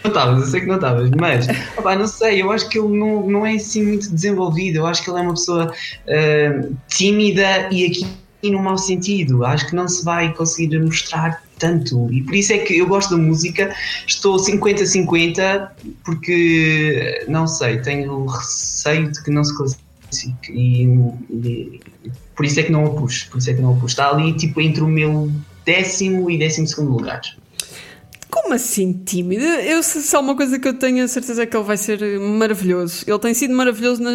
Não 0.04 0.12
estavas, 0.12 0.42
eu 0.42 0.48
sei 0.48 0.62
que 0.62 0.68
não 0.68 0.76
estavas, 0.76 1.10
mas 1.12 1.48
opá, 1.78 1.96
não 1.96 2.08
sei, 2.08 2.42
eu 2.42 2.52
acho 2.52 2.68
que 2.68 2.78
ele 2.78 2.98
não, 2.98 3.26
não 3.26 3.46
é 3.46 3.54
assim 3.56 3.84
muito 3.86 4.12
desenvolvido, 4.14 4.78
eu 4.78 4.86
acho 4.86 5.04
que 5.04 5.10
ele 5.10 5.20
é 5.20 5.22
uma 5.22 5.34
pessoa 5.34 5.74
ah, 6.08 6.68
tímida 6.88 7.70
e 7.72 7.86
aqui 7.86 8.06
no 8.44 8.60
mau 8.64 8.78
sentido, 8.78 9.44
acho 9.46 9.68
que 9.68 9.76
não 9.76 9.88
se 9.88 10.04
vai 10.06 10.34
conseguir 10.34 10.80
mostrar 10.80 11.44
tanto 11.58 12.08
e 12.14 12.24
por 12.24 12.36
isso 12.36 12.54
é 12.54 12.60
que 12.60 12.78
eu 12.78 12.88
gosto 12.88 13.10
da 13.12 13.18
música, 13.18 13.76
estou 14.08 14.38
50-50 14.38 15.70
porque 16.06 17.26
não 17.28 17.48
sei, 17.48 17.82
tenho 17.82 18.26
receio 18.26 19.12
de 19.12 19.22
que 19.24 19.30
não 19.32 19.44
se 19.44 19.56
classifique 19.58 20.52
e, 20.52 20.84
e- 21.30 21.80
e 22.06 22.12
por 22.36 22.46
isso 22.46 22.60
é 22.60 22.64
que 22.64 22.72
não 22.72 22.86
o 22.86 22.96
puxo, 22.96 23.30
por 23.30 23.40
isso 23.40 23.50
é 23.50 23.54
que 23.54 23.62
não 23.62 23.78
o 23.78 23.86
está 23.86 24.10
ali 24.10 24.34
tipo 24.34 24.62
entre 24.62 24.82
o 24.82 24.88
meu 24.88 25.30
décimo 25.66 26.32
e 26.32 26.38
décimo 26.38 26.66
segundo 26.68 26.92
lugar. 26.92 27.22
Como 28.30 28.54
assim 28.54 28.94
tímido? 28.94 29.44
Eu, 29.44 29.82
só 29.84 30.22
uma 30.22 30.36
coisa 30.36 30.58
que 30.60 30.68
eu 30.68 30.74
tenho 30.76 31.04
a 31.04 31.08
certeza 31.08 31.44
é 31.44 31.46
que 31.46 31.58
ele 31.58 31.64
vai 31.66 31.78
ser 31.78 32.00
maravilhoso. 32.20 33.04
Ele 33.08 33.18
tem 33.20 33.34
sido 33.34 33.54
maravilhoso 33.56 34.02
na- 34.04 34.12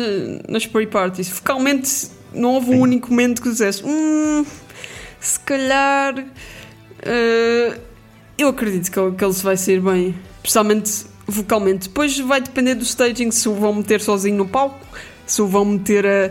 nas 0.49 0.64
pre-parties. 0.66 1.29
Focalmente, 1.29 1.91
não 2.35 2.55
houve 2.55 2.70
um 2.70 2.80
único 2.80 3.11
momento 3.11 3.41
que 3.43 3.49
dissesse 3.51 3.82
hum, 3.85 4.45
se 5.20 5.39
calhar 5.41 6.24
eh, 7.03 7.78
eu 8.37 8.49
acredito 8.49 8.91
que 8.91 9.16
que 9.16 9.24
ele 9.24 9.32
se 9.35 9.43
vai 9.45 9.57
sair 9.57 9.80
bem, 9.80 10.14
especialmente 10.39 11.07
vocalmente. 11.26 11.89
Depois 11.89 12.18
vai 12.18 12.41
depender 12.41 12.74
do 12.74 12.82
staging 12.85 13.30
se 13.30 13.49
o 13.49 13.55
vão 13.55 13.74
meter 13.74 14.01
sozinho 14.01 14.37
no 14.37 14.47
palco, 14.49 14.80
se 15.26 15.41
o 15.41 15.47
vão 15.47 15.64
meter 15.64 16.05
a, 16.07 16.26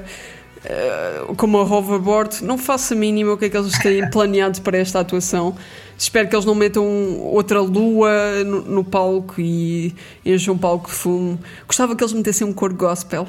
a- 0.66 1.36
como 1.36 1.58
a 1.58 1.64
hoverboard. 1.64 2.44
Não 2.44 2.58
faço 2.58 2.94
a 2.94 2.98
mínima 2.98 3.34
o 3.34 3.38
que 3.38 3.46
é 3.46 3.50
que 3.50 3.58
eles 3.58 3.78
têm 3.80 4.08
planeado 4.12 4.62
para 4.62 4.78
esta 4.78 5.00
atuação. 5.00 5.56
Espero 5.98 6.28
que 6.28 6.36
eles 6.36 6.46
não 6.46 6.54
metam 6.56 6.86
outra 7.22 7.62
lua 7.62 8.12
no, 8.46 8.62
no 8.64 8.84
palco 8.84 9.36
e 9.40 9.96
encham 10.26 10.56
um 10.56 10.58
palco 10.58 10.90
de 10.90 10.96
fumo. 10.96 11.40
Gostava 11.66 11.96
que 11.96 12.04
eles 12.04 12.14
metessem 12.14 12.46
um 12.46 12.54
cor 12.54 12.74
gospel. 12.74 13.28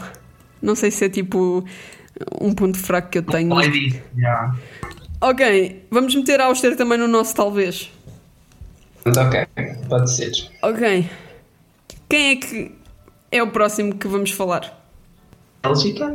Não 0.61 0.75
sei 0.75 0.91
se 0.91 1.05
é 1.05 1.09
tipo 1.09 1.64
um 2.41 2.53
ponto 2.55 2.79
fraco 2.79 3.09
que 3.11 3.19
eu 3.19 3.23
tenho. 3.23 3.49
mas- 3.49 3.67
Lady, 3.67 4.03
yeah. 4.17 4.57
Ok, 5.21 5.87
vamos 5.91 6.15
meter 6.15 6.41
a 6.41 6.47
Auster 6.47 6.77
também 6.77 6.99
no 6.99 7.09
nosso 7.09 7.35
talvez. 7.35 7.91
Ok, 9.07 9.47
pode 9.89 10.11
ser. 10.15 10.33
Ok. 10.62 11.09
Quem 12.09 12.31
é 12.31 12.37
que 12.37 12.73
é 13.33 13.43
o 13.43 13.51
próximo 13.51 13.95
que 13.95 14.07
vamos 14.07 14.31
falar? 14.31 14.83
Bélgica? 15.62 16.15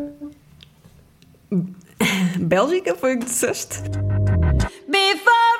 Bélgica 2.40 2.96
foi 2.96 3.16
o 3.16 3.20
que 3.20 3.26
disseste? 3.26 3.80
Before 4.88 5.59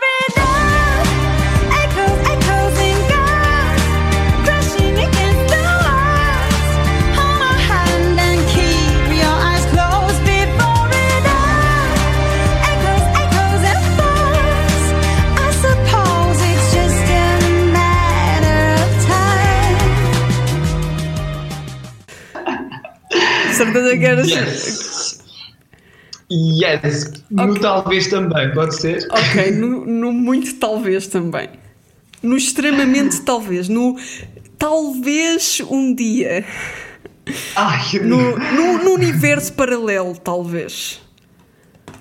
era 23.92 24.22
Yes! 24.26 25.20
Yes! 26.32 27.12
No 27.32 27.52
Ok. 27.52 27.62
talvez 27.62 28.08
também, 28.08 28.52
pode 28.54 28.76
ser? 28.76 29.08
Ok, 29.10 29.52
no, 29.52 29.86
no 29.86 30.14
muito 30.14 30.56
talvez 30.56 31.08
também. 31.08 31.50
No 32.22 32.38
extremamente 32.38 33.22
talvez. 33.22 33.68
No 33.68 33.98
talvez 34.58 35.62
um 35.70 35.94
dia. 35.96 36.46
Ai, 37.56 37.80
No, 38.04 38.38
no, 38.38 38.84
no 38.84 38.92
universo 38.92 39.54
paralelo, 39.54 40.16
talvez. 40.18 41.02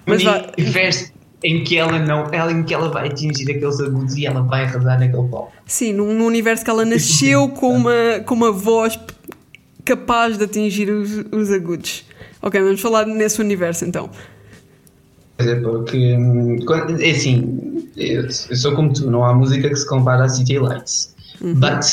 Mas 0.06 0.24
no 0.24 0.32
universo 0.58 1.12
em 1.42 1.62
que 1.62 1.78
ela 1.78 1.98
não, 1.98 2.26
ela 2.32 2.50
em 2.50 2.62
que 2.64 2.74
ela 2.74 2.90
vai 2.90 3.08
atingir 3.08 3.50
aqueles 3.50 3.80
agudos 3.80 4.16
e 4.16 4.26
ela 4.26 4.42
vai 4.42 4.64
arrasar 4.64 4.98
naquele 4.98 5.28
palco. 5.28 5.52
Sim, 5.66 5.92
num, 5.92 6.12
num 6.12 6.26
universo 6.26 6.64
que 6.64 6.70
ela 6.70 6.84
nasceu 6.84 7.48
com 7.54 7.76
uma, 7.76 8.20
com 8.26 8.34
uma 8.34 8.50
voz 8.50 8.98
capaz 9.88 10.36
de 10.36 10.44
atingir 10.44 10.90
os, 10.90 11.24
os 11.32 11.50
agudos. 11.50 12.04
Ok, 12.42 12.60
vamos 12.60 12.80
falar 12.80 13.06
nesse 13.06 13.40
universo 13.40 13.86
então. 13.86 14.10
Dizer, 15.38 15.62
porque 15.62 16.14
hum, 16.14 16.58
é 17.00 17.10
assim, 17.10 17.88
eu, 17.96 18.30
sou 18.30 18.74
como 18.74 18.92
tu, 18.92 19.10
não 19.10 19.24
há 19.24 19.32
música 19.32 19.68
que 19.68 19.76
se 19.76 19.88
compara 19.88 20.24
a 20.24 20.28
City 20.28 20.58
Lights. 20.58 21.14
But 21.40 21.84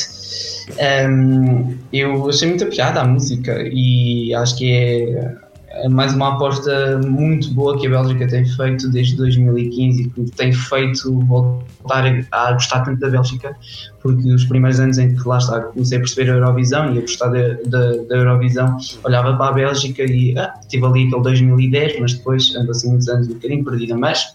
hum, 1.08 1.78
eu 1.94 2.28
achei 2.30 2.50
muita 2.50 2.66
piada 2.66 3.00
a 3.00 3.08
música 3.08 3.62
e 3.64 4.34
acho 4.34 4.58
que 4.58 4.72
é, 4.72 5.36
é 5.76 5.90
mais 5.90 6.14
uma 6.14 6.36
aposta 6.36 7.00
muito 7.06 7.54
boa 7.54 7.78
que 7.78 7.86
a 7.86 7.90
Bélgica 7.90 8.28
tem 8.28 8.46
feito 8.46 8.90
desde 8.90 9.18
2015 9.18 10.04
e 10.04 10.10
que 10.10 10.32
tem 10.32 10.54
feito 10.54 11.20
voltar 11.26 12.06
a, 12.32 12.54
gostar 12.54 12.82
tanto 12.82 13.00
da 13.00 13.10
Bélgica, 13.10 13.56
porque 14.02 14.32
os 14.32 14.46
primeiros 14.46 14.80
anos 14.80 14.98
em 14.98 15.14
que 15.14 15.28
lá 15.28 15.38
está 15.38 15.60
comecei 15.62 15.98
a 15.98 16.02
perceber 16.02 16.32
a 16.32 16.36
Eurovisão 16.36 16.94
e 16.94 16.98
a 16.98 17.02
gostar 17.02 17.28
da, 17.28 17.56
da, 17.66 17.92
da 18.04 18.16
Eurovisão, 18.16 18.78
olhava 19.04 19.36
para 19.36 19.48
a 19.48 19.52
Bélgica 19.52 20.04
e 20.04 20.38
ah, 20.38 20.54
tive 20.70 20.86
ali 20.86 21.08
aquele 21.08 21.22
2010, 21.22 22.00
mas 22.00 22.14
depois 22.14 22.56
ando 22.56 22.72
assim 22.72 22.90
muitos 22.90 23.10
anos 23.10 23.28
um 23.28 23.34
bocadinho 23.34 23.66
perdida, 23.66 23.98
mas 23.98 24.34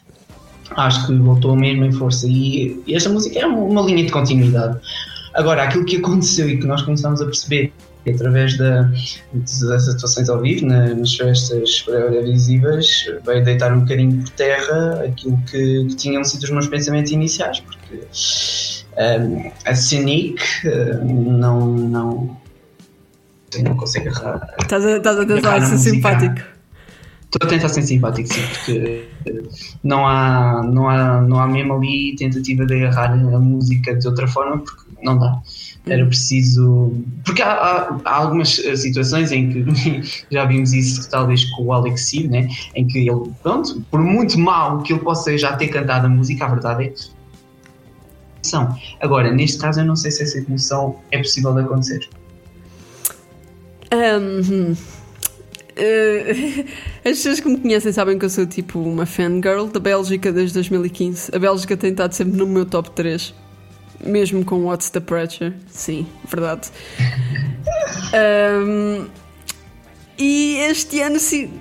acho 0.76 1.06
que 1.06 1.14
voltou 1.14 1.56
mesmo 1.56 1.84
em 1.86 1.92
força 1.92 2.26
e, 2.28 2.82
e 2.86 2.94
esta 2.94 3.08
música 3.08 3.38
é 3.38 3.46
uma, 3.46 3.58
uma 3.58 3.82
linha 3.82 4.04
de 4.04 4.12
continuidade. 4.12 4.78
Agora, 5.34 5.62
aquilo 5.62 5.84
que 5.84 5.96
aconteceu 5.96 6.50
e 6.50 6.58
que 6.58 6.66
nós 6.66 6.82
começamos 6.82 7.22
a 7.22 7.24
perceber 7.24 7.72
através 8.08 8.56
da, 8.56 8.90
das 9.34 9.88
atuações 9.88 10.28
ao 10.28 10.40
vivo 10.40 10.66
na- 10.66 10.94
nas 10.94 11.14
festas 11.14 11.82
televisivas 11.84 12.86
veio 13.24 13.44
deitar 13.44 13.72
um 13.72 13.80
bocadinho 13.80 14.22
por 14.22 14.28
terra 14.30 15.02
aquilo 15.04 15.38
que, 15.50 15.84
que 15.86 15.96
tinham 15.96 16.24
sido 16.24 16.42
os 16.44 16.50
meus 16.50 16.66
pensamentos 16.68 17.12
iniciais 17.12 17.60
porque 17.60 18.00
um, 18.96 19.50
a 19.66 19.74
Cynic 19.74 20.42
uh, 20.66 21.04
não 21.04 21.66
não 21.66 22.36
não 23.62 23.76
consegue 23.76 24.08
errar 24.08 24.54
Estás 24.62 24.84
a, 24.86 24.96
estás 24.96 25.18
a 25.18 25.26
tentar 25.26 25.60
ser 25.62 25.78
simpático. 25.78 26.40
Estou 27.32 27.46
a 27.46 27.50
tentar 27.50 27.68
ser 27.68 27.82
simpático, 27.82 28.32
sim, 28.32 28.40
porque 28.48 29.08
eh, 29.26 29.42
não 29.84 30.04
há, 30.04 30.62
não, 30.64 30.88
há, 30.88 31.20
não 31.20 31.38
há 31.38 31.46
mesmo 31.46 31.74
ali 31.74 32.16
tentativa 32.16 32.66
de 32.66 32.74
agarrar 32.74 33.12
a 33.12 33.38
música 33.38 33.94
de 33.94 34.06
outra 34.08 34.26
forma, 34.26 34.58
porque 34.58 34.82
não 35.00 35.16
dá. 35.16 35.40
Era 35.90 36.06
preciso. 36.06 36.92
Porque 37.24 37.42
há, 37.42 37.52
há- 37.52 38.00
há 38.04 38.16
algumas 38.16 38.58
eh, 38.64 38.76
situações 38.76 39.32
em 39.32 39.50
que 39.50 40.24
já 40.30 40.44
vimos 40.44 40.72
isso, 40.72 41.10
talvez 41.10 41.44
com 41.50 41.64
o 41.64 41.72
Alex 41.72 42.02
Sim, 42.08 42.28
né? 42.28 42.48
em 42.74 42.86
que 42.86 42.98
ele, 43.00 43.30
pronto, 43.42 43.84
por 43.90 44.00
muito 44.00 44.38
mal 44.38 44.82
que 44.82 44.92
ele 44.92 45.00
possa 45.02 45.36
já 45.36 45.56
ter 45.56 45.68
cantado 45.68 46.06
a 46.06 46.08
música, 46.08 46.44
a 46.44 46.48
verdade 46.48 46.84
é 46.84 46.88
que. 46.88 47.20
Agora, 49.00 49.30
neste 49.30 49.58
caso, 49.58 49.80
eu 49.80 49.84
não 49.84 49.94
sei 49.96 50.10
se 50.10 50.22
essa 50.22 50.38
emoção 50.38 50.96
é 51.10 51.18
possível 51.18 51.52
de 51.54 51.60
acontecer. 51.60 52.08
Ahm, 53.92 54.74
eh, 55.76 56.64
as 57.04 57.16
pessoas 57.18 57.40
que 57.40 57.48
me 57.48 57.58
conhecem 57.58 57.92
sabem 57.92 58.18
que 58.18 58.24
eu 58.24 58.30
sou 58.30 58.46
tipo 58.46 58.78
uma 58.80 59.04
fangirl 59.06 59.66
da 59.66 59.80
Bélgica 59.80 60.32
desde 60.32 60.54
2015. 60.54 61.30
A 61.34 61.38
Bélgica 61.38 61.76
tem 61.76 61.90
estado 61.90 62.12
sempre 62.12 62.36
no 62.38 62.46
meu 62.46 62.64
top 62.64 62.90
3. 62.92 63.34
Mesmo 64.04 64.44
com 64.44 64.64
What's 64.64 64.90
the 64.90 65.00
Pressure. 65.00 65.54
Sim, 65.68 66.06
verdade. 66.26 66.68
Ahm, 68.12 69.08
e 70.18 70.56
este 70.58 71.00
ano 71.00 71.16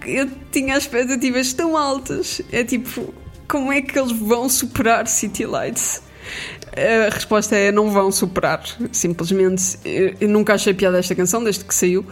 eu 0.06 0.30
tinha 0.52 0.78
expectativas 0.78 1.54
tão 1.54 1.78
altas. 1.78 2.42
É 2.52 2.64
tipo, 2.64 3.14
como 3.48 3.72
é 3.72 3.82
que 3.82 3.98
eles 3.98 4.12
vão 4.12 4.50
superar 4.50 5.08
City 5.08 5.46
Lights? 5.46 6.02
A 6.76 7.14
resposta 7.14 7.56
é 7.56 7.72
não 7.72 7.90
vão 7.90 8.12
superar, 8.12 8.62
simplesmente. 8.92 9.80
Eu 10.20 10.28
nunca 10.28 10.54
achei 10.54 10.74
piada 10.74 11.00
esta 11.00 11.16
canção 11.16 11.44
desde 11.44 11.64
que 11.64 11.74
saiu. 11.74 12.06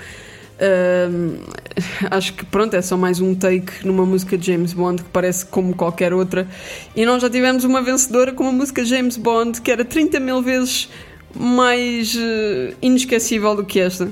Acho 2.09 2.33
que 2.33 2.45
pronto, 2.45 2.75
é 2.75 2.81
só 2.81 2.97
mais 2.97 3.19
um 3.19 3.35
take 3.35 3.85
numa 3.85 4.05
música 4.05 4.37
de 4.37 4.47
James 4.47 4.73
Bond 4.73 5.03
que 5.03 5.09
parece 5.09 5.45
como 5.45 5.75
qualquer 5.75 6.13
outra. 6.13 6.47
E 6.95 7.05
nós 7.05 7.21
já 7.21 7.29
tivemos 7.29 7.63
uma 7.63 7.81
vencedora 7.81 8.33
com 8.33 8.43
uma 8.43 8.51
música 8.51 8.83
James 8.83 9.17
Bond 9.17 9.61
que 9.61 9.71
era 9.71 9.85
30 9.85 10.19
mil 10.19 10.41
vezes 10.41 10.89
mais 11.35 12.15
eh, 12.17 12.73
inesquecível 12.81 13.55
do 13.55 13.63
que 13.63 13.79
esta. 13.79 14.11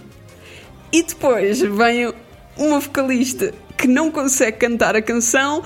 E 0.91 1.03
depois 1.03 1.61
vem 1.61 2.13
uma 2.57 2.79
vocalista 2.79 3.53
que 3.77 3.87
não 3.87 4.11
consegue 4.11 4.57
cantar 4.57 4.95
a 4.95 5.01
canção. 5.01 5.63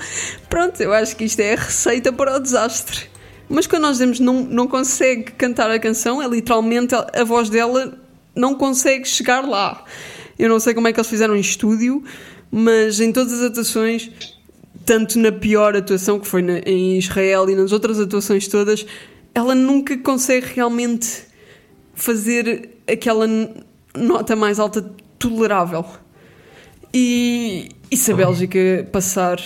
Pronto, 0.48 0.80
eu 0.82 0.92
acho 0.92 1.14
que 1.14 1.24
isto 1.24 1.40
é 1.40 1.54
a 1.54 1.56
receita 1.56 2.12
para 2.12 2.36
o 2.36 2.40
desastre. 2.40 3.08
Mas 3.48 3.66
quando 3.66 3.82
nós 3.82 3.92
dizemos 3.92 4.20
não, 4.20 4.42
não 4.42 4.66
consegue 4.66 5.32
cantar 5.32 5.70
a 5.70 5.78
canção, 5.78 6.22
é 6.22 6.28
literalmente 6.28 6.94
a, 6.94 7.06
a 7.14 7.24
voz 7.24 7.50
dela 7.50 7.98
não 8.34 8.54
consegue 8.54 9.06
chegar 9.06 9.46
lá. 9.46 9.84
Eu 10.40 10.48
não 10.48 10.58
sei 10.58 10.72
como 10.74 10.88
é 10.88 10.92
que 10.92 10.98
eles 10.98 11.10
fizeram 11.10 11.36
em 11.36 11.40
estúdio, 11.40 12.02
mas 12.50 12.98
em 12.98 13.12
todas 13.12 13.32
as 13.34 13.42
atuações, 13.50 14.10
tanto 14.86 15.18
na 15.18 15.30
pior 15.30 15.76
atuação 15.76 16.18
que 16.18 16.26
foi 16.26 16.40
na- 16.42 16.60
em 16.60 16.96
Israel 16.98 17.48
e 17.50 17.54
nas 17.54 17.72
outras 17.72 18.00
atuações 18.00 18.48
todas, 18.48 18.86
ela 19.34 19.54
nunca 19.54 19.96
consegue 19.98 20.46
realmente 20.54 21.24
fazer 21.94 22.70
aquela 22.90 23.26
nota 23.94 24.34
mais 24.34 24.58
alta 24.58 24.82
tolerável. 25.18 25.84
E, 26.92 27.68
e 27.90 27.96
se 27.96 28.12
a 28.12 28.16
Bélgica 28.16 28.88
passar. 28.90 29.40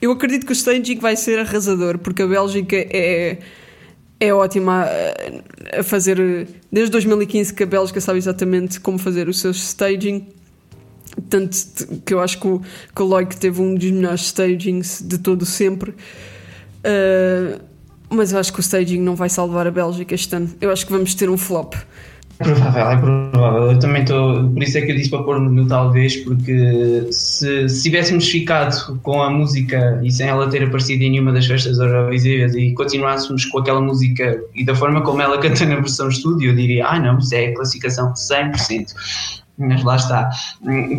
Eu 0.00 0.10
acredito 0.10 0.46
que 0.46 0.52
o 0.52 0.54
staging 0.54 0.98
vai 0.98 1.14
ser 1.14 1.38
arrasador, 1.38 1.98
porque 1.98 2.22
a 2.22 2.26
Bélgica 2.26 2.74
é, 2.76 3.38
é 4.22 4.32
ótima 4.32 4.84
a, 4.84 5.80
a 5.80 5.82
fazer. 5.82 6.46
Desde 6.70 6.92
2015 6.92 7.52
que 7.52 7.64
a 7.64 7.66
Bélgica 7.66 8.00
sabe 8.00 8.18
exatamente 8.18 8.78
como 8.78 8.96
fazer 8.96 9.28
o 9.28 9.34
seu 9.34 9.50
staging. 9.50 10.28
Tanto 11.28 11.56
que 12.06 12.14
eu 12.14 12.20
acho 12.20 12.38
que 12.40 12.46
o, 12.46 12.62
que 12.94 13.02
o 13.02 13.04
Loic 13.04 13.36
teve 13.36 13.60
um 13.60 13.74
dos 13.74 13.90
melhores 13.90 14.20
stagings 14.22 15.02
de 15.02 15.18
todo 15.18 15.44
sempre. 15.44 15.90
Uh, 15.90 17.60
mas 18.08 18.32
eu 18.32 18.38
acho 18.38 18.52
que 18.52 18.60
o 18.60 18.62
staging 18.62 19.00
não 19.00 19.16
vai 19.16 19.28
salvar 19.28 19.66
a 19.66 19.70
Bélgica 19.72 20.14
este 20.14 20.34
ano. 20.36 20.48
Eu 20.60 20.70
acho 20.70 20.86
que 20.86 20.92
vamos 20.92 21.14
ter 21.14 21.28
um 21.28 21.36
flop. 21.36 21.74
É 22.38 22.44
provável, 22.44 22.90
é 22.90 22.96
provável. 22.96 23.72
Eu 23.72 23.78
também 23.78 24.02
estou. 24.02 24.48
Por 24.48 24.62
isso 24.62 24.78
é 24.78 24.82
que 24.82 24.92
eu 24.92 24.96
disse 24.96 25.10
para 25.10 25.22
pôr 25.22 25.40
no 25.40 25.66
talvez, 25.66 26.16
porque 26.16 27.06
se, 27.10 27.68
se 27.68 27.82
tivéssemos 27.82 28.28
ficado 28.28 28.98
com 29.00 29.22
a 29.22 29.30
música 29.30 30.00
e 30.02 30.10
sem 30.10 30.28
ela 30.28 30.48
ter 30.48 30.64
aparecido 30.64 31.04
em 31.04 31.10
nenhuma 31.10 31.32
das 31.32 31.46
festas 31.46 31.78
Eurovisivas 31.78 32.54
e 32.54 32.72
continuássemos 32.72 33.44
com 33.46 33.58
aquela 33.58 33.80
música 33.80 34.40
e 34.54 34.64
da 34.64 34.74
forma 34.74 35.02
como 35.02 35.22
ela 35.22 35.38
canta 35.38 35.64
na 35.66 35.76
versão 35.76 36.08
estúdio, 36.08 36.50
eu 36.50 36.56
diria: 36.56 36.86
ah, 36.86 36.98
não, 36.98 37.18
isso 37.18 37.34
é 37.34 37.46
a 37.46 37.54
classificação 37.54 38.12
100%. 38.12 38.94
Mas 39.58 39.84
lá 39.84 39.96
está, 39.96 40.30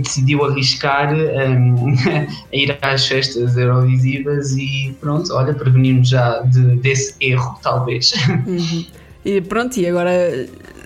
decidiu 0.03 0.45
arriscar 0.45 1.11
hum, 1.13 1.95
a 2.53 2.55
ir 2.55 2.77
às 2.81 3.07
festas 3.07 3.57
Eurovisivas 3.57 4.51
e 4.55 4.95
pronto, 5.01 5.34
olha, 5.34 5.53
prevenimos 5.53 6.07
já 6.09 6.39
de- 6.41 6.75
desse 6.77 7.15
erro, 7.19 7.59
talvez. 7.61 8.13
Uhum. 8.47 8.86
E 9.25 9.41
pronto, 9.41 9.77
e 9.79 9.88
agora 9.88 10.11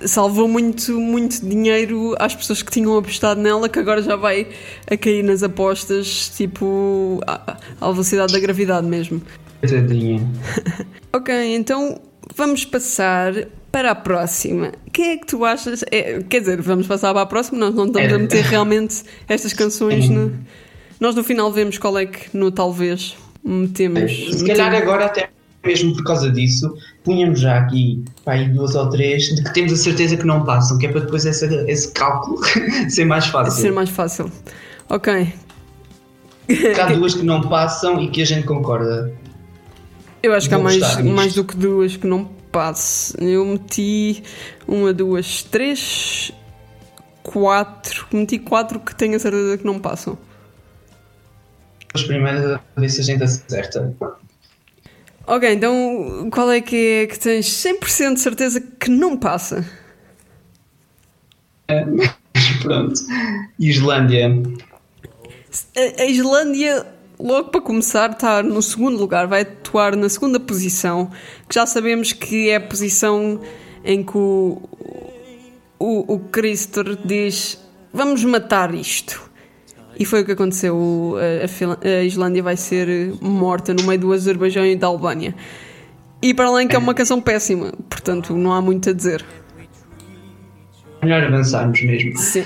salvou 0.05 0.47
muito, 0.47 0.99
muito 0.99 1.45
dinheiro 1.45 2.15
às 2.19 2.35
pessoas 2.35 2.61
que 2.61 2.71
tinham 2.71 2.97
apostado 2.97 3.41
nela, 3.41 3.67
que 3.69 3.79
agora 3.79 4.01
já 4.01 4.15
vai 4.15 4.47
a 4.89 4.97
cair 4.97 5.23
nas 5.23 5.43
apostas, 5.43 6.31
tipo, 6.35 7.19
à, 7.25 7.57
à 7.81 7.91
velocidade 7.91 8.33
da 8.33 8.39
gravidade 8.39 8.85
mesmo. 8.87 9.21
Tadinha. 9.61 10.21
Ok, 11.13 11.33
então 11.55 11.99
vamos 12.35 12.63
passar 12.65 13.33
para 13.71 13.91
a 13.91 13.95
próxima. 13.95 14.71
Quem 14.93 15.11
é 15.11 15.17
que 15.17 15.25
tu 15.25 15.43
achas? 15.43 15.83
é, 15.91 16.21
quer 16.21 16.41
dizer, 16.41 16.61
vamos 16.61 16.85
passar 16.85 17.11
para 17.13 17.23
a 17.23 17.25
próxima, 17.25 17.57
nós 17.57 17.73
não 17.73 17.85
estamos 17.87 18.11
a 18.11 18.15
É. 18.15 18.17
meter 18.19 18.43
realmente 18.43 19.03
estas 19.27 19.53
canções 19.53 20.09
no. 20.09 20.37
Nós 20.99 21.15
no 21.15 21.23
final 21.23 21.51
vemos 21.51 21.77
qual 21.79 21.97
é 21.97 22.05
que 22.05 22.35
no 22.37 22.51
talvez 22.51 23.15
metemos. 23.43 24.11
Se 24.11 24.45
calhar 24.45 24.69
metemos- 24.69 24.81
agora 24.93 25.05
até 25.05 25.29
mesmo 25.65 25.93
por 25.93 26.03
causa 26.03 26.31
disso, 26.31 26.75
punhamos 27.03 27.39
já 27.39 27.57
aqui 27.57 28.03
pá, 28.23 28.33
aí 28.33 28.47
duas 28.49 28.75
ou 28.75 28.89
três 28.89 29.23
de 29.23 29.43
que 29.43 29.53
temos 29.53 29.73
a 29.73 29.75
certeza 29.75 30.15
que 30.15 30.25
não 30.25 30.43
passam, 30.43 30.77
que 30.77 30.87
é 30.87 30.91
para 30.91 31.01
depois 31.01 31.25
esse, 31.25 31.45
esse 31.67 31.91
cálculo 31.91 32.39
ser 32.89 33.05
mais 33.05 33.25
ser 33.25 33.31
fácil. 33.31 33.73
mais 33.73 33.89
fácil. 33.89 34.31
Ok. 34.89 35.33
Há 36.81 36.93
duas 36.93 37.13
que 37.13 37.23
não 37.23 37.41
passam 37.41 38.01
e 38.01 38.09
que 38.09 38.21
a 38.21 38.25
gente 38.25 38.45
concorda. 38.45 39.13
Eu 40.23 40.33
acho 40.33 40.47
que 40.47 40.55
há 40.55 40.57
Vou 40.57 40.65
mais, 40.65 41.03
mais 41.03 41.33
do 41.33 41.43
que 41.43 41.55
duas 41.55 41.97
que 41.97 42.07
não 42.07 42.25
passe. 42.51 43.15
Eu 43.19 43.45
meti 43.45 44.23
uma, 44.67 44.93
duas, 44.93 45.43
três, 45.43 46.31
quatro. 47.21 48.07
Meti 48.11 48.39
quatro 48.39 48.79
que 48.79 48.95
tenho 48.95 49.15
a 49.15 49.19
certeza 49.19 49.57
que 49.57 49.65
não 49.65 49.79
passam. 49.79 50.17
As 51.93 52.03
primeiras 52.03 52.59
a 52.75 52.79
ver 52.79 52.89
se 52.89 53.01
a 53.01 53.03
gente 53.03 53.23
acerta. 53.23 53.93
Ok, 55.29 55.51
então 55.51 56.29
qual 56.31 56.49
é 56.49 56.61
que 56.61 57.01
é 57.03 57.07
que 57.07 57.19
tens 57.19 57.47
100% 57.47 58.13
de 58.13 58.19
certeza 58.21 58.61
que 58.61 58.89
não 58.89 59.17
passa? 59.17 59.69
Pronto. 62.61 63.01
Islândia. 63.59 64.41
A, 65.99 66.05
Islândia, 66.05 66.87
logo 67.19 67.49
para 67.49 67.59
começar, 67.59 68.11
está 68.11 68.41
no 68.41 68.61
segundo 68.61 68.97
lugar, 68.97 69.27
vai 69.27 69.41
atuar 69.41 69.97
na 69.97 70.07
segunda 70.07 70.39
posição, 70.39 71.11
que 71.49 71.55
já 71.55 71.65
sabemos 71.65 72.13
que 72.13 72.49
é 72.49 72.55
a 72.55 72.61
posição 72.61 73.41
em 73.83 74.03
que 74.03 74.17
o, 74.17 74.61
o, 75.77 76.13
o 76.15 76.21
diz 77.05 77.59
vamos 77.91 78.23
matar 78.23 78.73
isto. 78.73 79.26
E 79.99 80.05
foi 80.05 80.21
o 80.21 80.25
que 80.25 80.31
aconteceu. 80.31 81.15
A, 81.17 81.87
a 81.87 82.03
Islândia 82.03 82.43
vai 82.43 82.55
ser 82.55 83.13
morta 83.21 83.73
no 83.73 83.83
meio 83.83 83.99
do 83.99 84.13
Azerbaijão 84.13 84.65
e 84.65 84.75
da 84.75 84.87
Albânia. 84.87 85.33
E 86.21 86.33
para 86.33 86.47
além 86.47 86.67
que 86.67 86.75
é 86.75 86.79
uma 86.79 86.93
canção 86.93 87.21
péssima, 87.21 87.71
portanto 87.89 88.35
não 88.35 88.51
há 88.51 88.61
muito 88.61 88.89
a 88.89 88.93
dizer. 88.93 89.23
Melhor 91.01 91.23
avançarmos 91.23 91.81
mesmo. 91.83 92.17
Sim. 92.17 92.43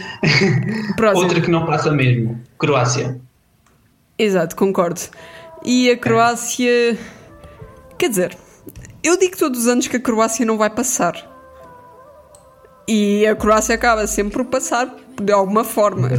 Outra 1.16 1.40
que 1.40 1.50
não 1.50 1.66
passa 1.66 1.92
mesmo. 1.92 2.40
Croácia. 2.58 3.20
Exato, 4.18 4.56
concordo. 4.56 5.02
E 5.64 5.90
a 5.90 5.98
Croácia. 5.98 6.98
Quer 7.98 8.10
dizer, 8.10 8.38
eu 9.04 9.18
digo 9.18 9.38
todos 9.38 9.62
os 9.62 9.68
anos 9.68 9.88
que 9.88 9.98
a 9.98 10.00
Croácia 10.00 10.46
não 10.46 10.58
vai 10.58 10.70
passar. 10.70 11.16
E 12.94 13.26
a 13.26 13.34
Croácia 13.38 13.74
acaba 13.74 14.06
sempre 14.06 14.34
por 14.34 14.46
passar 14.48 14.94
de 15.22 15.32
alguma 15.32 15.64
forma. 15.64 16.10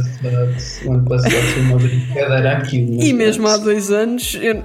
O 0.83 0.91
ano 0.91 1.07
passado 1.07 1.31
foi 1.31 1.61
uma 1.61 1.77
brincadeira 1.77 2.57
aquilo. 2.57 2.95
mas 2.95 3.05
E 3.05 3.13
mesmo 3.13 3.47
há 3.47 3.57
dois 3.57 3.91
anos, 3.91 4.35
eu, 4.41 4.63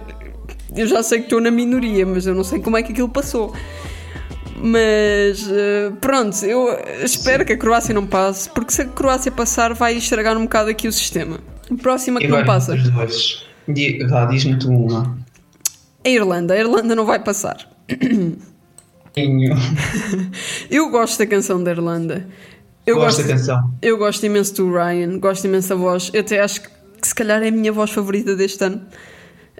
eu 0.74 0.86
já 0.86 1.02
sei 1.02 1.18
que 1.18 1.24
estou 1.24 1.38
na 1.38 1.50
minoria, 1.50 2.06
mas 2.06 2.26
eu 2.26 2.34
não 2.34 2.42
sei 2.42 2.60
como 2.60 2.78
é 2.78 2.82
que 2.82 2.92
aquilo 2.92 3.10
passou. 3.10 3.54
Mas 4.56 5.50
eh, 5.50 5.92
pronto, 6.00 6.42
eu 6.46 6.78
espero 7.04 7.44
que 7.44 7.52
a 7.52 7.58
Croácia 7.58 7.94
não 7.94 8.06
passe, 8.06 8.48
porque 8.48 8.72
se 8.72 8.80
a 8.80 8.84
Croácia 8.86 9.30
passar, 9.30 9.74
vai 9.74 9.94
estragar 9.94 10.34
um 10.34 10.44
bocado 10.44 10.70
aqui 10.70 10.88
o 10.88 10.92
sistema. 10.92 11.38
A 11.70 11.74
próxima 11.76 12.20
que 12.20 12.24
E 12.26 12.28
não 12.28 12.42
passa. 12.42 12.74
Vá, 14.08 14.24
diz-me 14.24 14.58
tu 14.58 14.70
uma. 14.70 15.18
A 16.02 16.08
Irlanda. 16.08 16.54
A 16.54 16.58
Irlanda 16.58 16.94
não 16.94 17.04
vai 17.04 17.18
passar. 17.18 17.68
Eu 20.70 20.90
gosto 20.90 21.18
da 21.18 21.26
canção 21.26 21.62
da 21.62 21.70
Irlanda. 21.70 22.26
Eu 22.86 22.96
Gosto 22.96 23.18
gosto, 23.18 23.28
da 23.28 23.34
canção. 23.34 23.74
eu 23.82 23.98
gosto 23.98 24.24
imenso 24.24 24.54
do 24.54 24.72
Ryan, 24.72 25.18
gosto 25.18 25.44
imenso 25.46 25.68
da 25.68 25.74
voz. 25.74 26.10
Eu 26.14 26.20
até 26.22 26.40
acho 26.40 26.62
que 26.62 26.68
que 27.00 27.06
se 27.08 27.14
calhar 27.14 27.42
é 27.42 27.48
a 27.48 27.52
minha 27.52 27.72
voz 27.72 27.90
favorita 27.90 28.34
deste 28.34 28.64
ano. 28.64 28.80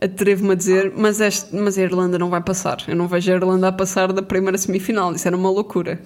Atrevo-me 0.01 0.53
a 0.53 0.55
dizer, 0.55 0.93
mas, 0.97 1.21
este, 1.21 1.55
mas 1.55 1.77
a 1.79 1.83
Irlanda 1.83 2.19
não 2.19 2.31
vai 2.31 2.41
passar. 2.41 2.79
Eu 2.87 2.97
não 2.97 3.09
vejo 3.09 3.31
a 3.33 3.35
Irlanda 3.37 3.69
a 3.69 3.73
passar 3.73 4.13
da 4.13 4.23
primeira 4.23 4.57
semifinal. 4.59 5.13
Isso 5.13 5.27
era 5.27 5.37
uma 5.37 5.51
loucura. 5.51 6.01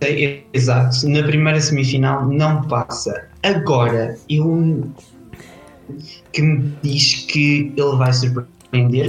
É, 0.00 0.40
Exato, 0.52 1.08
na 1.08 1.22
primeira 1.24 1.60
semifinal 1.60 2.28
não 2.28 2.62
passa. 2.62 3.28
Agora, 3.42 4.16
eu 4.28 4.90
que 6.32 6.42
me 6.42 6.72
diz 6.82 7.26
que 7.28 7.72
ele 7.76 7.96
vai 7.96 8.12
surpreender, 8.12 8.48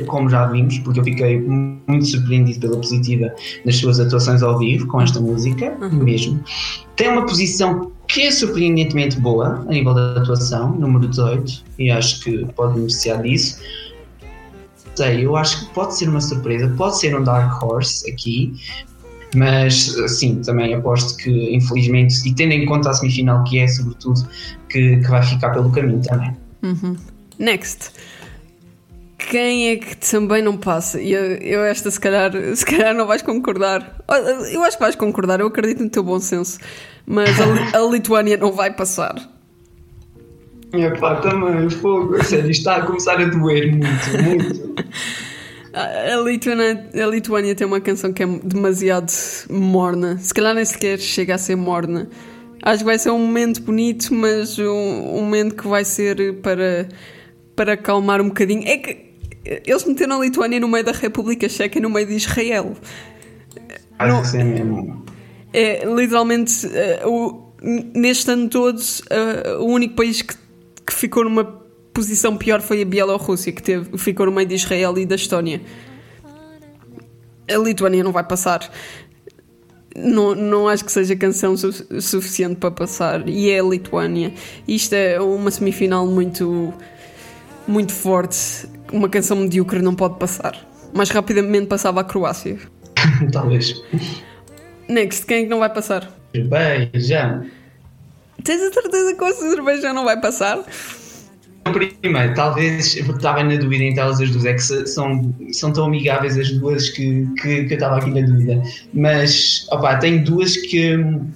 como 0.08 0.30
já 0.30 0.48
vimos, 0.48 0.80
porque 0.80 1.00
eu 1.00 1.04
fiquei 1.04 1.40
muito 1.40 2.06
surpreendido 2.06 2.60
pela 2.62 2.78
positiva 2.78 3.34
nas 3.66 3.76
suas 3.76 4.00
atuações 4.00 4.42
ao 4.42 4.58
vivo 4.58 4.88
com 4.88 5.02
esta 5.02 5.20
música, 5.20 5.78
mesmo. 5.92 6.42
Tem 6.96 7.10
uma 7.10 7.26
posição 7.26 7.92
que 8.08 8.24
é 8.24 8.32
surpreendentemente 8.32 9.20
boa 9.20 9.66
a 9.68 9.72
nível 9.72 9.94
da 9.94 10.14
atuação, 10.14 10.72
número 10.74 11.08
18, 11.08 11.64
e 11.78 11.92
acho 11.92 12.22
que 12.22 12.46
pode 12.56 12.76
beneficiar 12.76 13.22
disso. 13.22 13.62
Sei, 14.96 15.26
eu 15.26 15.36
acho 15.36 15.66
que 15.66 15.74
pode 15.74 15.96
ser 15.96 16.10
uma 16.10 16.22
surpresa, 16.22 16.74
pode 16.76 17.00
ser 17.00 17.18
um 17.18 17.24
Dark 17.24 17.62
Horse 17.62 18.10
aqui, 18.10 18.54
mas 19.36 19.96
sim, 20.08 20.42
também 20.42 20.74
aposto 20.74 21.16
que 21.18 21.56
infelizmente, 21.56 22.28
e 22.28 22.34
tendo 22.34 22.54
em 22.54 22.66
conta 22.66 22.90
a 22.90 22.94
semifinal 22.94 23.44
que 23.44 23.60
é, 23.60 23.68
sobretudo, 23.68 24.28
que, 24.70 24.98
que 24.98 25.08
vai 25.08 25.22
ficar 25.22 25.52
pelo 25.52 25.70
caminho 25.72 26.02
também. 26.02 26.36
Next. 27.38 27.92
Quem 29.30 29.70
é 29.70 29.76
que 29.76 29.96
também 29.96 30.42
não 30.42 30.58
passa? 30.58 31.00
E 31.00 31.14
eu, 31.14 31.22
eu 31.36 31.64
esta 31.64 31.92
se 31.92 32.00
calhar, 32.00 32.32
se 32.56 32.66
calhar 32.66 32.96
não 32.96 33.06
vais 33.06 33.22
concordar. 33.22 34.04
Eu 34.52 34.64
acho 34.64 34.76
que 34.76 34.84
vais 34.84 34.96
concordar, 34.96 35.40
eu 35.40 35.46
acredito 35.46 35.84
no 35.84 35.90
teu 35.90 36.02
bom 36.02 36.20
senso. 36.20 36.58
Mas 37.06 37.30
a, 37.40 37.78
a 37.78 37.82
Lituânia 37.92 38.38
não 38.38 38.52
vai 38.52 38.74
passar. 38.74 39.14
Epá, 40.74 41.18
também, 41.18 41.70
fogo, 41.70 42.24
sério, 42.24 42.50
está 42.50 42.78
a 42.78 42.82
começar 42.88 43.22
a 43.22 43.26
doer 43.26 43.72
muito, 43.72 44.24
muito. 44.24 44.76
A, 45.72 46.16
a 46.16 46.22
Lituânia, 46.22 46.90
a 46.96 47.06
Lituânia 47.06 47.54
tem 47.54 47.68
uma 47.68 47.80
canção 47.80 48.12
que 48.12 48.24
é 48.24 48.26
demasiado 48.26 49.12
morna. 49.52 50.18
Se 50.18 50.34
calhar 50.34 50.56
nem 50.56 50.66
sequer 50.66 50.98
chega 50.98 51.36
a 51.36 51.38
ser 51.38 51.56
morna. 51.56 52.10
Acho 52.64 52.80
que 52.80 52.86
vai 52.86 52.98
ser 52.98 53.12
um 53.12 53.20
momento 53.20 53.62
bonito, 53.62 54.12
mas 54.12 54.58
um, 54.58 54.66
um 54.66 55.22
momento 55.22 55.54
que 55.54 55.68
vai 55.68 55.86
ser 55.86 56.42
para, 56.42 56.90
para 57.56 57.74
acalmar 57.74 58.20
um 58.20 58.30
bocadinho. 58.30 58.68
É 58.68 58.78
que 58.78 59.09
eles 59.46 59.86
meteram 59.86 60.20
a 60.20 60.26
Lituânia 60.26 60.60
no 60.60 60.68
meio 60.68 60.84
da 60.84 60.92
República 60.92 61.48
Checa 61.50 61.78
e 61.78 61.82
no 61.82 61.90
meio 61.90 62.08
de 62.08 62.16
Israel. 62.16 62.74
Que 64.22 64.28
sim 64.28 64.44
mesmo. 64.44 65.06
É 65.54 65.84
literalmente 65.86 66.68
eh, 66.74 67.02
o- 67.06 67.52
neste 67.96 68.30
ano 68.32 68.48
todo 68.50 68.80
eh, 69.10 69.56
o 69.60 69.66
único 69.66 69.96
país 69.96 70.22
que, 70.22 70.36
que 70.86 70.94
ficou 70.94 71.24
numa 71.24 71.44
posição 71.94 72.38
pior 72.38 72.62
foi 72.62 72.82
a 72.82 72.86
Bielorrússia, 72.86 73.52
que 73.52 73.62
teve, 73.64 73.98
ficou 73.98 74.26
no 74.26 74.32
meio 74.32 74.48
de 74.48 74.56
Israel 74.56 74.98
e 74.98 75.06
da 75.06 75.16
Estónia. 75.16 75.62
A 77.52 77.58
Lituânia 77.58 78.04
não 78.04 78.12
vai 78.12 78.24
passar. 78.24 78.72
Não, 79.96 80.36
não 80.36 80.68
acho 80.68 80.86
que 80.86 80.92
seja 80.92 81.16
canção 81.16 81.58
su- 81.58 82.00
suficiente 82.02 82.56
para 82.58 82.72
passar. 82.72 83.28
E 83.28 83.50
é 83.50 83.60
a 83.60 83.64
Lituânia. 83.64 84.32
Isto 84.68 84.94
é 84.94 85.20
uma 85.20 85.50
semifinal 85.50 86.06
muito, 86.06 86.72
muito 87.68 87.92
forte. 87.92 88.38
Uma 88.92 89.10
canção 89.10 89.38
medíocre 89.38 89.82
não 89.82 89.96
pode 89.96 90.18
passar. 90.18 90.56
Mais 90.94 91.10
rapidamente 91.10 91.68
passava 91.68 92.02
a 92.02 92.04
Croácia. 92.04 92.58
Talvez. 93.32 93.82
Next, 94.88 95.26
quem 95.26 95.40
é 95.40 95.44
que 95.44 95.50
não 95.50 95.60
vai 95.60 95.72
passar? 95.72 96.12
Beija. 96.34 97.46
Tens 98.44 98.62
a 98.62 98.74
certeza 98.74 99.16
que 99.16 99.24
o 99.24 99.28
Azerbaijão 99.28 99.94
não 99.94 100.06
vai 100.06 100.20
passar? 100.20 100.64
Primeiro, 101.64 102.34
talvez 102.34 102.96
eu 102.96 103.16
estava 103.16 103.44
na 103.44 103.56
dúvida 103.56 103.84
entre 103.84 104.00
elas 104.00 104.20
as 104.20 104.32
duas, 104.32 104.46
é 104.46 104.54
que 104.54 104.62
são, 104.62 105.36
são 105.52 105.72
tão 105.72 105.86
amigáveis 105.86 106.38
as 106.38 106.50
duas 106.52 106.90
que, 106.90 107.28
que, 107.42 107.66
que 107.66 107.74
eu 107.74 107.78
estava 107.78 107.98
aqui 107.98 108.10
na 108.10 108.26
dúvida. 108.26 108.64
Mas, 108.94 109.68
opá, 109.72 109.98
tenho 109.98 110.24
duas 110.24 110.56
que. 110.58 110.98
hum, 110.98 111.30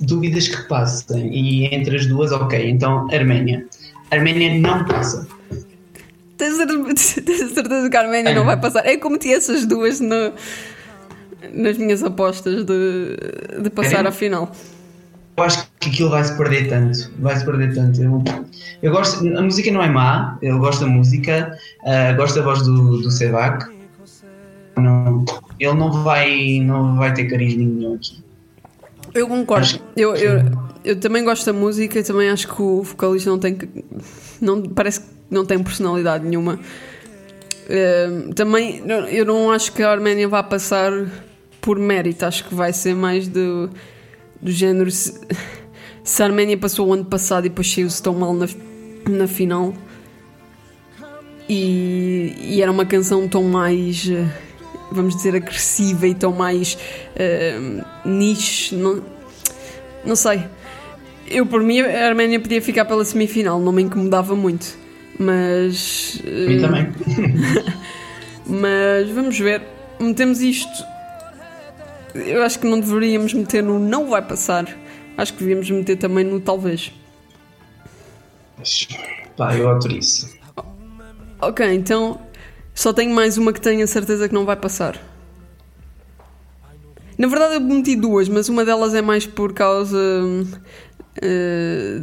Dúvidas 0.00 0.46
que 0.46 0.68
passem, 0.68 1.34
e 1.34 1.74
entre 1.74 1.96
as 1.96 2.06
duas, 2.06 2.30
ok. 2.32 2.70
Então, 2.70 3.08
Arménia. 3.12 3.66
Arménia 4.10 4.58
não 4.60 4.84
passa. 4.84 5.26
Tens 6.36 6.58
a 6.58 6.66
cer- 6.96 7.22
tens 7.24 7.42
a 7.42 7.48
certeza 7.54 7.90
que 7.90 7.96
a 7.96 8.00
Arménia 8.00 8.34
não 8.34 8.44
vai 8.44 8.56
passar? 8.58 8.86
É 8.86 8.96
como 8.96 9.18
tinha 9.18 9.36
essas 9.36 9.66
duas 9.66 10.00
no- 10.00 10.32
nas 11.52 11.76
minhas 11.78 12.02
apostas 12.02 12.64
de, 12.64 13.16
de 13.62 13.70
passar 13.70 14.04
É? 14.04 14.08
à 14.08 14.12
final. 14.12 14.50
Eu 15.36 15.44
acho 15.44 15.66
que 15.78 15.88
aquilo 15.88 16.10
vai 16.10 16.22
se 16.24 16.36
perder 16.36 16.68
tanto. 16.68 17.10
Vai 17.18 17.36
se 17.36 17.44
perder 17.44 17.74
tanto. 17.74 18.02
Eu, 18.02 18.22
eu 18.82 18.92
gosto. 18.92 19.26
A 19.38 19.42
música 19.42 19.70
não 19.70 19.82
é 19.82 19.88
má, 19.88 20.36
eu 20.42 20.58
gosto 20.58 20.80
da 20.80 20.86
música, 20.86 21.56
ah, 21.86 22.12
gosto 22.12 22.36
da 22.36 22.42
voz 22.42 22.62
do, 22.62 22.98
do 23.00 23.10
Sevak. 23.10 23.66
Não, 24.76 25.24
ele 25.58 25.74
não 25.74 25.90
vai, 26.02 26.60
não 26.60 26.96
vai 26.96 27.12
ter 27.14 27.24
carisma 27.26 27.62
nenhum 27.64 27.94
aqui. 27.94 28.18
Eu 29.14 29.26
concordo. 29.28 29.64
Acho- 29.66 29.80
Eu, 29.96 30.14
eu, 30.14 30.42
eu 30.84 30.98
também 30.98 31.24
gosto 31.24 31.46
da 31.46 31.52
música 31.52 31.98
e 31.98 32.02
também 32.02 32.28
acho 32.30 32.48
que 32.48 32.60
o 32.62 32.82
vocalista 32.82 33.30
não 33.30 33.38
tem. 33.38 33.56
Não, 34.40 34.62
parece 34.62 35.00
que 35.00 35.06
não 35.30 35.44
tem 35.44 35.62
personalidade 35.62 36.26
nenhuma. 36.26 36.58
Ehm, 37.68 38.30
também 38.32 38.82
eu 39.10 39.24
não 39.24 39.50
acho 39.50 39.72
que 39.72 39.82
a 39.82 39.90
Arménia 39.90 40.26
vá 40.28 40.42
passar 40.42 40.92
por 41.60 41.78
mérito, 41.78 42.24
acho 42.24 42.44
que 42.48 42.54
vai 42.54 42.72
ser 42.72 42.94
mais 42.94 43.28
do, 43.28 43.70
do 44.40 44.50
género. 44.50 44.90
Se, 44.90 45.20
se 46.02 46.22
a 46.22 46.26
Arménia 46.26 46.56
passou 46.58 46.88
o 46.88 46.92
ano 46.92 47.04
passado 47.04 47.46
e 47.46 47.48
depois 47.48 47.72
saiu-se 47.72 48.02
tão 48.02 48.14
mal 48.14 48.34
na, 48.34 48.46
na 49.08 49.26
final 49.28 49.74
e, 51.48 52.34
e 52.40 52.62
era 52.62 52.70
uma 52.70 52.86
canção 52.86 53.28
tão 53.28 53.44
mais. 53.44 54.08
eh, 54.08 54.26
Vamos 54.92 55.14
dizer 55.14 55.36
agressiva 55.36 56.08
e 56.08 56.14
tão 56.16 56.32
mais 56.32 56.76
eh, 57.14 57.56
niche, 58.04 58.74
não, 58.74 59.00
não 60.04 60.16
sei. 60.16 60.42
Eu, 61.30 61.46
por 61.46 61.62
mim, 61.62 61.80
a 61.80 62.06
Arménia 62.08 62.40
podia 62.40 62.60
ficar 62.60 62.84
pela 62.84 63.04
semifinal, 63.04 63.60
não 63.60 63.70
me 63.70 63.82
incomodava 63.82 64.34
muito. 64.34 64.76
Mas. 65.18 66.20
Mim 66.24 66.56
eh, 66.56 66.60
também. 66.60 66.92
mas 68.46 69.08
vamos 69.10 69.38
ver. 69.38 69.62
Metemos 70.00 70.40
isto. 70.40 70.84
Eu 72.14 72.42
acho 72.42 72.58
que 72.58 72.66
não 72.66 72.80
deveríamos 72.80 73.32
meter 73.32 73.62
no 73.62 73.78
não 73.78 74.08
vai 74.08 74.22
passar. 74.22 74.66
Acho 75.16 75.34
que 75.34 75.40
devíamos 75.40 75.70
meter 75.70 75.96
também 75.96 76.24
no 76.24 76.40
talvez. 76.40 76.92
Pá, 79.36 79.56
eu 79.56 79.68
autorizo. 79.68 80.28
Ok, 81.40 81.66
então 81.72 82.20
só 82.74 82.92
tenho 82.92 83.14
mais 83.14 83.38
uma 83.38 83.52
que 83.52 83.60
tenho 83.60 83.84
a 83.84 83.86
certeza 83.86 84.28
que 84.28 84.34
não 84.34 84.44
vai 84.44 84.56
passar. 84.56 84.98
Na 87.16 87.26
verdade 87.26 87.54
eu 87.54 87.60
meti 87.60 87.94
duas, 87.96 88.28
mas 88.28 88.48
uma 88.48 88.64
delas 88.64 88.94
é 88.94 89.02
mais 89.02 89.26
por 89.26 89.52
causa 89.52 89.98
eh, 91.20 91.98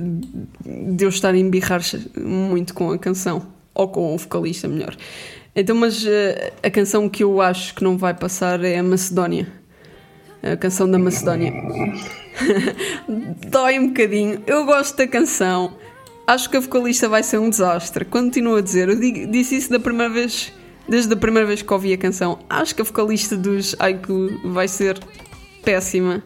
de 0.65 1.03
eu 1.05 1.09
estar 1.09 1.33
a 1.33 1.37
embirrar 1.37 1.81
muito 2.15 2.73
com 2.73 2.91
a 2.91 2.97
canção. 2.97 3.47
Ou 3.73 3.87
com 3.87 4.15
o 4.15 4.17
vocalista, 4.17 4.67
melhor. 4.67 4.95
Então, 5.55 5.75
mas 5.75 6.05
eh, 6.05 6.53
a 6.63 6.69
canção 6.69 7.07
que 7.09 7.23
eu 7.23 7.39
acho 7.41 7.75
que 7.75 7.83
não 7.83 7.97
vai 7.97 8.13
passar 8.13 8.63
é 8.63 8.77
a 8.77 8.83
Macedónia. 8.83 9.47
A 10.41 10.55
canção 10.55 10.89
da 10.89 10.97
Macedónia. 10.99 11.51
Dói 13.49 13.79
um 13.79 13.87
bocadinho. 13.87 14.41
Eu 14.45 14.65
gosto 14.65 14.97
da 14.97 15.07
canção. 15.07 15.75
Acho 16.25 16.49
que 16.49 16.57
a 16.57 16.59
vocalista 16.59 17.07
vai 17.07 17.23
ser 17.23 17.39
um 17.39 17.49
desastre. 17.49 18.05
Continuo 18.05 18.55
a 18.57 18.61
dizer. 18.61 18.89
Eu 18.89 18.99
digo- 18.99 19.31
disse 19.31 19.55
isso 19.55 19.69
da 19.69 19.79
primeira 19.79 20.11
vez. 20.13 20.53
Desde 20.87 21.11
a 21.13 21.17
primeira 21.17 21.45
vez 21.47 21.61
que 21.61 21.73
ouvi 21.73 21.91
a 21.93 21.97
canção. 21.97 22.39
Acho 22.49 22.73
que 22.75 22.81
a 22.81 22.85
vocalista 22.85 23.35
dos 23.35 23.75
Aiku 23.79 24.29
vai 24.45 24.67
ser 24.67 24.97
péssima. 25.63 26.23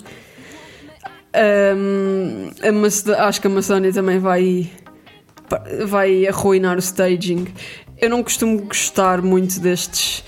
Macedó- 2.73 3.15
acho 3.15 3.39
que 3.41 3.47
a 3.47 3.49
Macedónia 3.49 3.91
também 3.93 4.19
vai 4.19 4.69
vai 5.85 6.27
arruinar 6.27 6.75
o 6.77 6.79
staging. 6.79 7.47
Eu 7.99 8.09
não 8.09 8.23
costumo 8.23 8.59
gostar 8.61 9.21
muito 9.21 9.59
destes 9.59 10.23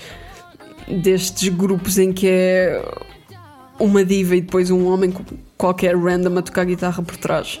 destes 0.86 1.48
grupos 1.48 1.98
em 1.98 2.12
que 2.12 2.28
é 2.28 2.84
uma 3.80 4.04
diva 4.04 4.36
e 4.36 4.40
depois 4.42 4.70
um 4.70 4.86
homem 4.86 5.14
qualquer 5.56 5.96
random 5.96 6.38
a 6.38 6.42
tocar 6.42 6.64
guitarra 6.64 7.02
por 7.02 7.16
trás. 7.16 7.60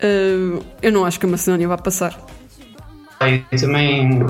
Ah, 0.00 0.62
eu 0.82 0.92
não 0.92 1.04
acho 1.04 1.18
que 1.20 1.26
a 1.26 1.28
Macedónia 1.28 1.68
vá 1.68 1.78
passar. 1.78 2.20
Eu 3.30 3.60
também. 3.60 4.20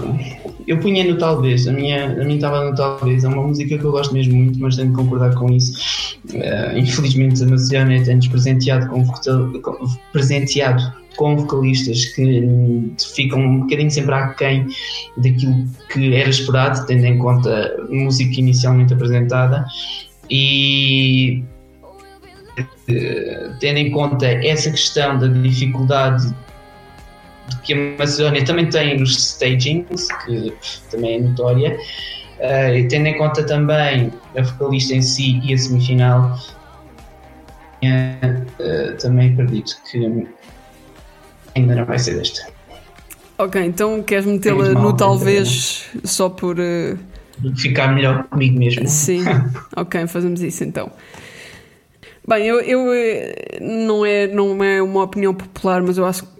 Eu 0.67 0.79
punha 0.79 1.05
no 1.05 1.19
talvez. 1.19 1.67
A 1.69 1.73
minha, 1.73 2.21
a 2.21 2.25
estava 2.37 2.71
no 2.71 2.75
talvez. 2.75 3.25
É 3.25 3.29
uma 3.29 3.43
música 3.47 3.77
que 3.79 3.85
eu 3.85 3.91
gosto 3.91 4.15
mesmo 4.15 4.35
muito, 4.35 4.59
mas 4.59 4.77
tenho 4.77 4.89
de 4.89 4.95
concordar 4.95 5.35
com 5.35 5.51
isso. 5.53 6.17
Eh, 6.33 6.79
infelizmente, 6.79 7.43
a 7.43 7.47
Macedónia 7.47 8.03
tem-nos 8.03 8.29
presenteado 8.29 8.87
com, 8.89 9.05
com- 9.61 9.87
presenteado 10.13 10.83
com 11.17 11.37
vocalistas 11.37 12.07
que 12.07 12.41
hum, 12.41 12.95
ficam 13.15 13.39
um 13.39 13.61
bocadinho 13.61 13.91
sempre 13.91 14.15
aquém 14.15 14.67
daquilo 15.17 15.65
que 15.93 16.15
era 16.15 16.29
esperado, 16.29 16.87
tendo 16.87 17.05
em 17.05 17.19
conta 17.19 17.77
a 17.79 17.95
música 17.95 18.41
inicialmente 18.41 18.93
apresentada. 18.95 19.65
E 20.31 21.43
eh, 22.89 23.51
tendo 23.61 23.79
em 23.79 23.91
conta 23.91 24.27
essa 24.27 24.71
questão 24.71 25.19
da 25.19 25.27
dificuldade 25.27 26.35
que 27.63 27.73
a 27.73 27.99
Macedónia 27.99 28.45
também 28.45 28.69
tem 28.69 28.99
nos 28.99 29.17
stagings, 29.17 30.09
que 30.25 30.53
também 30.91 31.17
é 31.17 31.21
notória, 31.21 31.79
eh, 32.39 32.81
e 32.81 32.89
tendo 32.89 33.07
em 33.07 33.19
conta 33.19 33.45
também 33.45 34.13
a 34.37 34.43
vocalista 34.43 34.95
em 34.95 35.03
si 35.03 35.41
e 35.45 35.55
a 35.55 35.59
semifinal, 35.59 36.39
eh, 37.83 38.93
também 39.01 39.33
acredito 39.33 39.77
que 39.91 40.27
ainda 41.55 41.75
não 41.75 41.85
vai 41.85 41.99
ser 41.99 42.17
desta. 42.17 42.47
Ok, 43.37 43.61
então 43.61 44.03
queres 44.03 44.27
metê-la 44.27 44.69
no 44.71 44.93
talvez 44.97 45.87
só 46.05 46.29
por. 46.29 46.59
eh, 46.59 46.97
Ficar 47.57 47.89
melhor 47.89 48.25
comigo 48.25 48.59
mesmo. 48.59 48.87
Sim, 48.87 49.25
ok, 49.77 50.07
fazemos 50.07 50.41
isso 50.41 50.63
então. 50.63 50.91
Bem, 52.27 52.47
eu, 52.47 52.61
eu, 52.61 52.87
não, 53.61 54.07
é, 54.07 54.27
não 54.29 54.65
é 54.65 54.81
uma 54.81 55.03
opinião 55.03 55.35
popular, 55.35 55.83
mas 55.83 55.99
eu 55.99 56.07
acho 56.07 56.23
que 56.23 56.34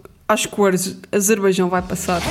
o 0.71 0.73
Aze- 0.75 0.97
Azerbaijão 1.11 1.69
vai 1.69 1.81
passar. 1.81 2.21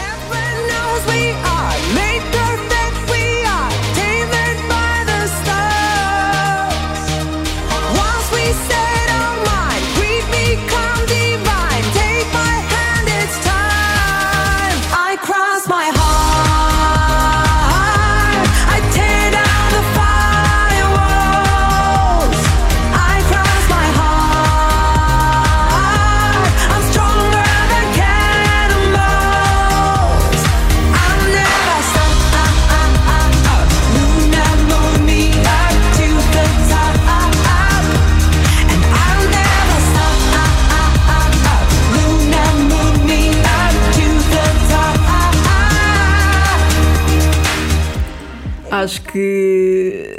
Que. 49.15 50.19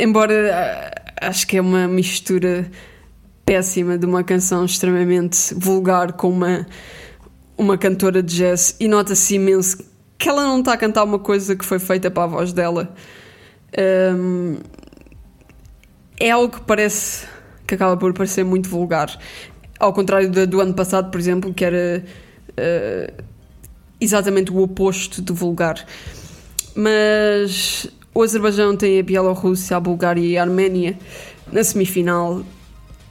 Embora 0.00 0.94
ah, 1.20 1.28
acho 1.28 1.46
que 1.46 1.58
é 1.58 1.60
uma 1.60 1.86
mistura 1.86 2.70
péssima 3.44 3.96
de 3.98 4.06
uma 4.06 4.24
canção 4.24 4.64
extremamente 4.64 5.54
vulgar 5.54 6.14
com 6.14 6.30
uma, 6.30 6.66
uma 7.56 7.76
cantora 7.78 8.22
de 8.22 8.34
jazz 8.36 8.74
e 8.80 8.88
nota-se 8.88 9.34
imenso 9.36 9.78
que 10.18 10.28
ela 10.28 10.42
não 10.44 10.60
está 10.60 10.72
a 10.72 10.76
cantar 10.78 11.04
uma 11.04 11.18
coisa 11.18 11.54
que 11.54 11.64
foi 11.64 11.78
feita 11.78 12.10
para 12.10 12.24
a 12.24 12.26
voz 12.26 12.52
dela. 12.52 12.94
Hum, 14.16 14.56
é 16.18 16.30
algo 16.30 16.54
que 16.54 16.60
parece 16.62 17.26
que 17.66 17.74
acaba 17.74 17.96
por 17.98 18.12
parecer 18.14 18.44
muito 18.44 18.68
vulgar. 18.68 19.16
Ao 19.78 19.92
contrário 19.92 20.30
da- 20.30 20.46
do 20.46 20.60
ano 20.60 20.72
passado, 20.72 21.10
por 21.10 21.20
exemplo, 21.20 21.52
que 21.52 21.64
era 21.64 22.02
eh, 22.56 23.12
exatamente 24.00 24.50
o 24.50 24.58
oposto 24.62 25.20
de 25.20 25.32
vulgar. 25.32 25.84
Mas 26.74 27.86
o 28.16 28.22
Azerbaijão 28.22 28.74
tem 28.74 28.98
a 28.98 29.02
Bielorrússia, 29.02 29.76
a 29.76 29.80
Bulgária 29.80 30.20
e 30.20 30.38
a 30.38 30.42
Arménia 30.42 30.98
na 31.52 31.62
semifinal. 31.62 32.42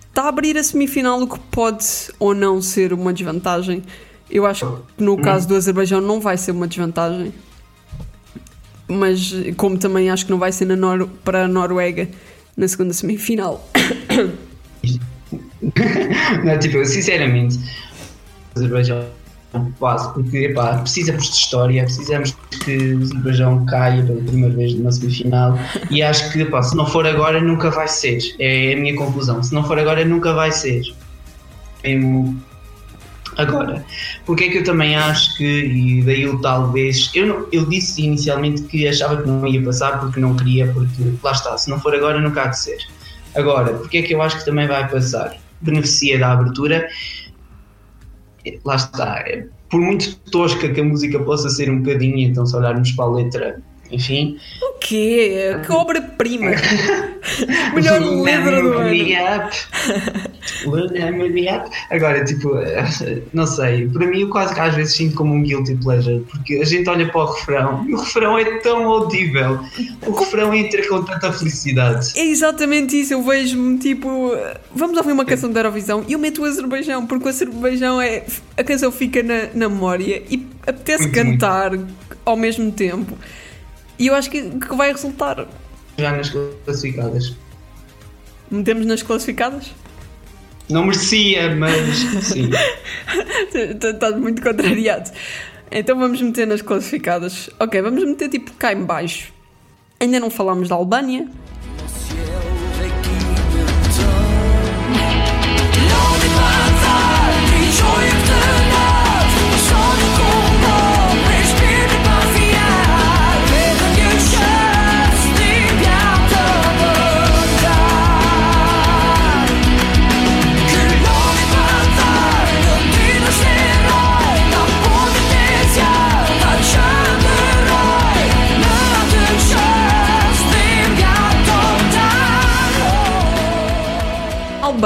Está 0.10 0.24
a 0.24 0.30
abrir 0.30 0.58
a 0.58 0.64
semifinal, 0.64 1.22
o 1.22 1.28
que 1.28 1.38
pode 1.52 1.86
ou 2.18 2.34
não 2.34 2.60
ser 2.60 2.92
uma 2.92 3.14
desvantagem. 3.14 3.84
Eu 4.32 4.48
acho 4.48 4.82
que 4.98 5.04
no 5.04 5.16
caso 5.18 5.48
do 5.48 5.56
Azerbaijão 5.56 6.02
não 6.02 6.20
vai 6.20 6.38
ser 6.38 6.52
uma 6.52 6.68
desvantagem. 6.68 7.32
Mas 8.88 9.32
como 9.58 9.78
também 9.78 10.10
acho 10.10 10.26
que 10.26 10.32
não 10.32 10.40
vai 10.40 10.52
ser 10.52 10.66
Nor- 10.66 11.08
para 11.24 11.46
a 11.46 11.48
Noruega 11.48 12.10
na 12.58 12.68
segunda 12.68 12.94
semifinal. 12.94 13.68
Não, 16.44 16.60
tipo, 16.60 16.84
sinceramente, 16.86 17.58
o 18.56 18.60
Azerbaijão 18.60 19.06
passo, 19.80 20.14
porque 20.14 20.38
epá, 20.46 20.78
precisamos 20.78 21.24
de 21.30 21.36
história, 21.36 21.84
precisamos 21.84 22.36
que 22.64 22.94
o 22.96 23.02
Azerbaijão 23.02 23.66
caia 23.66 24.04
pela 24.04 24.22
primeira 24.22 24.56
vez 24.56 24.74
numa 24.76 24.92
semifinal 24.92 25.58
e 25.92 26.02
acho 26.02 26.32
que 26.32 26.42
epá, 26.42 26.62
se 26.64 26.76
não 26.76 26.86
for 26.86 27.06
agora 27.06 27.42
nunca 27.42 27.70
vai 27.72 27.88
ser. 27.88 28.20
É 28.40 28.74
a 28.74 28.78
minha 28.78 28.96
conclusão. 28.96 29.42
Se 29.44 29.54
não 29.54 29.64
for 29.64 29.78
agora 29.80 30.04
nunca 30.06 30.34
vai 30.34 30.52
ser. 30.52 30.82
Mesmo 31.84 32.40
agora. 33.38 33.84
Porque 34.26 34.46
é 34.46 34.50
que 34.50 34.58
eu 34.60 34.64
também 34.64 34.96
acho 34.96 35.36
que, 35.38 35.44
e 35.46 36.02
daí 36.04 36.22
eu 36.24 36.40
talvez, 36.40 37.12
eu, 37.14 37.26
não- 37.28 37.46
eu 37.52 37.66
disse 37.66 38.02
inicialmente 38.04 38.64
que 38.64 38.88
achava 38.88 39.22
que 39.22 39.28
não 39.28 39.46
ia 39.48 39.62
passar 39.64 40.00
porque 40.00 40.20
não 40.20 40.36
queria, 40.36 40.68
porque 40.68 40.90
lá 41.24 41.32
está, 41.32 41.58
se 41.58 41.70
não 41.70 41.80
for 41.80 41.94
agora 41.94 42.20
nunca 42.20 42.44
há 42.44 42.48
de 42.48 42.60
ser. 42.60 42.78
Agora, 43.36 43.74
porque 43.74 43.98
é 43.98 44.02
que 44.02 44.14
eu 44.14 44.22
acho 44.22 44.38
que 44.40 44.46
também 44.46 44.68
vai 44.68 44.88
passar? 44.90 45.36
Beneficia 45.62 46.18
da 46.20 46.32
abertura. 46.32 46.88
Lá 48.64 48.76
está. 48.76 49.24
é, 49.28 49.46
Por 49.70 49.80
muito 49.82 50.16
tosca 50.32 50.70
que 50.70 50.82
a 50.82 50.84
música 50.84 51.20
possa 51.20 51.50
ser 51.50 51.70
um 51.70 51.82
bocadinho, 51.82 52.20
então 52.20 52.46
se 52.46 52.56
olharmos 52.56 52.92
para 52.92 53.06
a 53.06 53.12
letra, 53.12 53.62
enfim. 53.92 54.38
O 54.62 54.80
quê? 54.80 55.58
Que 55.66 55.72
obra-prima! 55.72 56.52
Melhor 57.74 58.02
letra 58.02 58.62
do 58.62 58.68
ano. 58.70 58.74
Luna 58.74 58.90
me 58.90 59.16
up. 59.16 59.56
Agora, 61.90 62.24
tipo, 62.24 62.52
não 63.34 63.48
sei, 63.48 63.88
para 63.88 64.06
mim 64.06 64.22
eu 64.22 64.30
quase 64.30 64.54
que 64.54 64.60
às 64.60 64.76
vezes 64.76 64.96
sinto 64.96 65.16
como 65.16 65.34
um 65.34 65.42
guilty 65.42 65.76
pleasure, 65.76 66.24
porque 66.30 66.56
a 66.56 66.66
gente 66.66 66.90
olha 66.90 67.10
para 67.12 67.22
o 67.22 67.34
refrão 67.34 67.86
e 67.88 67.94
o 67.94 67.98
refrão 67.98 68.38
é 68.38 68.58
tão 68.60 68.86
audível, 68.86 69.60
o 70.06 70.12
refrão 70.12 70.54
entra 70.54 70.88
com 70.88 71.04
tanta 71.04 71.32
felicidade. 71.32 72.14
É 72.16 72.26
exatamente 72.26 73.00
isso, 73.00 73.14
eu 73.14 73.24
vejo-me 73.24 73.78
tipo, 73.80 74.32
vamos 74.74 74.98
ouvir 74.98 75.12
uma 75.12 75.26
canção 75.26 75.52
da 75.52 75.60
Eurovisão 75.60 76.04
e 76.08 76.14
eu 76.14 76.20
meto 76.20 76.42
o 76.42 76.46
Azerbaijão, 76.46 77.06
porque 77.06 77.26
o 77.26 77.30
Azerbaijão 77.30 78.02
é. 78.02 78.24
A 78.58 78.64
canção 78.64 78.92
fica 78.92 79.22
na, 79.22 79.48
na 79.54 79.70
memória 79.70 80.24
e 80.30 80.46
apetece 80.66 81.04
Muito, 81.04 81.16
cantar 81.16 81.72
ao 82.24 82.38
mesmo 82.38 82.72
tempo. 82.72 83.18
E 83.98 84.08
eu 84.08 84.16
acho 84.16 84.30
que, 84.30 84.42
que 84.42 84.76
vai 84.76 84.92
resultar. 84.92 85.48
Já 85.98 86.12
nas 86.12 86.30
classificadas. 86.30 87.36
Metemos 88.52 88.86
nas 88.86 89.02
classificadas? 89.02 89.74
Não 90.70 90.86
merecia, 90.86 91.56
mas 91.56 91.98
sim. 92.26 92.50
Estás 93.54 94.18
muito 94.18 94.42
contrariado. 94.42 95.12
Então 95.72 95.98
vamos 95.98 96.22
meter 96.22 96.48
nas 96.48 96.62
classificadas. 96.62 97.50
Ok, 97.60 97.82
vamos 97.82 98.04
meter 98.04 98.30
tipo 98.30 98.52
cá 98.54 98.74
em 98.74 98.84
baixo. 98.84 99.34
Ainda 100.00 100.20
não 100.20 100.30
falámos 100.30 100.70
da 100.70 100.76
Albânia. 100.76 101.28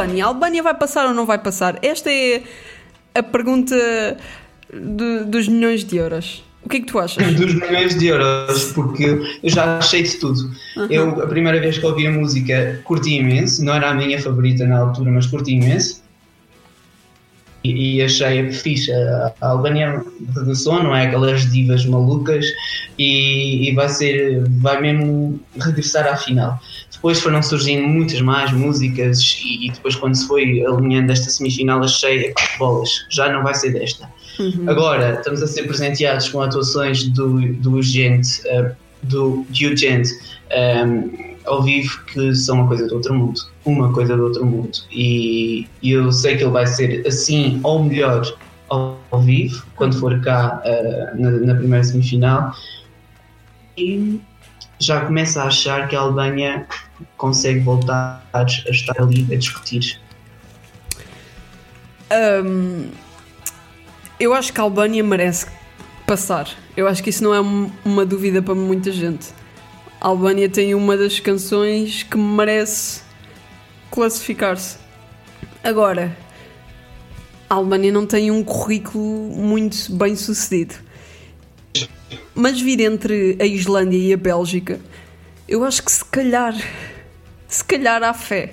Albânia. 0.02 0.26
A 0.26 0.28
Albânia 0.28 0.64
vai 0.64 0.74
passar 0.74 1.08
ou 1.08 1.14
não 1.14 1.26
vai 1.26 1.38
passar? 1.38 1.78
Esta 1.82 2.12
é 2.12 2.44
a 3.16 3.24
pergunta 3.24 3.76
de- 4.74 5.24
dos 5.26 5.48
milhões 5.48 5.84
de 5.84 5.98
euros. 5.98 6.44
O 6.64 6.70
que 6.70 6.78
é 6.78 6.80
que 6.82 6.86
tu 6.88 7.00
achas? 7.00 7.26
dos 7.36 7.54
milhões 7.56 7.98
de 7.98 8.08
euros, 8.08 8.72
porque 8.74 9.04
eu 9.44 9.50
já 9.50 9.78
achei 9.78 10.04
de 10.04 10.18
tudo. 10.18 10.52
Eu, 10.90 11.24
a 11.24 11.28
primeira 11.28 11.60
vez 11.60 11.78
que 11.78 11.86
ouvi 11.86 12.06
a 12.06 12.12
música, 12.12 12.82
curti 12.84 13.16
imenso, 13.16 13.64
não 13.64 13.74
era 13.74 13.90
a 13.90 13.94
minha 13.94 14.22
favorita 14.22 14.66
na 14.68 14.80
altura, 14.80 15.10
mas 15.12 15.26
curti 15.26 15.54
imenso. 15.54 16.04
E, 17.64 17.96
e 17.98 18.02
achei 18.02 18.52
fixe. 18.52 18.92
A 18.92 19.34
a 19.42 19.48
Albânia 19.50 20.04
regressou, 20.36 20.82
não 20.84 20.96
é? 20.96 21.08
Aquelas 21.08 21.50
divas 21.52 21.86
malucas, 21.86 22.46
e, 22.98 23.70
e 23.70 23.74
vai 23.74 23.90
ser, 23.90 24.44
vai 24.62 24.82
mesmo 24.82 25.40
regressar 25.60 26.08
à 26.08 26.16
final. 26.16 26.60
Depois 27.00 27.22
foram 27.22 27.42
surgindo 27.42 27.88
muitas 27.88 28.20
mais 28.20 28.52
músicas, 28.52 29.42
e, 29.42 29.68
e 29.68 29.72
depois, 29.72 29.96
quando 29.96 30.16
se 30.16 30.28
foi 30.28 30.62
alinhando 30.66 31.14
esta 31.14 31.30
semifinal, 31.30 31.82
achei 31.82 32.34
bolas, 32.58 32.90
já 33.10 33.32
não 33.32 33.42
vai 33.42 33.54
ser 33.54 33.72
desta. 33.72 34.10
Agora 34.68 35.16
estamos 35.16 35.42
a 35.42 35.48
ser 35.48 35.64
presenteados 35.64 36.28
com 36.28 36.42
atuações 36.42 37.06
do, 37.10 37.40
do 37.54 37.82
Gent, 37.82 38.42
eh, 38.46 38.74
do 39.04 39.46
Ugent, 39.50 40.10
um, 40.86 41.36
ao 41.46 41.64
vivo 41.64 42.04
que 42.06 42.36
são 42.36 42.56
uma 42.56 42.68
coisa 42.68 42.88
do 42.88 42.96
outro 42.96 43.14
mundo. 43.14 43.40
Uma 43.66 43.94
coisa 43.94 44.16
do 44.16 44.24
outro 44.24 44.46
mundo. 44.46 44.78
E, 44.92 45.68
e 45.82 45.92
eu 45.92 46.12
sei 46.12 46.38
que 46.38 46.44
ele 46.44 46.52
vai 46.52 46.68
ser 46.68 47.06
assim 47.08 47.60
ou 47.64 47.84
melhor 47.84 48.22
ao, 48.70 49.00
ao 49.12 49.22
vivo, 49.22 49.66
quando 49.76 49.98
for 49.98 50.20
cá 50.22 50.62
uh, 50.66 51.22
na, 51.22 51.32
na 51.32 51.56
primeira 51.56 51.84
semifinal. 51.84 52.54
E 53.78 54.20
já 54.80 55.02
começo 55.02 55.40
a 55.40 55.46
achar 55.46 55.88
que 55.88 55.96
a 55.96 56.00
Albânia 56.00 56.66
consegue 57.18 57.60
voltar 57.60 58.28
a 58.34 58.44
estar 58.44 59.02
ali 59.02 59.28
a 59.32 59.38
discutir. 59.38 60.00
Um, 62.12 62.90
eu 64.20 64.34
acho 64.34 64.52
que 64.52 64.60
a 64.60 64.64
Albânia 64.64 65.04
merece 65.04 65.48
passar. 66.06 66.50
Eu 66.76 66.88
acho 66.88 67.04
que 67.04 67.10
isso 67.10 67.24
não 67.24 67.34
é 67.34 67.42
um- 67.42 67.70
uma 67.86 68.06
dúvida 68.06 68.42
para 68.42 68.56
muita 68.56 68.92
gente. 68.92 69.28
A 70.02 70.08
Albânia 70.08 70.50
tem 70.50 70.74
uma 70.74 70.98
das 70.98 71.20
canções 71.20 72.04
que 72.04 72.18
merece 72.18 73.02
classificar-se. 73.92 74.78
Agora, 75.64 76.16
a 77.50 77.56
Albânia 77.56 77.92
não 77.92 78.06
tem 78.06 78.32
um 78.32 78.44
currículo 78.44 79.04
muito 79.36 79.94
bem 79.94 80.16
sucedido. 80.16 80.76
Mas 82.34 82.62
vir 82.62 82.80
entre 82.80 83.38
a 83.40 83.46
Islândia 83.46 83.98
e 83.98 84.14
a 84.14 84.18
Bélgica, 84.18 84.80
eu 85.50 85.64
acho 85.64 85.84
que 85.84 85.92
se 85.92 86.06
calhar, 86.06 86.56
se 87.48 87.64
calhar 87.66 88.04
há 88.04 88.14
fé. 88.14 88.52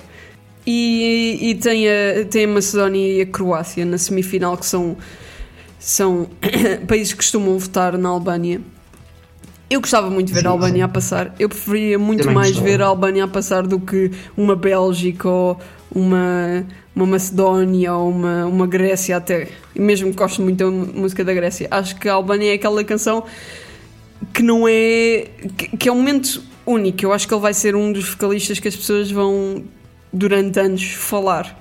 E, 0.66 1.38
e 1.42 1.54
tem, 1.54 1.86
a, 1.88 2.24
tem 2.28 2.44
a 2.44 2.48
Macedónia 2.48 3.18
e 3.18 3.20
a 3.20 3.26
Croácia 3.26 3.84
na 3.84 3.98
semifinal, 3.98 4.56
que 4.56 4.66
são, 4.66 4.96
são 5.78 6.28
países 6.88 7.12
que 7.12 7.18
costumam 7.18 7.56
votar 7.58 7.96
na 7.98 8.08
Albânia. 8.08 8.60
Eu 9.68 9.80
gostava 9.80 10.08
muito 10.08 10.28
de 10.28 10.32
ver 10.32 10.40
Sim, 10.40 10.46
a 10.46 10.50
Albânia 10.50 10.76
sim. 10.76 10.82
a 10.82 10.88
passar. 10.88 11.34
Eu 11.38 11.48
preferia 11.48 11.98
muito 11.98 12.20
Também 12.20 12.34
mais 12.34 12.48
gostava. 12.48 12.68
ver 12.68 12.82
a 12.82 12.86
Albânia 12.86 13.24
a 13.24 13.28
passar 13.28 13.66
do 13.66 13.78
que 13.78 14.10
uma 14.36 14.56
Bélgica 14.56 15.28
ou 15.28 15.60
uma, 15.94 16.64
uma 16.94 17.06
Macedónia 17.06 17.92
ou 17.92 18.10
uma, 18.10 18.46
uma 18.46 18.66
Grécia 18.66 19.16
até. 19.16 19.48
E 19.74 19.80
mesmo 19.80 20.10
que 20.10 20.16
gosto 20.16 20.40
muito 20.40 20.58
da 20.58 20.70
música 20.70 21.24
da 21.24 21.34
Grécia. 21.34 21.68
Acho 21.70 21.96
que 21.96 22.08
a 22.08 22.14
Albânia 22.14 22.52
é 22.52 22.54
aquela 22.54 22.82
canção 22.82 23.24
que 24.32 24.42
não 24.42 24.66
é. 24.66 25.26
que, 25.56 25.76
que 25.76 25.88
é 25.88 25.92
um 25.92 25.96
momento 25.96 26.42
único. 26.66 27.04
Eu 27.04 27.12
acho 27.12 27.26
que 27.28 27.34
ele 27.34 27.40
vai 27.40 27.54
ser 27.54 27.74
um 27.76 27.92
dos 27.92 28.08
vocalistas 28.10 28.58
que 28.58 28.68
as 28.68 28.76
pessoas 28.76 29.10
vão, 29.10 29.64
durante 30.12 30.58
anos, 30.58 30.82
falar. 30.84 31.58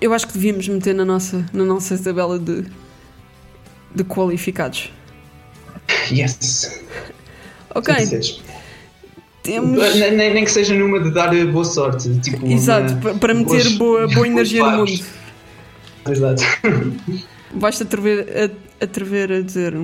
Eu 0.00 0.12
acho 0.12 0.26
que 0.26 0.32
devíamos 0.34 0.66
meter 0.68 0.94
na 0.94 1.04
nossa, 1.04 1.44
na 1.52 1.64
nossa 1.64 1.96
tabela 1.98 2.38
de, 2.38 2.64
de 3.94 4.04
qualificados. 4.04 4.90
Yes! 6.10 6.80
Ok, 7.74 7.94
temos. 9.42 9.94
Nem, 9.96 10.12
nem- 10.16 10.34
nem 10.34 10.44
que 10.44 10.50
seja 10.50 10.74
numa 10.74 11.00
de 11.00 11.10
dar 11.10 11.30
boa 11.46 11.64
sorte. 11.64 12.16
Tipo, 12.20 12.46
Exato, 12.46 12.92
uma- 12.92 13.00
pa- 13.00 13.14
para 13.14 13.34
meter 13.34 13.48
boas- 13.48 13.72
boa, 13.76 14.08
boa 14.08 14.26
energia 14.26 14.62
no 14.70 14.78
mundo. 14.78 14.92
Exato. 16.08 16.42
Basta 17.54 17.84
atrever 17.84 18.50
a, 18.80 18.84
atrever 18.84 19.32
a 19.32 19.40
dizer 19.42 19.74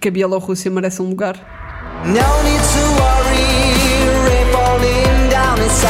que 0.00 0.08
a 0.08 0.10
Bielorrússia 0.10 0.70
merece 0.70 1.00
um 1.02 1.08
lugar. 1.08 1.57
No 2.08 2.14
need 2.42 2.62
to 2.74 2.84
worry, 3.00 4.24
rain 4.24 4.50
falling 4.50 5.28
down. 5.28 5.60
It's 5.60 5.84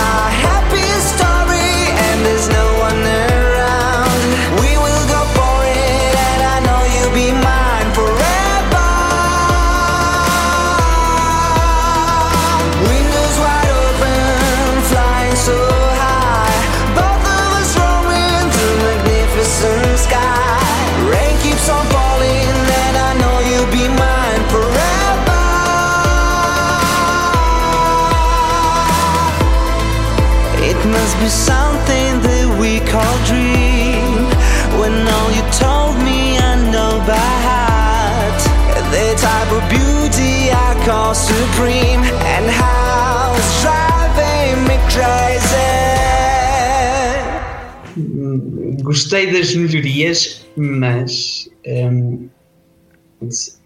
Gostei 48.89 49.31
das 49.31 49.55
melhorias, 49.55 50.47
mas 50.57 51.47
hum, 51.67 52.27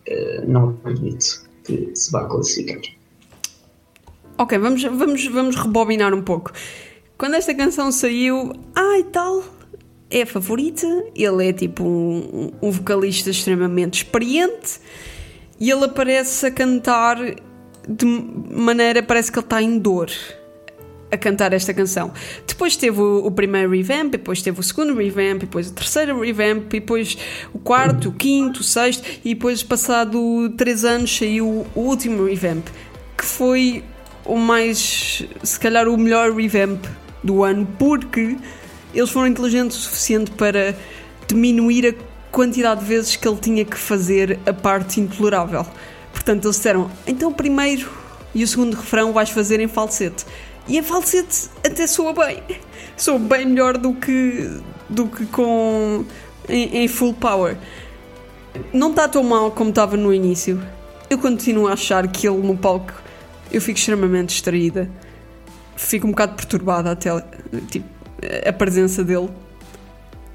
eh, 0.04 0.42
não 0.48 0.70
acredito 0.70 1.48
que 1.62 1.94
se 1.94 2.10
vá 2.10 2.24
classificar. 2.24 2.80
Ok, 4.36 4.58
vamos, 4.58 4.82
vamos, 4.82 5.24
vamos 5.28 5.54
rebobinar 5.54 6.12
um 6.12 6.22
pouco. 6.22 6.50
Quando 7.16 7.34
esta 7.34 7.54
canção 7.54 7.92
saiu, 7.92 8.52
ai 8.74 9.04
tal, 9.12 9.44
é 10.10 10.22
a 10.22 10.26
favorita. 10.26 10.88
Ele 11.14 11.50
é 11.50 11.52
tipo 11.52 11.84
um, 11.84 12.50
um 12.60 12.72
vocalista 12.72 13.30
extremamente 13.30 13.98
experiente 13.98 14.80
e 15.60 15.70
ele 15.70 15.84
aparece 15.84 16.46
a 16.46 16.50
cantar 16.50 17.16
de 17.88 18.04
maneira, 18.04 19.04
parece 19.04 19.30
que 19.30 19.38
ele 19.38 19.46
está 19.46 19.62
em 19.62 19.78
dor 19.78 20.10
a 21.12 21.16
cantar 21.18 21.52
esta 21.52 21.74
canção. 21.74 22.10
Depois 22.46 22.74
teve 22.74 23.00
o, 23.00 23.26
o 23.26 23.30
primeiro 23.30 23.70
revamp, 23.70 24.10
depois 24.10 24.40
teve 24.40 24.58
o 24.58 24.62
segundo 24.62 24.94
revamp, 24.94 25.40
depois 25.40 25.68
o 25.68 25.72
terceiro 25.72 26.20
revamp, 26.20 26.68
depois 26.70 27.18
o 27.52 27.58
quarto, 27.58 28.08
o 28.08 28.12
quinto, 28.12 28.60
o 28.60 28.64
sexto, 28.64 29.06
e 29.22 29.34
depois, 29.34 29.62
passado 29.62 30.48
três 30.56 30.84
anos, 30.84 31.14
saiu 31.14 31.66
o 31.74 31.80
último 31.80 32.24
revamp, 32.24 32.66
que 33.16 33.24
foi 33.24 33.84
o 34.24 34.36
mais, 34.36 35.22
se 35.42 35.60
calhar, 35.60 35.86
o 35.86 35.96
melhor 35.98 36.32
revamp 36.32 36.82
do 37.22 37.44
ano, 37.44 37.68
porque 37.78 38.36
eles 38.94 39.10
foram 39.10 39.26
inteligentes 39.26 39.76
o 39.76 39.80
suficiente 39.80 40.30
para 40.30 40.74
diminuir 41.28 41.88
a 41.88 41.94
quantidade 42.30 42.80
de 42.80 42.86
vezes 42.86 43.16
que 43.16 43.28
ele 43.28 43.36
tinha 43.36 43.64
que 43.64 43.76
fazer 43.76 44.40
a 44.46 44.52
parte 44.52 45.00
intolerável. 45.00 45.66
Portanto, 46.12 46.46
eles 46.46 46.56
disseram: 46.56 46.90
então 47.06 47.30
o 47.30 47.34
primeiro 47.34 47.90
e 48.34 48.42
o 48.42 48.48
segundo 48.48 48.74
refrão 48.74 49.12
vais 49.12 49.30
fazer 49.30 49.60
em 49.60 49.68
falsete. 49.68 50.24
E 50.68 50.78
em 50.78 50.82
falsete 50.82 51.48
até 51.66 51.86
soa 51.86 52.12
bem. 52.12 52.42
Soa 52.96 53.18
bem 53.18 53.46
melhor 53.46 53.76
do 53.76 53.94
que, 53.94 54.48
do 54.88 55.06
que 55.06 55.26
com 55.26 56.04
em, 56.48 56.84
em 56.84 56.88
full 56.88 57.14
power. 57.14 57.56
Não 58.72 58.90
está 58.90 59.08
tão 59.08 59.22
mal 59.22 59.50
como 59.50 59.70
estava 59.70 59.96
no 59.96 60.12
início. 60.12 60.62
Eu 61.10 61.18
continuo 61.18 61.68
a 61.68 61.72
achar 61.72 62.06
que 62.08 62.26
ele 62.28 62.38
no 62.38 62.56
palco 62.56 62.92
eu 63.50 63.60
fico 63.60 63.78
extremamente 63.78 64.30
distraída. 64.30 64.90
Fico 65.76 66.06
um 66.06 66.10
bocado 66.10 66.34
perturbada 66.34 66.90
até 66.90 67.10
tipo, 67.70 67.86
a 68.46 68.52
presença 68.52 69.04
dele. 69.04 69.28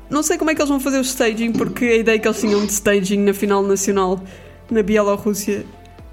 Não 0.09 0.21
sei 0.23 0.37
como 0.37 0.51
é 0.51 0.55
que 0.55 0.61
eles 0.61 0.69
vão 0.69 0.79
fazer 0.79 0.99
o 0.99 1.01
staging, 1.01 1.51
porque 1.51 1.85
a 1.85 1.95
ideia 1.95 2.19
que 2.19 2.27
eles 2.27 2.39
tinham 2.39 2.65
de 2.65 2.71
staging 2.71 3.19
na 3.19 3.33
final 3.33 3.61
nacional 3.63 4.21
na 4.69 4.81
Bielorrússia 4.83 5.65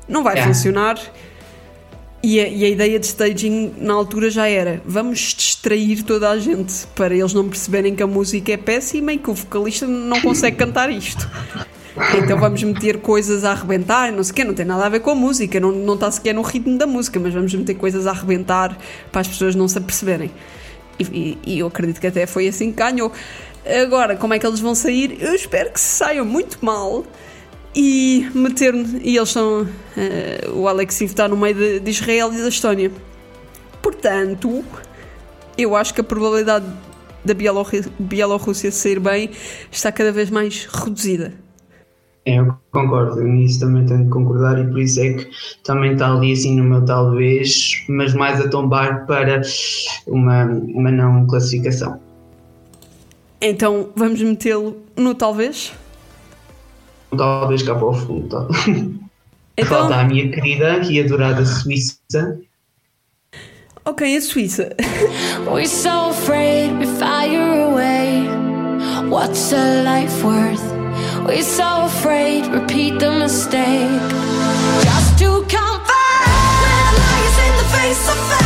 não 0.08 0.22
vai 0.22 0.38
É. 0.38 0.44
funcionar. 0.44 0.98
E 2.26 2.40
a, 2.40 2.48
e 2.48 2.64
a 2.64 2.68
ideia 2.70 2.98
de 2.98 3.04
staging 3.04 3.74
na 3.76 3.92
altura 3.92 4.30
já 4.30 4.48
era: 4.48 4.80
vamos 4.86 5.18
distrair 5.36 6.02
toda 6.02 6.30
a 6.30 6.38
gente 6.38 6.86
para 6.94 7.14
eles 7.14 7.34
não 7.34 7.46
perceberem 7.46 7.94
que 7.94 8.02
a 8.02 8.06
música 8.06 8.50
é 8.50 8.56
péssima 8.56 9.12
e 9.12 9.18
que 9.18 9.28
o 9.30 9.34
vocalista 9.34 9.86
não 9.86 10.18
consegue 10.22 10.56
cantar 10.56 10.90
isto. 10.90 11.28
Então 12.16 12.38
vamos 12.38 12.62
meter 12.62 12.98
coisas 12.98 13.44
a 13.44 13.52
arrebentar, 13.52 14.10
não 14.10 14.24
sei 14.24 14.32
o 14.32 14.34
quê, 14.36 14.44
não 14.44 14.54
tem 14.54 14.64
nada 14.64 14.86
a 14.86 14.88
ver 14.88 15.00
com 15.00 15.10
a 15.10 15.14
música, 15.14 15.60
não, 15.60 15.70
não 15.70 15.94
está 15.94 16.10
sequer 16.10 16.34
no 16.34 16.40
ritmo 16.40 16.78
da 16.78 16.86
música, 16.86 17.20
mas 17.20 17.34
vamos 17.34 17.54
meter 17.54 17.74
coisas 17.74 18.06
a 18.06 18.10
arrebentar 18.12 18.76
para 19.12 19.20
as 19.20 19.28
pessoas 19.28 19.54
não 19.54 19.68
se 19.68 19.76
aperceberem. 19.76 20.30
E, 20.98 21.02
e- 21.04 21.38
e 21.46 21.58
eu 21.58 21.66
acredito 21.66 22.00
que 22.00 22.06
até 22.06 22.26
foi 22.26 22.48
assim 22.48 22.70
que 22.72 22.78
ganhou. 22.78 23.12
Agora, 23.82 24.16
como 24.16 24.32
é 24.34 24.38
que 24.38 24.46
eles 24.46 24.60
vão 24.60 24.74
sair? 24.74 25.18
Eu 25.20 25.34
espero 25.34 25.70
que 25.70 25.78
saiam 25.80 26.24
muito 26.24 26.58
mal 26.64 27.04
e 27.74 28.28
meter. 28.34 28.74
E 29.02 29.16
eles 29.16 29.30
são. 29.30 29.66
eh, 29.96 30.48
o 30.52 30.68
Alexiv 30.68 31.10
está 31.10 31.28
no 31.28 31.36
meio 31.36 31.54
de, 31.54 31.80
de 31.80 31.90
Israel 31.90 32.32
e 32.32 32.38
da 32.38 32.48
Estónia. 32.48 32.90
Portanto, 33.82 34.64
eu 35.58 35.76
acho 35.76 35.92
que 35.92 36.00
a 36.00 36.04
probabilidade 36.04 36.66
da 37.24 37.34
Bielorrússia 37.34 38.70
sair 38.70 39.00
bem 39.00 39.30
está 39.70 39.90
cada 39.90 40.12
vez 40.12 40.30
mais 40.30 40.66
reduzida. 40.66 41.32
É, 42.26 42.38
eu 42.38 42.54
concordo, 42.70 43.22
nisso 43.22 43.60
também 43.60 43.84
tenho 43.84 44.04
de 44.04 44.10
concordar 44.10 44.58
e 44.58 44.66
por 44.66 44.80
isso 44.80 44.98
é 45.00 45.12
que 45.12 45.28
também 45.62 45.92
está 45.92 46.10
ali 46.10 46.32
assim 46.32 46.56
no 46.56 46.64
meu 46.64 46.82
talvez, 46.82 47.84
mas 47.86 48.14
mais 48.14 48.40
a 48.40 48.48
tombar 48.48 49.06
para 49.06 49.42
uma, 50.06 50.44
uma 50.44 50.90
não 50.90 51.26
classificação. 51.26 52.00
Então 53.42 53.90
vamos 53.94 54.22
metê-lo 54.22 54.76
no 54.96 55.14
talvez. 55.14 55.74
Talvez 57.16 57.62
cá 57.62 57.74
para 57.74 57.86
o 57.86 57.94
fundo. 57.94 58.28
Tal. 58.28 58.48
Então, 59.56 59.78
Falta 59.78 60.00
a 60.00 60.04
minha 60.04 60.28
querida 60.32 60.78
e 60.90 60.98
adorada 61.00 61.46
Suíça. 61.46 62.40
Ok, 63.84 64.16
a 64.16 64.20
Suíça. 64.20 64.74
We're 65.46 65.68
so 65.68 66.10
afraid 66.10 66.72
we 66.78 66.86
fire 66.98 67.62
away. 67.62 68.26
What's 69.08 69.52
a 69.52 69.82
life 69.84 70.24
worth? 70.24 70.60
We're 71.24 71.42
so 71.42 71.84
afraid 71.84 72.46
repeat 72.48 72.98
the 72.98 73.12
mistake. 73.12 74.00
Just 74.82 75.18
to 75.20 75.44
comfort 75.46 76.26
with 76.60 76.98
lies 76.98 77.38
in 77.38 77.56
the 77.56 77.68
face 77.76 78.08
of 78.08 78.43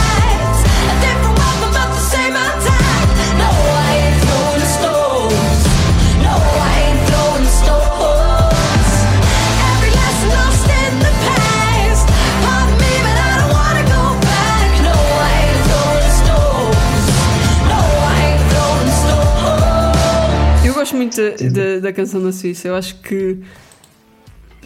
gosto 20.89 20.97
muito 20.97 21.17
da, 21.17 21.31
da- 21.51 21.81
da 21.81 21.93
canção 21.93 22.23
da 22.23 22.33
Suíça. 22.33 22.69
Eu 22.69 22.75
acho 22.75 22.97
que 23.01 23.39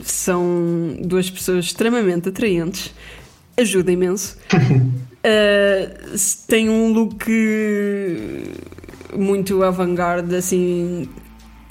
são 0.02 0.96
duas 1.00 1.28
pessoas 1.30 1.66
extremamente 1.66 2.28
atraentes. 2.28 2.92
Ajuda 3.56 3.92
imenso. 3.92 4.36
Uh, 5.24 6.18
tem 6.48 6.68
um 6.68 6.92
look 6.92 7.30
muito 9.16 9.62
avant-garde, 9.62 10.34
assim, 10.34 11.08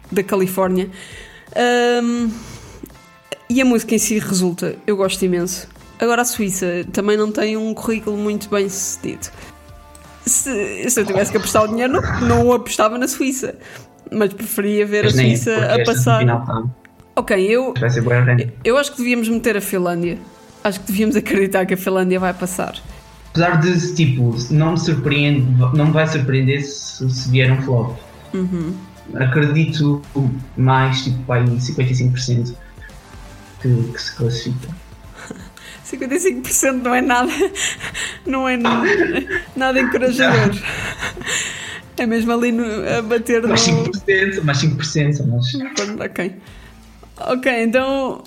da 0.10 0.24
Califórnia. 0.24 0.90
Um, 2.02 2.32
e 3.50 3.60
a 3.62 3.66
música 3.66 3.94
em 3.94 3.98
si 3.98 4.20
resulta. 4.20 4.78
Eu 4.88 4.96
gosto 4.96 5.26
imenso. 5.26 5.68
Agora 6.00 6.22
a 6.22 6.26
Suíça 6.26 6.86
também 6.94 7.18
não 7.18 7.30
tem 7.30 7.58
um 7.58 7.74
currículo 7.74 8.16
muito 8.16 8.48
bem 8.50 8.70
sucedido. 8.70 9.28
Se, 10.26 10.90
se 10.90 11.02
eu 11.02 11.06
tivesse 11.06 11.30
que 11.32 11.36
apostar 11.36 11.66
o 11.66 11.68
dinheiro, 11.68 11.92
não, 11.92 12.22
não 12.22 12.54
apostava 12.54 12.98
na 12.98 13.10
Suíça. 13.10 13.56
Mas 14.12 14.34
preferia 14.34 14.86
ver 14.86 15.06
Mas 15.06 15.14
a 15.14 15.18
nem, 15.18 15.36
Suíça 15.36 15.74
a 15.74 15.86
passar. 15.86 16.20
final 16.20 16.46
tá- 16.46 16.64
Ok, 17.16 17.38
eu, 17.40 17.74
eu 18.64 18.78
acho 18.78 18.92
que 18.92 18.98
devíamos 18.98 19.28
meter 19.28 19.58
a 19.58 19.62
Finlândia. 19.62 20.18
Acho 20.64 20.80
que 20.80 20.88
devíamos 20.88 21.16
acreditar 21.16 21.66
que 21.66 21.74
a 21.74 21.78
Finlândia 21.78 22.20
vai 22.20 22.34
passar. 22.34 22.76
Apesar 23.30 23.60
de, 23.60 23.94
tipo, 23.96 24.36
não 24.50 24.72
me 24.74 24.80
surpreende, 24.80 25.46
não 25.74 25.86
me 25.88 25.92
vai 25.92 26.08
surpreender 26.08 26.62
se, 26.64 27.10
se 27.10 27.30
vier 27.30 27.52
um 27.52 27.62
flop. 27.62 27.98
Uhum. 28.34 28.74
Acredito 29.16 30.02
mais, 30.58 31.04
tipo, 31.04 31.22
vai 31.24 31.42
em 31.44 31.58
55% 31.58 32.56
que, 33.62 33.84
que 33.94 34.02
se 34.02 34.16
classifica. 34.16 34.70
55% 35.86 36.82
não 36.82 36.96
é 36.96 37.02
nada. 37.02 37.32
Não 38.26 38.48
é 38.48 38.56
nada, 38.56 38.88
nada 39.56 39.80
encorajador. 39.82 40.56
É 42.02 42.06
mesmo 42.08 42.32
ali 42.32 42.52
no, 42.52 42.64
a 42.98 43.00
bater 43.04 43.44
no. 43.44 43.50
Mais 43.50 43.62
5%, 43.62 44.44
mais 44.44 44.58
5%, 44.58 45.24
mas 45.28 45.52
Pronto, 45.76 46.02
Ok. 46.02 46.36
Ok, 47.28 47.64
então. 47.64 48.24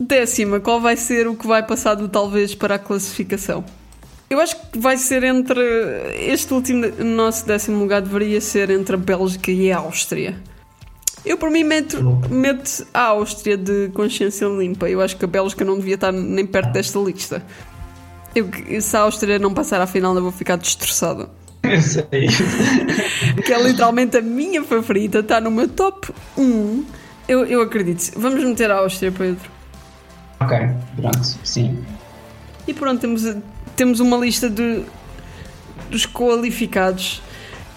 Décima, 0.00 0.58
qual 0.58 0.80
vai 0.80 0.96
ser 0.96 1.28
o 1.28 1.36
que 1.36 1.46
vai 1.46 1.64
passar 1.64 1.94
do 1.94 2.08
talvez 2.08 2.56
para 2.56 2.74
a 2.74 2.78
classificação? 2.78 3.64
Eu 4.28 4.40
acho 4.40 4.56
que 4.56 4.80
vai 4.80 4.96
ser 4.96 5.22
entre. 5.22 5.60
Este 6.18 6.52
último, 6.52 6.88
nosso 7.04 7.46
décimo 7.46 7.78
lugar 7.78 8.02
deveria 8.02 8.40
ser 8.40 8.68
entre 8.70 8.96
a 8.96 8.98
Bélgica 8.98 9.52
e 9.52 9.70
a 9.70 9.78
Áustria. 9.78 10.34
Eu, 11.24 11.38
por 11.38 11.50
mim, 11.50 11.62
meto, 11.62 12.02
meto 12.28 12.84
a 12.92 13.02
Áustria 13.02 13.56
de 13.56 13.90
consciência 13.94 14.46
limpa. 14.46 14.90
Eu 14.90 15.00
acho 15.00 15.16
que 15.16 15.24
a 15.24 15.28
Bélgica 15.28 15.64
não 15.64 15.78
devia 15.78 15.94
estar 15.94 16.10
nem 16.10 16.44
perto 16.44 16.72
desta 16.72 16.98
lista. 16.98 17.44
Eu, 18.34 18.50
se 18.80 18.96
a 18.96 19.02
Áustria 19.02 19.38
não 19.38 19.54
passar 19.54 19.80
à 19.80 19.86
final, 19.86 20.16
eu 20.16 20.22
vou 20.22 20.32
ficar 20.32 20.56
destroçada. 20.56 21.30
eu 21.72 21.80
sei. 21.80 22.28
que 23.44 23.52
é 23.52 23.62
literalmente 23.62 24.16
a 24.16 24.22
minha 24.22 24.62
favorita, 24.62 25.20
está 25.20 25.40
no 25.40 25.50
meu 25.50 25.68
top 25.68 26.12
1. 26.36 26.84
Eu, 27.26 27.44
eu 27.46 27.62
acredito. 27.62 28.12
Vamos 28.16 28.44
meter 28.44 28.70
a 28.70 28.78
Áustria, 28.78 29.10
Pedro. 29.10 29.50
ok, 30.40 30.58
pronto, 30.96 31.38
sim. 31.42 31.78
E 32.66 32.74
pronto, 32.74 33.00
temos, 33.00 33.22
temos 33.76 34.00
uma 34.00 34.16
lista 34.16 34.48
de, 34.48 34.82
dos 35.90 36.06
qualificados. 36.06 37.22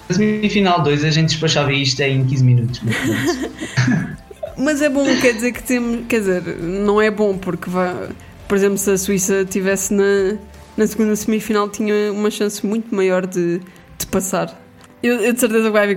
Na 0.09 0.15
semifinal 0.15 0.81
2 0.83 1.03
a 1.03 1.09
gente 1.09 1.29
despachava 1.29 1.73
isto 1.73 1.99
em 2.01 2.25
15 2.25 2.43
minutos. 2.43 2.81
Mas 4.57 4.81
é 4.81 4.89
bom, 4.89 5.05
quer 5.21 5.33
dizer 5.33 5.51
que 5.51 5.61
temos. 5.61 6.05
Quer 6.07 6.19
dizer, 6.19 6.43
não 6.59 7.01
é 7.01 7.11
bom 7.11 7.37
porque 7.37 7.69
vai. 7.69 8.09
Por 8.47 8.57
exemplo, 8.57 8.77
se 8.77 8.89
a 8.89 8.97
Suíça 8.97 9.41
estivesse 9.41 9.93
na, 9.93 10.37
na 10.75 10.87
segunda 10.87 11.15
semifinal, 11.15 11.69
tinha 11.69 12.11
uma 12.11 12.31
chance 12.31 12.65
muito 12.65 12.95
maior 12.95 13.27
de, 13.27 13.61
de 13.97 14.07
passar. 14.07 14.67
Eu, 15.01 15.21
eu 15.21 15.33
de 15.33 15.39
certeza 15.39 15.65
que 15.65 15.71
vai, 15.71 15.95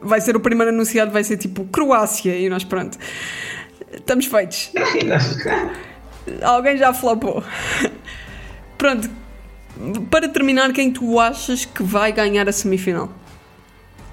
vai 0.00 0.20
ser 0.20 0.36
o 0.36 0.40
primeiro 0.40 0.72
anunciado, 0.72 1.10
vai 1.10 1.22
ser 1.22 1.36
tipo 1.36 1.64
Croácia 1.66 2.36
e 2.36 2.48
nós 2.48 2.64
pronto. 2.64 2.98
Estamos 3.92 4.26
feitos. 4.26 4.72
Alguém 6.42 6.76
já 6.76 6.92
flopou. 6.92 7.42
Pronto. 8.76 9.10
Para 10.10 10.28
terminar, 10.28 10.72
quem 10.72 10.92
tu 10.92 11.18
achas 11.18 11.64
que 11.64 11.82
vai 11.82 12.12
ganhar 12.12 12.48
a 12.48 12.52
semifinal? 12.52 13.10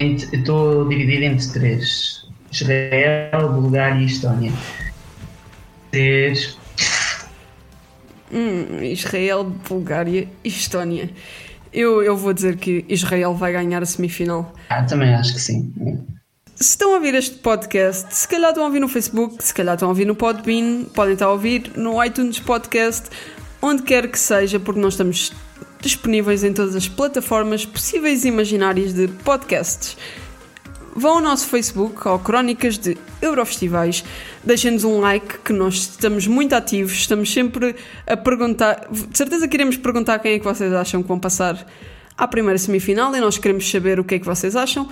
Estou 0.00 0.88
dividido 0.88 1.24
entre 1.24 1.48
três: 1.48 2.26
Israel, 2.50 3.52
Bulgária 3.52 4.00
e 4.00 4.06
Estónia. 4.06 4.52
Ter. 5.90 6.56
Hum, 8.32 8.82
Israel, 8.82 9.44
Bulgária 9.44 10.28
e 10.44 10.48
Estónia. 10.48 11.10
Eu, 11.72 12.02
eu 12.02 12.16
vou 12.16 12.32
dizer 12.32 12.56
que 12.56 12.84
Israel 12.88 13.34
vai 13.34 13.52
ganhar 13.52 13.82
a 13.82 13.86
semifinal. 13.86 14.54
Ah, 14.68 14.82
também 14.82 15.14
acho 15.14 15.34
que 15.34 15.40
sim. 15.40 15.72
Se 16.56 16.70
estão 16.70 16.92
a 16.92 16.94
ouvir 16.96 17.14
este 17.14 17.36
podcast, 17.36 18.12
se 18.14 18.26
calhar 18.26 18.50
estão 18.50 18.64
a 18.64 18.66
ouvir 18.66 18.80
no 18.80 18.88
Facebook, 18.88 19.42
se 19.42 19.54
calhar 19.54 19.74
estão 19.74 19.88
a 19.88 19.90
ouvir 19.90 20.04
no 20.04 20.14
Podbean, 20.14 20.84
podem 20.94 21.12
estar 21.12 21.26
a 21.26 21.30
ouvir 21.30 21.70
no 21.76 22.02
iTunes 22.04 22.40
Podcast, 22.40 23.08
onde 23.62 23.82
quer 23.82 24.08
que 24.08 24.18
seja, 24.18 24.58
porque 24.58 24.80
nós 24.80 24.94
estamos 24.94 25.32
disponíveis 25.80 26.42
em 26.42 26.52
todas 26.52 26.74
as 26.74 26.88
plataformas 26.88 27.64
possíveis 27.64 28.24
e 28.24 28.28
imaginárias 28.28 28.92
de 28.92 29.06
podcasts. 29.08 29.96
Vão 30.94 31.16
ao 31.16 31.20
nosso 31.20 31.46
Facebook, 31.46 32.06
ao 32.06 32.18
Crónicas 32.18 32.76
de 32.78 32.96
Eurofestivais, 33.22 34.04
deixem-nos 34.42 34.84
um 34.84 35.00
like, 35.00 35.38
que 35.38 35.52
nós 35.52 35.74
estamos 35.74 36.26
muito 36.26 36.54
ativos, 36.54 36.92
estamos 36.92 37.32
sempre 37.32 37.74
a 38.06 38.16
perguntar. 38.16 38.88
De 38.90 39.16
certeza 39.16 39.46
que 39.46 39.56
iremos 39.56 39.76
perguntar 39.76 40.18
quem 40.18 40.32
é 40.32 40.38
que 40.38 40.44
vocês 40.44 40.72
acham 40.72 41.02
que 41.02 41.08
vão 41.08 41.18
passar 41.18 41.66
à 42.16 42.26
primeira 42.26 42.58
semifinal 42.58 43.14
e 43.14 43.20
nós 43.20 43.38
queremos 43.38 43.70
saber 43.70 44.00
o 44.00 44.04
que 44.04 44.16
é 44.16 44.18
que 44.18 44.26
vocês 44.26 44.56
acham. 44.56 44.88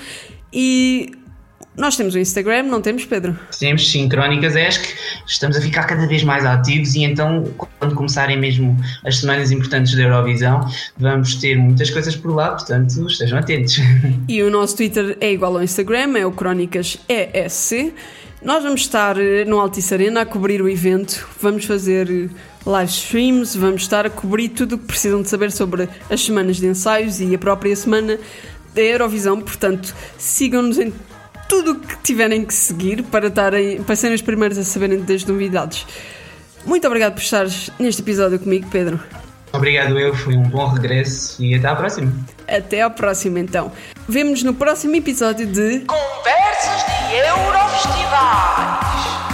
E 0.53 1.13
nós 1.77 1.97
temos 1.97 2.15
o 2.15 2.19
Instagram, 2.19 2.65
não 2.65 2.81
temos, 2.81 3.05
Pedro? 3.05 3.39
Temos 3.59 3.91
sim 3.91 4.09
crónicas, 4.09 4.79
que 4.79 4.95
estamos 5.27 5.57
a 5.57 5.61
ficar 5.61 5.85
cada 5.85 6.07
vez 6.07 6.23
mais 6.23 6.45
ativos 6.45 6.95
e 6.95 7.05
então 7.05 7.45
quando 7.79 7.95
começarem 7.95 8.39
mesmo 8.39 8.77
as 9.05 9.19
semanas 9.19 9.51
importantes 9.51 9.95
da 9.95 10.03
Eurovisão 10.03 10.67
vamos 10.97 11.35
ter 11.35 11.57
muitas 11.57 11.91
coisas 11.91 12.17
por 12.17 12.35
lá, 12.35 12.53
portanto 12.53 13.07
estejam 13.07 13.39
atentos. 13.39 13.77
E 14.29 14.43
o 14.43 14.51
nosso 14.51 14.77
Twitter 14.77 15.17
é 15.21 15.33
igual 15.33 15.57
ao 15.57 15.63
Instagram, 15.63 16.17
é 16.19 16.27
o 16.27 16.33
Crónicas 16.33 16.99
ESC. 17.09 17.93
Nós 18.43 18.63
vamos 18.63 18.83
estar 18.83 19.19
eh, 19.19 19.45
no 19.45 19.59
Altice 19.59 19.95
Arena 19.95 20.23
a 20.23 20.27
cobrir 20.27 20.61
o 20.61 20.69
evento, 20.69 21.27
vamos 21.41 21.65
fazer 21.65 22.11
eh, 22.11 22.29
live 22.65 22.91
streams, 22.91 23.57
vamos 23.57 23.83
estar 23.83 24.07
a 24.07 24.11
cobrir 24.11 24.49
tudo 24.51 24.75
o 24.75 24.79
que 24.79 24.87
precisam 24.87 25.23
de 25.23 25.29
saber 25.29 25.53
sobre 25.53 25.89
as 26.11 26.25
semanas 26.25 26.57
de 26.57 26.67
ensaios 26.67 27.21
e 27.21 27.35
a 27.35 27.39
própria 27.39 27.75
semana 27.75 28.19
da 28.75 28.83
Eurovisão. 28.83 29.41
Portanto, 29.41 29.95
sigam-nos 30.19 30.79
em 30.79 30.93
tudo 31.49 31.73
o 31.73 31.81
que 31.81 31.97
tiverem 31.99 32.45
que 32.45 32.55
seguir 32.55 33.03
para, 33.05 33.29
estarem, 33.29 33.83
para 33.83 33.97
serem 33.97 34.15
os 34.15 34.23
primeiros 34.23 34.59
a 34.59 34.65
saberem 34.65 35.03
das 35.03 35.25
novidades. 35.25 35.87
Muito 36.65 36.87
obrigado 36.87 37.15
por 37.15 37.23
estares 37.23 37.71
neste 37.79 38.03
episódio 38.03 38.39
comigo, 38.39 38.69
Pedro. 38.71 39.01
Obrigado 39.53 39.99
eu, 39.99 40.15
foi 40.15 40.37
um 40.37 40.43
bom 40.43 40.67
regresso 40.67 41.43
e 41.43 41.55
até 41.55 41.69
à 41.69 41.77
próxima. 41.77 42.13
Até 42.47 42.83
ao 42.83 42.91
próximo, 42.91 43.39
então. 43.39 43.73
Vemo-nos 44.09 44.43
no 44.43 44.53
próximo 44.53 44.95
episódio 44.97 45.47
de. 45.47 45.81
Conversas 45.81 46.85
de 46.87 47.17
Eurofestivais. 47.17 49.26